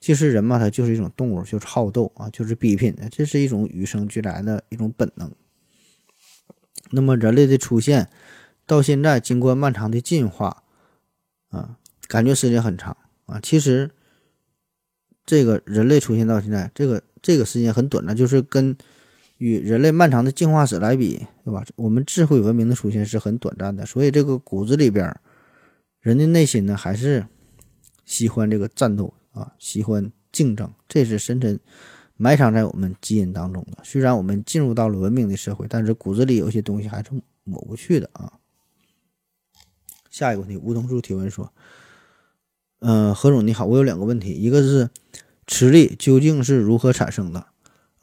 [0.00, 5.32] 其实人嘛，他就是一种动物，就是好斗啊，就是比拼，这是一种与生俱来的一种本能。
[6.90, 8.10] 那么人类的出现
[8.66, 10.64] 到现在，经过漫长的进化，
[11.48, 11.78] 啊。
[12.06, 12.94] 感觉时间很长
[13.24, 13.90] 啊，其实
[15.24, 18.76] 这个人类出现到现在，这个这个时间很短的，就是跟
[19.38, 21.64] 与人类漫长的进化史来比，对吧？
[21.76, 25.14] 我们智慧文明的出现是很短暂的，所以这个骨子里边，
[26.00, 27.26] 人的内心呢还是
[28.04, 31.58] 喜欢这个战斗啊，喜欢竞争，这是深深
[32.16, 33.78] 埋藏在我们基因当中的。
[33.82, 37.10] 虽然我们进入到了文明的社会，但是骨子里有些东西还是
[37.44, 38.34] 抹不去的啊。
[40.10, 41.52] 下一个问题，梧桐树提问说。
[42.86, 44.90] 嗯，何总你好，我有两个问题，一个是
[45.46, 47.46] 磁力究竟是如何产生的？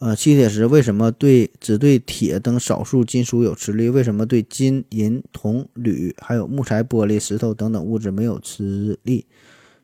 [0.01, 3.87] 呃，吸铁石为什么对只对铁等少数金属有磁力？
[3.87, 9.27] 为什么对金、银、铜、铝还有木材、玻璃、石头等等物质没有磁力？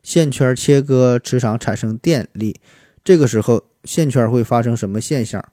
[0.02, 2.60] 线圈切割磁场产生电力，
[3.04, 5.48] 这个时候线圈会发生什么现象？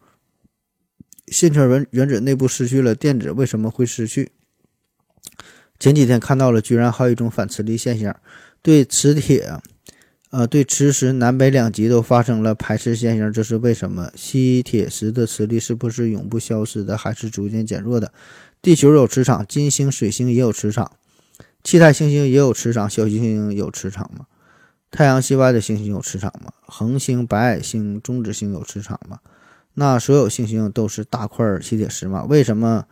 [1.26, 4.32] 线圈原原子内部失去了电子，为什么会失去？
[5.78, 8.16] 前几天看到了，居然还有一种反磁力现象。
[8.62, 9.46] 对磁铁，
[10.36, 14.10] 呃，对磁石南北两极都发生了排斥现象，这是为什么？
[14.16, 18.12] 吸铁石的磁力是不是永不消失的，还是逐渐减弱的？
[18.60, 20.90] 地球有磁场，金星、水星也有磁场，
[21.62, 24.26] 气态行星也有磁场，小行星有磁场吗？
[24.90, 26.50] 太阳系外的行星有磁场吗？
[26.66, 29.20] 恒星、白矮星、中子星有磁场吗？
[29.74, 32.24] 那所有行星都是大块吸铁石吗？
[32.28, 32.86] 为什么？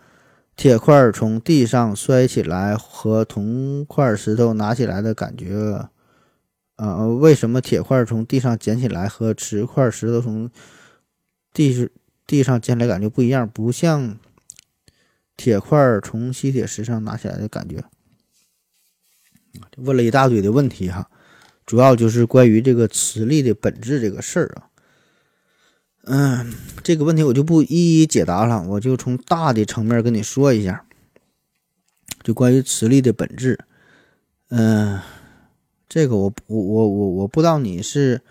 [0.55, 5.89] 铁块从地上摔起来和铜块石头拿起来的感觉，
[6.77, 10.51] 啊，为什么铁块从地上捡起来和瓷块石头从
[11.53, 11.91] 地
[12.27, 13.49] 地上捡来感觉不一样？
[13.49, 14.19] 不像
[15.37, 17.85] 铁块从吸铁石上拿起来的感觉。
[19.77, 21.11] 问了一大堆的问题哈，
[21.67, 24.69] 主要就是关于这个磁力的本质这个事儿啊。
[26.05, 30.85] 嗯，这个问题我就不一一解答了，我就从大的层面跟你说一下，
[32.23, 33.59] 就关于磁力的本质。
[34.49, 35.01] 嗯，
[35.93, 38.23] 这个我我我我我不知道你是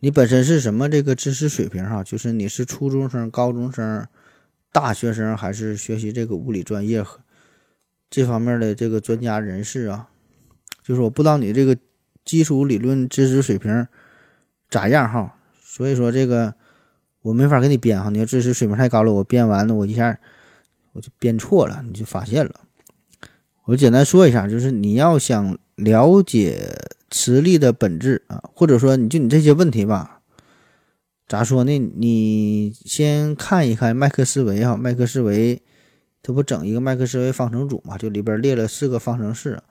[0.00, 4.06] 你本身是什么这个知识水平哈，就是你是初中生、高中生、
[4.72, 7.04] 大学生，还是学习这个物理专业
[8.08, 10.08] 这方面的这个专家人士啊？
[10.82, 11.76] 就是我不知道你这个
[12.24, 13.86] 基础理论知识水平
[14.70, 16.54] 咋样哈，所以说这个。
[17.20, 20.18] 我没法给你编哈，你要知识水平太高了，我编完了我一下
[20.92, 22.52] 我就编错了，你就发现了。
[23.66, 26.68] 我简单说一下，就是你要想了解
[27.12, 30.22] 磁力的本质啊，或者说你就你这些问题吧，
[31.28, 31.78] 咋说呢？
[31.78, 35.62] 你先看一看麦克斯韦哈，麦克斯韦
[36.22, 39.62] 他不整一个麦克斯韦方程组嘛，就里边列了四个方程式，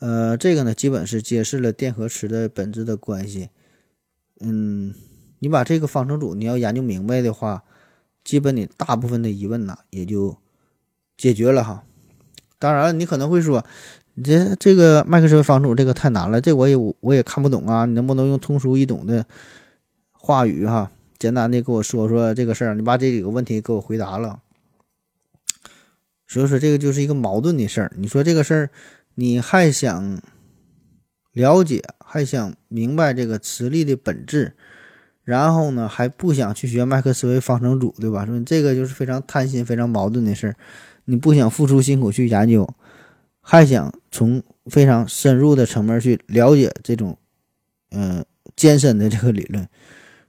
[0.00, 3.50] 呃，这个呢基本是揭示了电和磁的本质的关系，
[4.40, 4.94] 嗯。
[5.40, 7.62] 你把这个方程组你要研究明白的话，
[8.24, 10.36] 基本你大部分的疑问呢也就
[11.16, 11.84] 解决了哈。
[12.58, 13.64] 当然，你可能会说，
[14.18, 17.86] 你这这个麦克斯韦方程组这个太难了，这我也我也看不懂啊。
[17.86, 19.24] 你能不能用通俗易懂的
[20.10, 20.90] 话语哈，
[21.20, 22.74] 简单的给我说说这个事儿？
[22.74, 24.40] 你把这几个问题给我回答了。
[26.26, 27.92] 所以说这个就是一个矛盾的事儿。
[27.96, 28.70] 你说这个事儿，
[29.14, 30.20] 你还想
[31.32, 34.54] 了解，还想明白这个磁力的本质？
[35.22, 38.26] 然后呢，还不想去学麦克斯韦方程组，对吧？
[38.26, 40.56] 说你这个就是非常贪心、非常矛盾的事儿。
[41.04, 42.68] 你不想付出辛苦去研究，
[43.50, 47.16] 还想从非常深入的层面去了解这种，
[47.92, 48.22] 嗯，
[48.54, 49.66] 艰深的这个理论。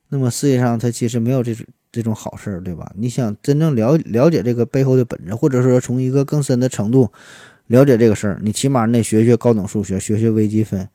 [0.08, 2.90] 那么世界上它其实没有这种这种好事儿，对吧？
[2.96, 7.12] 你想真正了了解这个背后的本质，或者说从一个更深的程度
[7.68, 10.88] 了解这个事儿，你起码你得学学高等数学，学学微积分，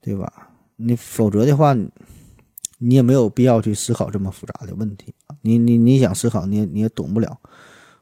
[0.00, 0.50] 对吧？
[0.74, 1.76] 你否则的话，
[2.78, 5.14] 你也没有必要去思考这么复杂的问题。
[5.42, 7.38] 你你你想思考，你也你也懂不了，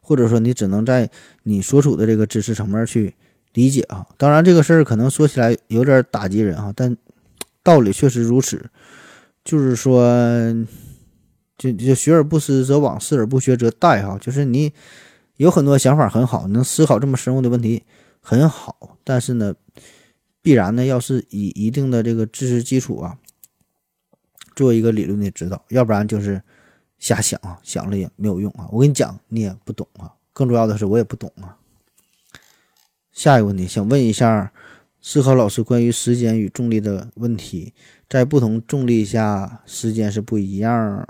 [0.08, 1.10] 或者说你只能在
[1.42, 3.14] 你所处的这个知识层面去
[3.52, 4.06] 理解啊。
[4.16, 6.96] 当然，这个事儿可能说起来有点打击人啊，但
[7.62, 8.70] 道理确实如此，
[9.44, 10.02] 就是说。
[11.58, 14.16] 就就学而不思则罔，思而不学则殆哈。
[14.20, 14.72] 就是你
[15.38, 17.82] 有很多想法很好，能思考这么深入的问题
[18.20, 19.52] 很好，但是呢，
[20.40, 23.18] 必然呢要是以一定的这个知识基础啊，
[24.54, 26.40] 做一个理论的指导，要不然就是
[26.98, 28.68] 瞎想啊，想了也没有用啊。
[28.70, 30.12] 我跟你讲，你也不懂啊。
[30.32, 31.56] 更重要的是，我也不懂啊。
[33.12, 34.52] 下一个问题，想问一下
[35.00, 37.72] 思考老师关于时间与重力的问题，
[38.08, 41.06] 在不同重力下，时间是不一样。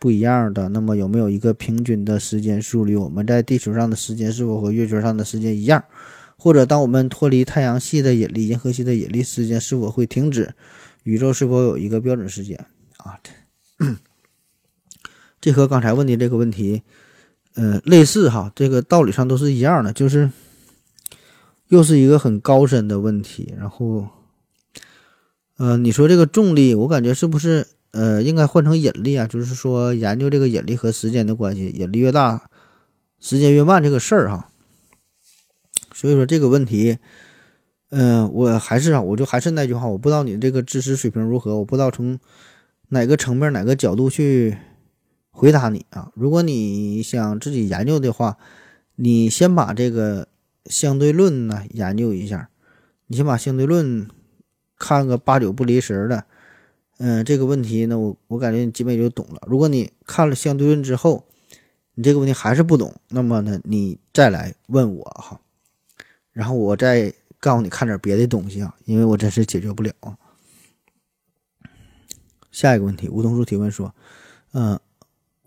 [0.00, 2.94] 不一样的，那么有没有一个平均的时间速率？
[2.94, 5.82] 我们在地球上的时间是否和月球上的时间一样？
[6.36, 10.54] 或者当我们脱离太阳系的引力、银河系的引力，时间是否会停止？
[11.02, 12.64] 宇宙是否有一个标准时间？
[12.98, 13.18] 啊，
[15.40, 16.82] 这和刚才问的这个问题，
[17.54, 20.30] 呃，类似哈，这个道理上都是一样的，就是
[21.68, 23.54] 又是一个很高深的问题。
[23.58, 24.08] 然后，
[25.56, 27.66] 呃，你说这个重力，我感觉是不是？
[27.90, 32.50] 呃，应该换成引力啊，就是说研究这个引力和时间的关系，引力越大，
[33.18, 34.50] 时间越慢这个事儿哈。
[35.94, 36.98] 所以说这个问题，
[37.88, 42.18] 嗯，我还是啊，我就还是那句话，我不知道你这个知识水平如何，我不知道从
[42.90, 44.58] 哪个层面、哪个角度去
[45.38, 46.10] 回答你啊。
[46.16, 48.36] 如果你想自己研究的话，
[48.96, 50.26] 你先把这个
[50.66, 52.50] 相对论呢研究一下，
[53.06, 54.08] 你先把相对论
[54.76, 56.24] 看个八九不离十的。
[56.98, 59.40] 嗯，这个问题呢，我我感觉你基本就懂了。
[59.46, 61.24] 如果你看了相对论之后，
[61.94, 65.40] 你这个问题还是不懂，那么呢，你再来问我哈，
[66.32, 69.92] 然后我再告诉你看点别的东西啊，因为我真是解决不了。
[72.50, 73.94] 下一个问题，梧桐树提问说，
[74.52, 74.80] 嗯，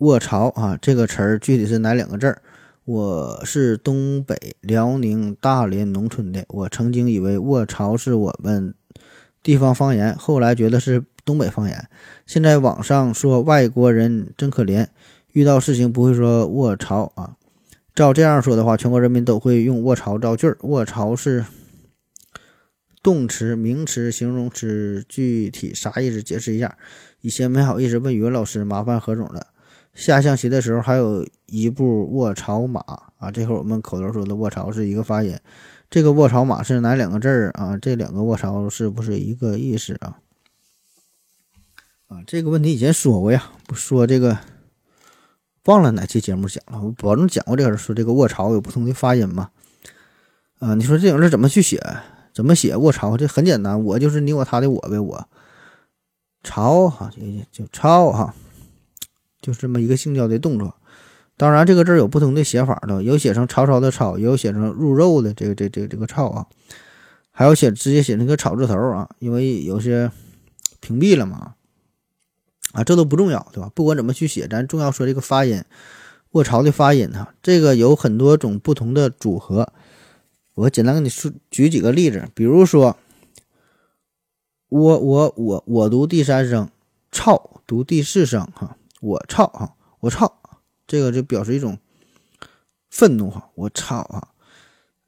[0.02, 2.42] 卧槽啊，这个词儿具体是哪两个字儿？
[2.84, 8.74] 我是东北辽宁大连农村的，我曾经以为卧槽是我们
[9.44, 11.04] 地方方言，后来觉得是。
[11.24, 11.88] 东北方言，
[12.26, 14.88] 现在网上说外国人真可怜，
[15.30, 17.36] 遇到事情不会说卧槽啊。
[17.94, 20.58] 照这样说的话，全国人民都会用卧槽造句儿。
[20.62, 21.44] 卧槽是
[23.04, 26.20] 动词、名词、形容词，具体啥意思？
[26.20, 26.76] 解释一下。
[27.20, 29.46] 以前没好意思问语文老师，麻烦何总了。
[29.94, 32.80] 下象棋的时候还有一步卧槽马
[33.18, 35.38] 啊，这会儿我们口头说的卧槽是一个发音。
[35.90, 37.76] 这个卧槽马是哪两个字儿啊？
[37.76, 40.18] 这两个卧槽是不是一个意思啊？
[42.08, 44.38] 啊，这个问题以前说过呀，不说这个，
[45.66, 49.50] 忘了哪期节目讲了，我保证讲过这个，说这个卧槽有不同的发音嘛。
[50.58, 51.78] 啊，你说这种字怎么去写？
[52.32, 53.18] 怎么写卧槽？
[53.18, 55.28] 这很简单，我就是你我他的我呗，我
[56.42, 57.20] 槽哈，就
[57.50, 58.34] 就槽哈，
[59.42, 60.74] 就是这么一个性交的动作。
[61.36, 66.46] 当然，这个字有不同的写法的，有写成曹操的曹，也有写成入肉的这个这这这个操啊，
[67.30, 70.10] 还有写直接写那个草字头啊，因为有些
[70.80, 71.54] 屏蔽了嘛。
[72.72, 73.70] 啊，这都不重要，对吧？
[73.74, 75.62] 不管怎么去写，咱重要说这个发音，
[76.30, 79.70] 卧槽的发音哈，这个有很多种不同的组合。
[80.54, 82.96] 我简单给你说举几个例子，比如说，
[84.70, 86.70] 我我我我读第三声，
[87.10, 90.32] 操读第四声哈，我操哈，我操，
[90.86, 91.76] 这个就表示一种
[92.88, 94.28] 愤怒哈，我操啊，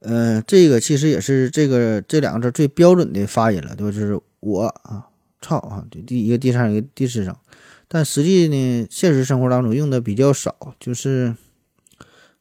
[0.01, 3.93] 呃，这个其实也是这个这两个字最标准的发音了，对吧？
[3.93, 5.07] 就是我啊，
[5.41, 7.35] 操啊，就第一个第三一个第四声。
[7.87, 11.37] 但实际呢，现实生活当中用的比较少，就是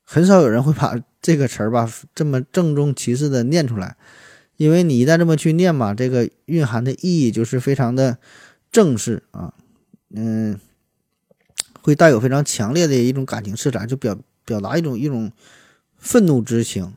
[0.01, 3.95] 很少有人会把这个词儿吧这么郑重其事的念出来，
[4.57, 8.17] 因为你一旦这么去念嘛，这个蕴含的意义就是非常的
[8.71, 9.53] 正式啊，
[10.15, 10.59] 嗯，
[11.83, 15.31] 会带有非常强烈的一种感情色彩，就表表达一种一种
[15.97, 16.95] 愤怒之情，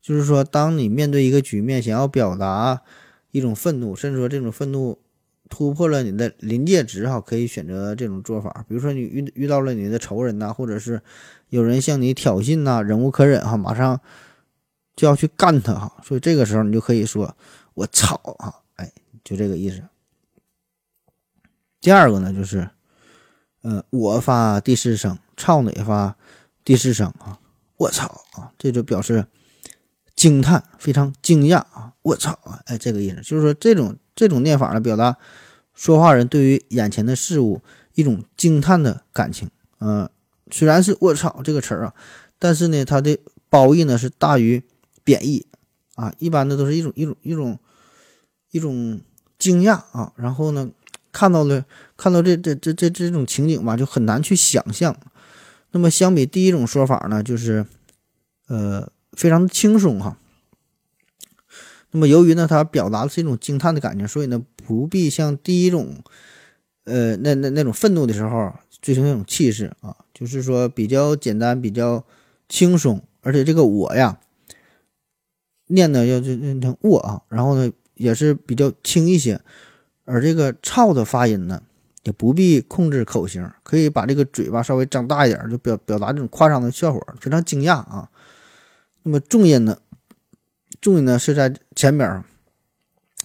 [0.00, 2.82] 就是说，当你面对一个局面，想要表达
[3.32, 5.00] 一种愤怒，甚至说这种愤怒。
[5.48, 8.64] 突破了你的临界值哈，可以选择这种做法。
[8.68, 11.00] 比如说你遇遇到了你的仇人呐，或者是
[11.50, 14.00] 有人向你挑衅呐，忍无可忍哈，马上
[14.96, 16.02] 就要去干他哈。
[16.02, 17.36] 所以这个时候你就可以说
[17.74, 18.90] ：“我操啊！”哎，
[19.22, 19.84] 就这个意思。
[21.80, 22.68] 第二个呢，就是，
[23.62, 26.16] 呃，我发第四声，操呢也发
[26.64, 27.38] 第四声啊，
[27.76, 29.26] 我操啊，这就表示
[30.14, 33.96] 惊叹，非常惊讶啊，我操啊，哎，这个意思就是说这种。
[34.18, 35.18] 这种念法呢，表达
[35.74, 37.60] 说话人对于眼前的事物
[37.92, 39.50] 一种惊叹的感情。
[39.78, 40.08] 嗯，
[40.50, 41.94] 虽然是“我操”这个词儿啊，
[42.38, 43.18] 但是呢，它的
[43.50, 44.64] 褒义呢是大于
[45.04, 45.44] 贬义
[45.96, 46.14] 啊。
[46.18, 47.58] 一般的都是一种一种一种
[48.52, 49.02] 一种
[49.38, 50.70] 惊讶啊，然后呢，
[51.16, 51.64] 看到了
[51.96, 54.94] 看到这这这这这种情景吧，就很难去想象。
[55.70, 57.64] 那么相比第一种说法呢，就是
[58.48, 60.18] 呃非常的轻松哈。
[61.92, 66.02] 那么由于呢，它表达的是一种惊叹的感情，所以呢，不必像第一种
[66.84, 68.52] 呃那那那种愤怒的时候。
[68.82, 72.04] 追求那种气势啊，就是说比较简单，比较
[72.48, 74.20] 轻松，而且这个我呀，
[75.68, 79.40] 念的要就念成我啊，然后呢也是比较轻一些，
[80.06, 81.62] 而这个操的发音呢，
[82.04, 88.08] 也不必控制口型，可以把这个嘴巴稍微张大一点，就表表达这种夸张的效果，非常惊讶啊。
[89.02, 89.76] 那么重音呢，
[90.80, 92.24] 重音呢是在前边，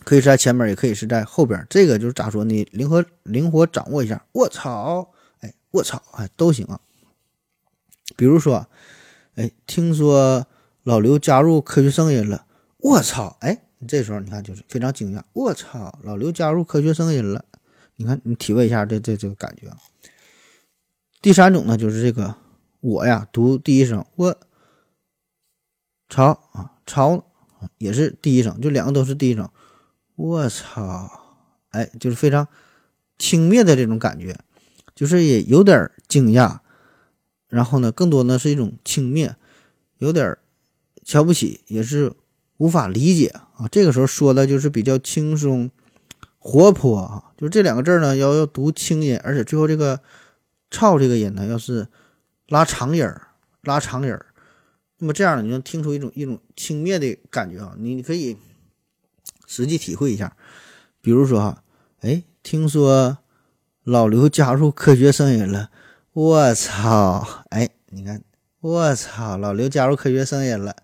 [0.03, 2.67] 可以是在前边，也可以是在后边，这个就是咋说呢？
[2.71, 4.25] 灵活灵活掌握一下。
[4.33, 5.09] 我操！
[5.71, 6.77] 我操，哎，都行啊。
[8.17, 8.67] 比如说，
[9.35, 10.45] 哎，听说
[10.83, 12.45] 老刘加入科学声音了。
[12.79, 15.23] 我操，哎，这时候你看就是非常惊讶。
[15.33, 17.45] 我操，老刘加入科学声音了。
[17.95, 19.77] 你看，你体会一下这这这个感觉啊。
[21.21, 22.35] 第三种呢，就是这个
[22.79, 24.35] 我呀，读第一声我
[26.09, 27.23] 操啊，操
[27.77, 29.49] 也是第一声，就两个都是第一声。
[30.15, 31.09] 我操，
[31.69, 32.47] 哎，就是非常
[33.17, 34.37] 轻蔑的这种感觉。
[34.93, 36.59] 就是也有点惊讶，
[37.47, 39.33] 然后呢，更多呢是一种轻蔑，
[39.97, 40.37] 有点
[41.03, 42.13] 瞧不起，也是
[42.61, 43.67] 无法理解啊。
[43.71, 45.71] 这个时候说的就是比较轻松、
[46.37, 47.31] 活泼啊。
[47.37, 49.99] 就是这两个字呢，要要读轻音，而且最后这个
[50.69, 51.87] “操”这个音呢，要是
[52.47, 53.29] 拉长音儿、
[53.63, 54.27] 拉长音儿，
[54.99, 57.73] 那么这样呢，你能听出一种一种轻蔑的感觉啊。
[57.79, 58.37] 你可以
[59.47, 60.35] 实际体会一下，
[61.01, 61.63] 比如说哈，
[62.01, 63.17] 哎，听说。
[63.83, 65.71] 老刘加入科学声音了，
[66.13, 67.45] 我操！
[67.49, 68.21] 哎，你看，
[68.59, 69.37] 我操！
[69.37, 70.75] 老刘加入科学声音了，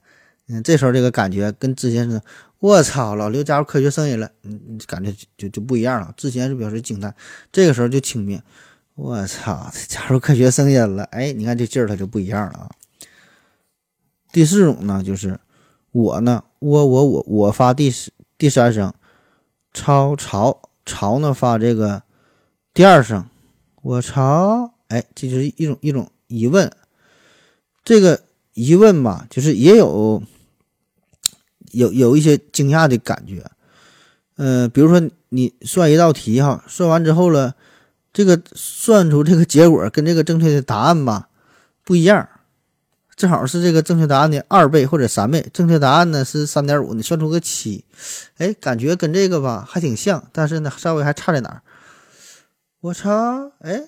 [0.49, 2.21] 嗯，这时候这个感觉跟之前是，
[2.59, 3.15] 我操！
[3.15, 6.13] 老刘加入科学声音了，嗯，感觉就就不一样了。
[6.17, 7.13] 之前是表示惊叹，
[7.51, 8.39] 这个时候就轻蔑，
[8.95, 9.71] 我操！
[9.87, 12.69] 加入科学声音了，哎，你看这劲儿它就不一样了啊。
[14.31, 15.39] 第四种呢，就是
[15.91, 17.93] 我呢，我我我我发第
[18.37, 18.93] 第三声，
[19.73, 22.03] 超潮潮呢发这个。
[22.73, 23.27] 第二声，
[23.81, 24.71] 我潮！
[24.89, 26.71] 哎，这就是一种一种疑问。
[27.83, 28.21] 这个
[28.53, 30.21] 疑问吧，就是也有
[31.71, 33.43] 有有一些惊讶的感觉。
[34.35, 37.55] 嗯，比如说你算一道题哈，算完之后了，
[38.13, 41.29] 这个算出这个结果跟这个正确的答案吧
[41.83, 42.29] 不一样，
[43.15, 45.47] 正好是这个正确答案的二倍或者三倍。
[45.51, 47.83] 正确答案呢是三点五，你算出个七，
[48.37, 51.61] 哎，感觉跟这个吧还挺像，但是呢稍微还差在哪儿？
[52.79, 53.51] 我操！
[53.59, 53.81] 哎，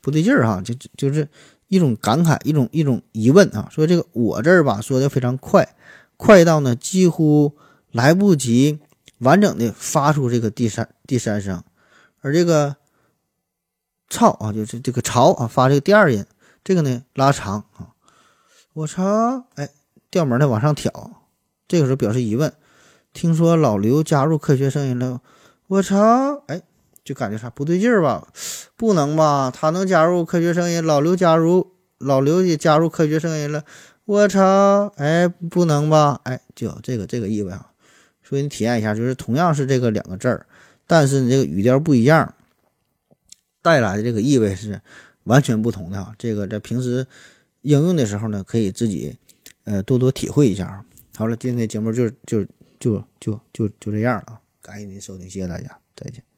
[0.00, 1.28] 不对劲儿哈，就就是
[1.68, 3.68] 一种感慨，一种一种疑问啊。
[3.70, 5.76] 说这个“我”这儿吧，说的非常快，
[6.22, 7.56] 快到呢几乎
[7.90, 8.78] 来不及
[9.18, 11.64] 完整的发出这个第三第三声，
[12.20, 12.76] 而这个
[14.08, 16.24] “操”啊，就是这个“潮”啊，发这个第二音，
[16.62, 17.88] 这个呢拉长啊。
[18.72, 19.46] 我操！
[19.56, 19.70] 哎，
[20.12, 20.92] 调门的往上挑，
[21.66, 22.54] 这个时候表示疑问。
[23.12, 25.20] 听说老刘加入科学声音了，
[25.66, 26.44] 我操！
[26.46, 26.62] 哎。
[27.04, 28.28] 就感觉啥不对劲儿吧？
[28.76, 29.50] 不能吧？
[29.50, 33.64] 他能加入科学声音，老刘加入，老刘也加入科学声音了。
[34.04, 34.92] 我操！
[34.96, 36.20] 哎，不能吧？
[36.24, 37.72] 哎，就这个这个意味啊。
[38.22, 40.46] 所以你体验一下，就是同样是这个两个字儿，
[40.86, 42.34] 但是你这个语调不一样，
[43.60, 44.80] 带来的这个意味是
[45.24, 46.14] 完全不同的啊。
[46.18, 47.06] 这个在平时
[47.60, 49.16] 应用的时候呢，可以自己
[49.64, 50.84] 呃多多体会一下啊。
[51.16, 52.44] 好了，今天节目就就
[52.80, 54.40] 就就就就这样了啊！
[54.62, 56.31] 感谢您收听，谢谢大家，再见。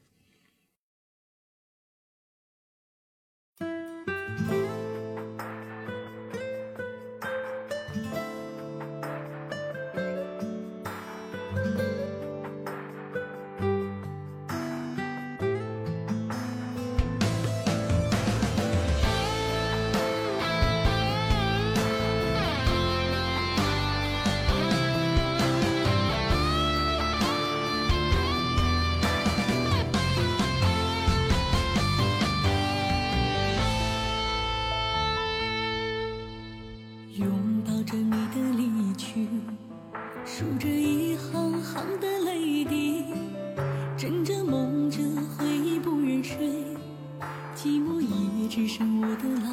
[49.23, 49.44] the